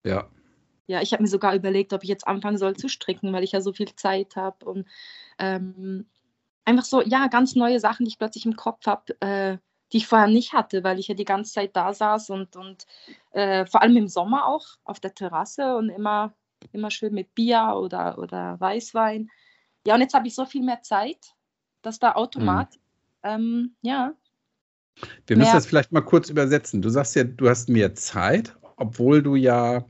Ja. 0.06 0.30
Ja, 0.86 1.02
ich 1.02 1.14
habe 1.14 1.24
mir 1.24 1.30
sogar 1.30 1.56
überlegt, 1.56 1.94
ob 1.94 2.04
ich 2.04 2.10
jetzt 2.10 2.28
anfangen 2.28 2.58
soll 2.58 2.76
zu 2.76 2.90
stricken, 2.90 3.34
weil 3.34 3.44
ich 3.44 3.54
ja 3.54 3.62
so 3.62 3.74
viel 3.74 3.94
Zeit 3.96 4.36
habe 4.36 4.66
und 4.66 4.86
ähm, 5.40 6.06
einfach 6.66 6.84
so, 6.86 7.02
ja, 7.02 7.28
ganz 7.28 7.56
neue 7.56 7.80
Sachen, 7.80 8.06
die 8.06 8.10
ich 8.10 8.20
plötzlich 8.20 8.46
im 8.46 8.56
Kopf 8.56 8.86
habe, 8.86 9.20
äh, 9.22 9.58
die 9.92 9.98
ich 9.98 10.08
vorher 10.08 10.28
nicht 10.28 10.54
hatte, 10.54 10.84
weil 10.84 11.00
ich 11.00 11.08
ja 11.08 11.16
die 11.16 11.26
ganze 11.26 11.54
Zeit 11.54 11.76
da 11.76 11.94
saß 11.94 12.30
und, 12.32 12.56
und 12.56 12.86
äh, 13.32 13.66
vor 13.66 13.82
allem 13.82 13.96
im 13.96 14.08
Sommer 14.08 14.46
auch 14.48 14.66
auf 14.84 15.00
der 15.00 15.16
Terrasse 15.16 15.78
und 15.78 15.90
immer, 15.90 16.34
immer 16.74 16.92
schön 16.92 17.14
mit 17.14 17.34
Bier 17.34 17.76
oder, 17.76 18.18
oder 18.18 18.60
Weißwein. 18.60 19.30
Ja, 19.88 19.96
und 19.96 20.02
jetzt 20.02 20.14
habe 20.14 20.28
ich 20.28 20.36
so 20.36 20.46
viel 20.46 20.64
mehr 20.64 20.82
Zeit, 20.82 21.34
dass 21.82 22.00
da 22.00 22.14
automatisch, 22.14 22.80
mhm. 23.24 23.30
ähm, 23.30 23.76
ja. 23.82 24.14
Wir 25.28 25.38
müssen 25.38 25.54
das 25.54 25.66
vielleicht 25.66 25.92
mal 25.92 26.02
kurz 26.02 26.30
übersetzen. 26.30 26.82
Du 26.82 26.90
sagst 26.90 27.16
ja, 27.16 27.24
du 27.24 27.50
hast 27.50 27.70
mehr 27.70 27.96
Zeit, 27.96 28.56
obwohl 28.78 29.22
du 29.22 29.36
ja 29.36 29.86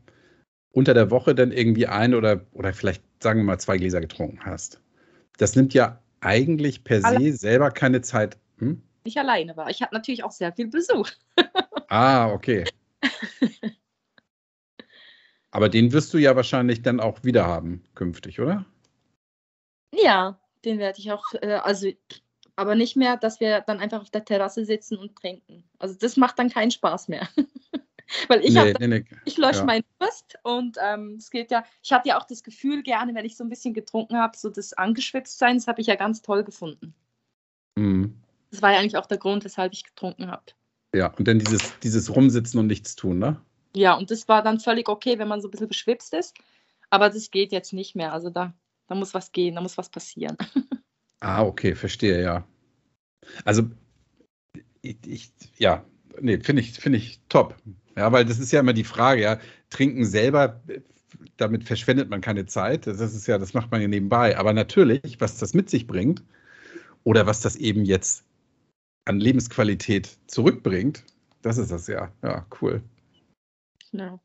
unter 0.72 0.94
der 0.94 1.12
Woche 1.12 1.36
dann 1.36 1.52
irgendwie 1.52 1.88
ein 1.88 2.16
oder, 2.16 2.46
oder 2.52 2.74
vielleicht 2.74 3.04
sagen 3.22 3.40
wir 3.40 3.44
mal 3.46 3.60
zwei 3.60 3.78
Gläser 3.78 4.02
getrunken 4.02 4.40
hast. 4.44 4.82
Das 5.38 5.56
nimmt 5.56 5.74
ja 5.74 6.02
eigentlich 6.22 6.84
per 6.84 7.02
se 7.02 7.34
selber 7.34 7.72
keine 7.72 8.02
Zeit. 8.02 8.38
Hm? 8.58 8.82
nicht 9.06 9.18
alleine 9.18 9.56
war. 9.58 9.70
Ich 9.70 9.82
hatte 9.82 9.94
natürlich 9.94 10.24
auch 10.24 10.32
sehr 10.32 10.54
viel 10.54 10.68
Besuch. 10.68 11.10
ah, 11.90 12.32
okay. 12.32 12.64
Aber 15.52 15.70
den 15.70 15.92
wirst 15.92 16.14
du 16.14 16.18
ja 16.18 16.36
wahrscheinlich 16.36 16.82
dann 16.82 17.00
auch 17.00 17.24
wieder 17.24 17.46
haben 17.46 17.84
künftig, 17.96 18.40
oder? 18.40 18.66
Ja, 19.94 20.40
den 20.66 20.80
werde 20.80 21.00
ich 21.00 21.12
auch, 21.12 21.26
äh, 21.42 21.54
also, 21.54 21.92
aber 22.56 22.76
nicht 22.76 22.96
mehr, 22.96 23.18
dass 23.18 23.40
wir 23.40 23.62
dann 23.62 23.80
einfach 23.80 24.02
auf 24.02 24.10
der 24.10 24.26
Terrasse 24.26 24.66
sitzen 24.66 24.98
und 24.98 25.16
trinken. 25.16 25.64
Also 25.80 25.96
das 25.96 26.18
macht 26.18 26.40
dann 26.40 26.50
keinen 26.50 26.72
Spaß 26.72 27.08
mehr. 27.08 27.28
Weil 28.28 28.44
ich, 28.44 28.54
nee, 28.54 28.74
nee, 28.80 28.88
nee. 28.88 29.06
ich 29.26 29.38
lösche 29.38 29.60
ja. 29.60 29.66
meinen 29.66 29.86
Durst 29.98 30.38
und 30.44 30.78
ähm, 30.84 31.16
es 31.18 31.32
geht 31.32 31.52
ja, 31.52 31.64
ich 31.82 31.92
hatte 31.92 32.10
ja 32.10 32.20
auch 32.20 32.28
das 32.28 32.44
Gefühl 32.44 32.84
gerne, 32.84 33.16
wenn 33.16 33.26
ich 33.26 33.38
so 33.38 33.44
ein 33.44 33.50
bisschen 33.50 33.74
getrunken 33.74 34.18
habe, 34.18 34.38
so 34.38 34.50
das 34.50 34.74
angeschwipst 34.74 35.40
sein, 35.40 35.56
das 35.58 35.68
habe 35.68 35.82
ich 35.82 35.88
ja 35.88 35.96
ganz 35.96 36.22
toll 36.22 36.44
gefunden. 36.44 36.94
Mhm. 37.76 38.22
Das 38.52 38.62
war 38.62 38.72
ja 38.72 38.80
eigentlich 38.80 38.98
auch 38.98 39.08
der 39.08 39.18
Grund, 39.18 39.44
weshalb 39.46 39.74
ich 39.74 39.84
getrunken 39.84 40.30
habe. 40.30 40.44
Ja, 40.94 41.08
und 41.18 41.28
dann 41.28 41.40
dieses, 41.40 41.80
dieses 41.80 42.16
Rumsitzen 42.16 42.60
und 42.60 42.68
nichts 42.68 42.96
tun, 42.96 43.18
ne? 43.18 43.42
Ja, 43.76 43.96
und 43.96 44.12
das 44.12 44.28
war 44.28 44.44
dann 44.44 44.60
völlig 44.60 44.90
okay, 44.90 45.18
wenn 45.18 45.28
man 45.28 45.42
so 45.42 45.48
ein 45.48 45.52
bisschen 45.52 45.68
beschwipst 45.68 46.14
ist. 46.14 46.36
Aber 46.92 47.10
das 47.10 47.32
geht 47.32 47.52
jetzt 47.52 47.74
nicht 47.74 47.96
mehr. 47.96 48.14
Also 48.14 48.30
da, 48.30 48.54
da 48.88 48.94
muss 48.94 49.16
was 49.16 49.32
gehen, 49.32 49.56
da 49.56 49.62
muss 49.62 49.78
was 49.78 49.90
passieren. 49.90 50.38
Ah, 51.24 51.42
okay, 51.44 51.74
verstehe, 51.74 52.22
ja. 52.22 52.46
Also, 53.46 53.72
ich, 54.82 54.98
ich 55.08 55.32
ja, 55.58 55.86
nee, 56.20 56.38
finde 56.40 56.62
ich, 56.62 56.74
find 56.74 56.96
ich 56.98 57.22
top. 57.30 57.56
Ja, 57.96 58.12
weil 58.12 58.26
das 58.26 58.40
ist 58.40 58.52
ja 58.52 58.60
immer 58.60 58.74
die 58.74 58.84
Frage, 58.84 59.22
ja, 59.22 59.40
trinken 59.70 60.06
selber, 60.06 60.62
damit 61.38 61.64
verschwendet 61.64 62.10
man 62.10 62.20
keine 62.20 62.46
Zeit. 62.46 62.88
Das 62.88 63.00
ist 63.00 63.26
ja, 63.28 63.38
das 63.38 63.54
macht 63.54 63.72
man 63.72 63.82
ja 63.82 63.88
nebenbei. 63.88 64.38
Aber 64.38 64.52
natürlich, 64.52 65.22
was 65.22 65.38
das 65.38 65.54
mit 65.54 65.70
sich 65.70 65.88
bringt 65.88 66.22
oder 67.06 67.26
was 67.26 67.40
das 67.40 67.56
eben 67.56 67.86
jetzt 67.86 68.26
an 69.06 69.20
Lebensqualität 69.20 70.18
zurückbringt, 70.28 71.06
das 71.42 71.58
ist 71.58 71.72
das 71.72 71.88
ja. 71.88 72.12
Ja, 72.22 72.46
cool. 72.62 72.84
Genau. 73.92 74.20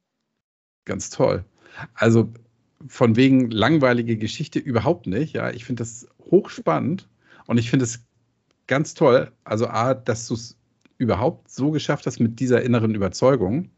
Ganz 0.85 1.11
toll. 1.11 1.45
Also 1.95 2.33
von 2.87 3.17
wegen 3.17 3.51
langweilige 3.51 4.17
Geschichte 4.17 4.59
überhaupt 4.59 5.07
nicht. 5.07 5.35
Ja, 5.35 5.51
ich 5.51 5.65
finde 5.65 5.83
das 5.83 6.09
hochspannend 6.31 7.09
und 7.47 7.59
ich 7.59 7.71
finde 7.71 7.85
es 7.85 8.05
ganz 8.67 8.95
toll. 8.95 9.33
Also 9.45 9.67
A, 9.67 9.95
dass 9.95 10.29
du 10.29 10.35
es 10.35 10.57
überhaupt 10.99 11.51
so 11.51 11.71
geschafft 11.71 12.07
hast 12.07 12.21
mit 12.21 12.39
dieser 12.41 12.63
inneren 12.63 12.95
Überzeugung. 12.95 13.71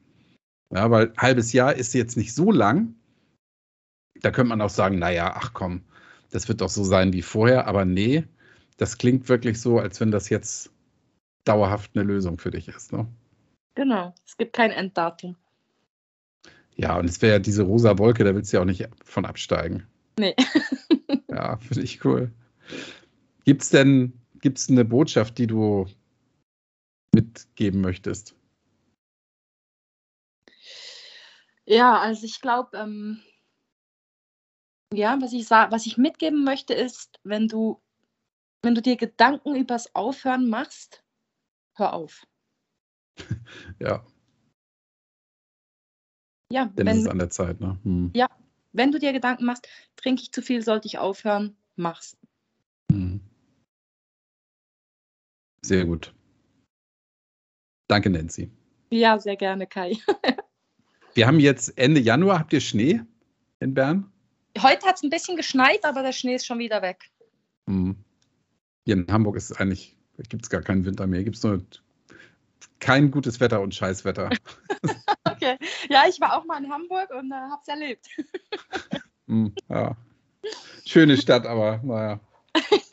Ja, 0.73 0.91
weil 0.91 1.13
halbes 1.17 1.53
Jahr 1.53 1.75
ist 1.75 1.95
jetzt 1.95 2.17
nicht 2.17 2.35
so 2.35 2.51
lang. 2.51 2.95
Da 4.21 4.31
könnte 4.31 4.51
man 4.51 4.61
auch 4.61 4.71
sagen, 4.71 4.99
naja, 4.99 5.35
ach 5.37 5.53
komm, 5.53 5.83
das 6.31 6.49
wird 6.49 6.61
doch 6.61 6.69
so 6.69 6.85
sein 6.85 7.13
wie 7.13 7.23
vorher. 7.23 7.67
Aber 7.67 7.85
nee, 7.85 8.25
das 8.77 8.99
klingt 8.99 9.29
wirklich 9.29 9.61
so, 9.61 9.79
als 9.79 10.01
wenn 10.01 10.11
das 10.11 10.29
jetzt 10.29 10.71
dauerhaft 11.45 11.93
eine 11.95 12.05
Lösung 12.05 12.39
für 12.39 12.51
dich 12.51 12.69
ist. 12.69 12.93
Ne? 12.93 13.07
Genau, 13.75 14.15
es 14.27 14.37
gibt 14.37 14.53
kein 14.53 14.71
Enddatum. 14.71 15.37
Ja, 16.77 16.99
und 16.99 17.07
es 17.07 17.21
wäre 17.21 17.35
ja 17.35 17.39
diese 17.39 17.63
rosa 17.63 17.99
Wolke, 17.99 18.25
da 18.25 18.35
willst 18.35 18.53
du 18.53 18.57
ja 18.57 18.63
auch 18.63 18.67
nicht 18.67 18.89
von 19.05 19.25
absteigen. 19.25 19.87
Nee. 20.19 20.35
ja, 21.29 21.57
finde 21.59 21.83
ich 21.83 22.05
cool. 22.05 22.31
Gibt 23.45 23.63
es 23.63 23.71
denn 23.71 24.13
gibt's 24.41 24.69
eine 24.69 24.85
Botschaft, 24.85 25.39
die 25.39 25.47
du 25.47 25.87
mitgeben 27.15 27.81
möchtest? 27.81 28.35
Ja, 31.67 32.01
also 32.01 32.25
ich 32.25 32.41
glaube, 32.41 32.77
ähm, 32.77 33.23
ja, 34.93 35.17
was 35.21 35.33
ich, 35.33 35.49
was 35.51 35.87
ich 35.87 35.97
mitgeben 35.97 36.43
möchte, 36.43 36.75
ist, 36.75 37.21
wenn 37.23 37.47
du, 37.47 37.81
wenn 38.63 38.75
du 38.75 38.83
dir 38.83 38.97
Gedanken 38.97 39.55
übers 39.55 39.95
Aufhören 39.95 40.49
machst, 40.49 41.05
hör 41.77 41.93
auf. 41.93 42.27
ja. 43.79 44.05
Ja, 46.53 46.67
Denn 46.67 46.87
wenn, 46.87 46.97
es 46.97 47.03
ist 47.05 47.09
an 47.09 47.19
der 47.19 47.31
Zeit, 47.31 47.61
ne? 47.61 47.79
Hm. 47.85 48.11
Ja, 48.15 48.29
wenn 48.73 48.93
du 48.93 48.99
dir 48.99 49.13
Gedanken 49.13 49.45
machst, 49.45 49.69
trinke 49.97 50.23
ich 50.23 50.33
zu 50.33 50.43
viel, 50.43 50.63
sollte 50.63 50.87
ich 50.87 50.99
aufhören, 50.99 51.57
mach's. 51.77 52.17
Hm. 52.91 53.21
Sehr 55.65 55.85
gut. 55.85 56.13
Danke, 57.89 58.11
Nancy. 58.11 58.51
Ja, 58.91 59.19
sehr 59.19 59.37
gerne, 59.37 59.67
Kai. 59.67 59.97
Wir 61.15 61.27
haben 61.27 61.41
jetzt 61.41 61.77
Ende 61.77 62.01
Januar. 62.01 62.39
Habt 62.39 62.53
ihr 62.53 62.61
Schnee 62.61 63.01
in 63.61 63.75
Bern? 63.75 64.11
Heute 64.59 64.87
hat 64.87 64.97
es 64.97 65.03
ein 65.03 65.11
bisschen 65.11 65.37
geschneit, 65.37 65.85
aber 65.85 66.03
der 66.03 66.13
Schnee 66.13 66.35
ist 66.35 66.47
schon 66.47 66.59
wieder 66.59 66.83
weg. 66.83 67.11
Hm. 67.67 67.97
Hier 68.85 68.95
in 68.95 69.07
Hamburg 69.11 69.37
ist 69.37 69.51
es 69.51 69.57
eigentlich 69.57 69.97
gibt 70.29 70.45
es 70.45 70.51
gar 70.51 70.63
keinen 70.63 70.85
Winter 70.85 71.07
mehr. 71.07 71.25
Gibt 71.25 71.37
es 71.37 71.43
nur 71.43 71.63
kein 72.81 73.11
gutes 73.11 73.41
Wetter 73.41 73.61
und 73.61 73.75
Scheißwetter. 73.75 74.31
okay. 75.25 75.57
Ja, 75.89 76.05
ich 76.09 76.21
war 76.21 76.37
auch 76.37 76.45
mal 76.45 76.63
in 76.63 76.71
Hamburg 76.71 77.11
und 77.11 77.31
äh, 77.31 77.35
habe 77.35 77.61
es 77.63 77.69
erlebt. 77.69 78.09
mm, 79.27 79.49
ja. 79.69 79.97
Schöne 80.87 81.17
Stadt, 81.17 81.47
aber 81.47 81.81
naja. 81.85 82.21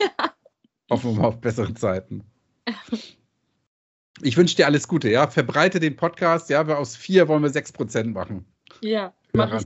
ja. 0.00 0.34
Hoffen 0.90 1.12
wir 1.12 1.20
mal 1.20 1.28
auf 1.28 1.40
bessere 1.40 1.74
Zeiten. 1.74 2.24
Ich 4.22 4.36
wünsche 4.36 4.56
dir 4.56 4.66
alles 4.66 4.88
Gute, 4.88 5.10
ja. 5.10 5.28
Verbreite 5.28 5.80
den 5.80 5.96
Podcast, 5.96 6.48
ja. 6.48 6.66
Wir 6.66 6.78
aus 6.78 6.96
vier 6.96 7.28
wollen 7.28 7.42
wir 7.42 7.50
sechs 7.50 7.72
Prozent 7.72 8.14
machen. 8.14 8.46
Ja, 8.80 9.12
mach. 9.32 9.62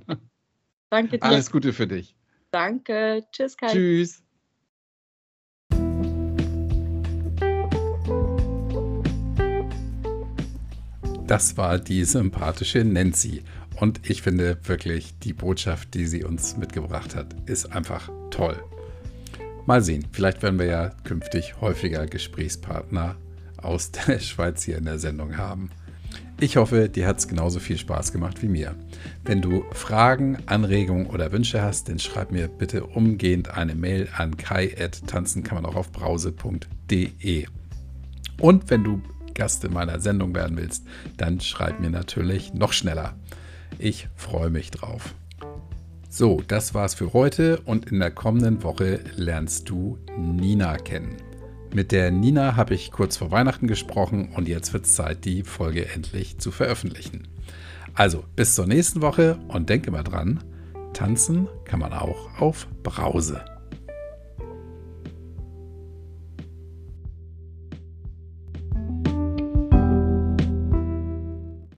Danke 0.90 1.18
dir. 1.18 1.24
Alles 1.24 1.50
Gute 1.50 1.72
für 1.72 1.86
dich. 1.86 2.16
Danke. 2.50 3.24
Tschüss, 3.32 3.56
Kai. 3.56 3.68
Tschüss. 3.68 4.22
Das 11.26 11.56
war 11.56 11.78
die 11.78 12.04
sympathische 12.04 12.84
Nancy. 12.84 13.42
Und 13.76 14.08
ich 14.08 14.22
finde 14.22 14.58
wirklich, 14.64 15.18
die 15.20 15.32
Botschaft, 15.32 15.94
die 15.94 16.06
sie 16.06 16.24
uns 16.24 16.56
mitgebracht 16.56 17.14
hat, 17.14 17.34
ist 17.46 17.72
einfach 17.72 18.10
toll. 18.30 18.62
Mal 19.66 19.82
sehen, 19.82 20.04
vielleicht 20.12 20.42
werden 20.42 20.58
wir 20.58 20.66
ja 20.66 20.88
künftig 21.04 21.60
häufiger 21.60 22.06
Gesprächspartner 22.06 23.16
aus 23.56 23.90
der 24.08 24.18
Schweiz 24.18 24.64
hier 24.64 24.78
in 24.78 24.84
der 24.84 24.98
Sendung 24.98 25.36
haben. 25.36 25.70
Ich 26.40 26.56
hoffe, 26.56 26.88
dir 26.88 27.06
hat 27.06 27.20
es 27.20 27.28
genauso 27.28 27.60
viel 27.60 27.78
Spaß 27.78 28.12
gemacht 28.12 28.42
wie 28.42 28.48
mir. 28.48 28.74
Wenn 29.24 29.40
du 29.40 29.64
Fragen, 29.70 30.38
Anregungen 30.46 31.06
oder 31.06 31.30
Wünsche 31.30 31.62
hast, 31.62 31.88
dann 31.88 32.00
schreib 32.00 32.32
mir 32.32 32.48
bitte 32.48 32.84
umgehend 32.84 33.50
eine 33.50 33.76
Mail 33.76 34.08
an 34.16 34.36
kai.tanzen 34.36 35.44
kann 35.44 35.62
man 35.62 35.66
auch 35.66 35.76
auf 35.76 35.92
brause.de. 35.92 37.46
Und 38.40 38.70
wenn 38.70 38.82
du 38.82 39.00
Gast 39.34 39.64
in 39.64 39.72
meiner 39.72 40.00
Sendung 40.00 40.34
werden 40.34 40.56
willst, 40.56 40.86
dann 41.16 41.40
schreib 41.40 41.80
mir 41.80 41.90
natürlich 41.90 42.54
noch 42.54 42.72
schneller. 42.72 43.14
Ich 43.78 44.08
freue 44.16 44.50
mich 44.50 44.70
drauf. 44.70 45.14
So, 46.08 46.42
das 46.46 46.74
war's 46.74 46.94
für 46.94 47.14
heute 47.14 47.60
und 47.64 47.90
in 47.90 47.98
der 47.98 48.10
kommenden 48.10 48.62
Woche 48.62 49.00
lernst 49.16 49.70
du 49.70 49.98
Nina 50.18 50.76
kennen. 50.76 51.16
Mit 51.74 51.90
der 51.90 52.10
Nina 52.10 52.56
habe 52.56 52.74
ich 52.74 52.92
kurz 52.92 53.16
vor 53.16 53.30
Weihnachten 53.30 53.66
gesprochen 53.66 54.28
und 54.36 54.46
jetzt 54.46 54.74
wird 54.74 54.84
es 54.84 54.94
Zeit, 54.94 55.24
die 55.24 55.42
Folge 55.42 55.88
endlich 55.88 56.36
zu 56.38 56.50
veröffentlichen. 56.50 57.28
Also, 57.94 58.24
bis 58.36 58.54
zur 58.54 58.66
nächsten 58.66 59.00
Woche 59.00 59.38
und 59.48 59.70
denke 59.70 59.90
mal 59.90 60.02
dran, 60.02 60.44
tanzen 60.92 61.48
kann 61.64 61.80
man 61.80 61.94
auch 61.94 62.38
auf 62.38 62.66
Brause. 62.82 63.42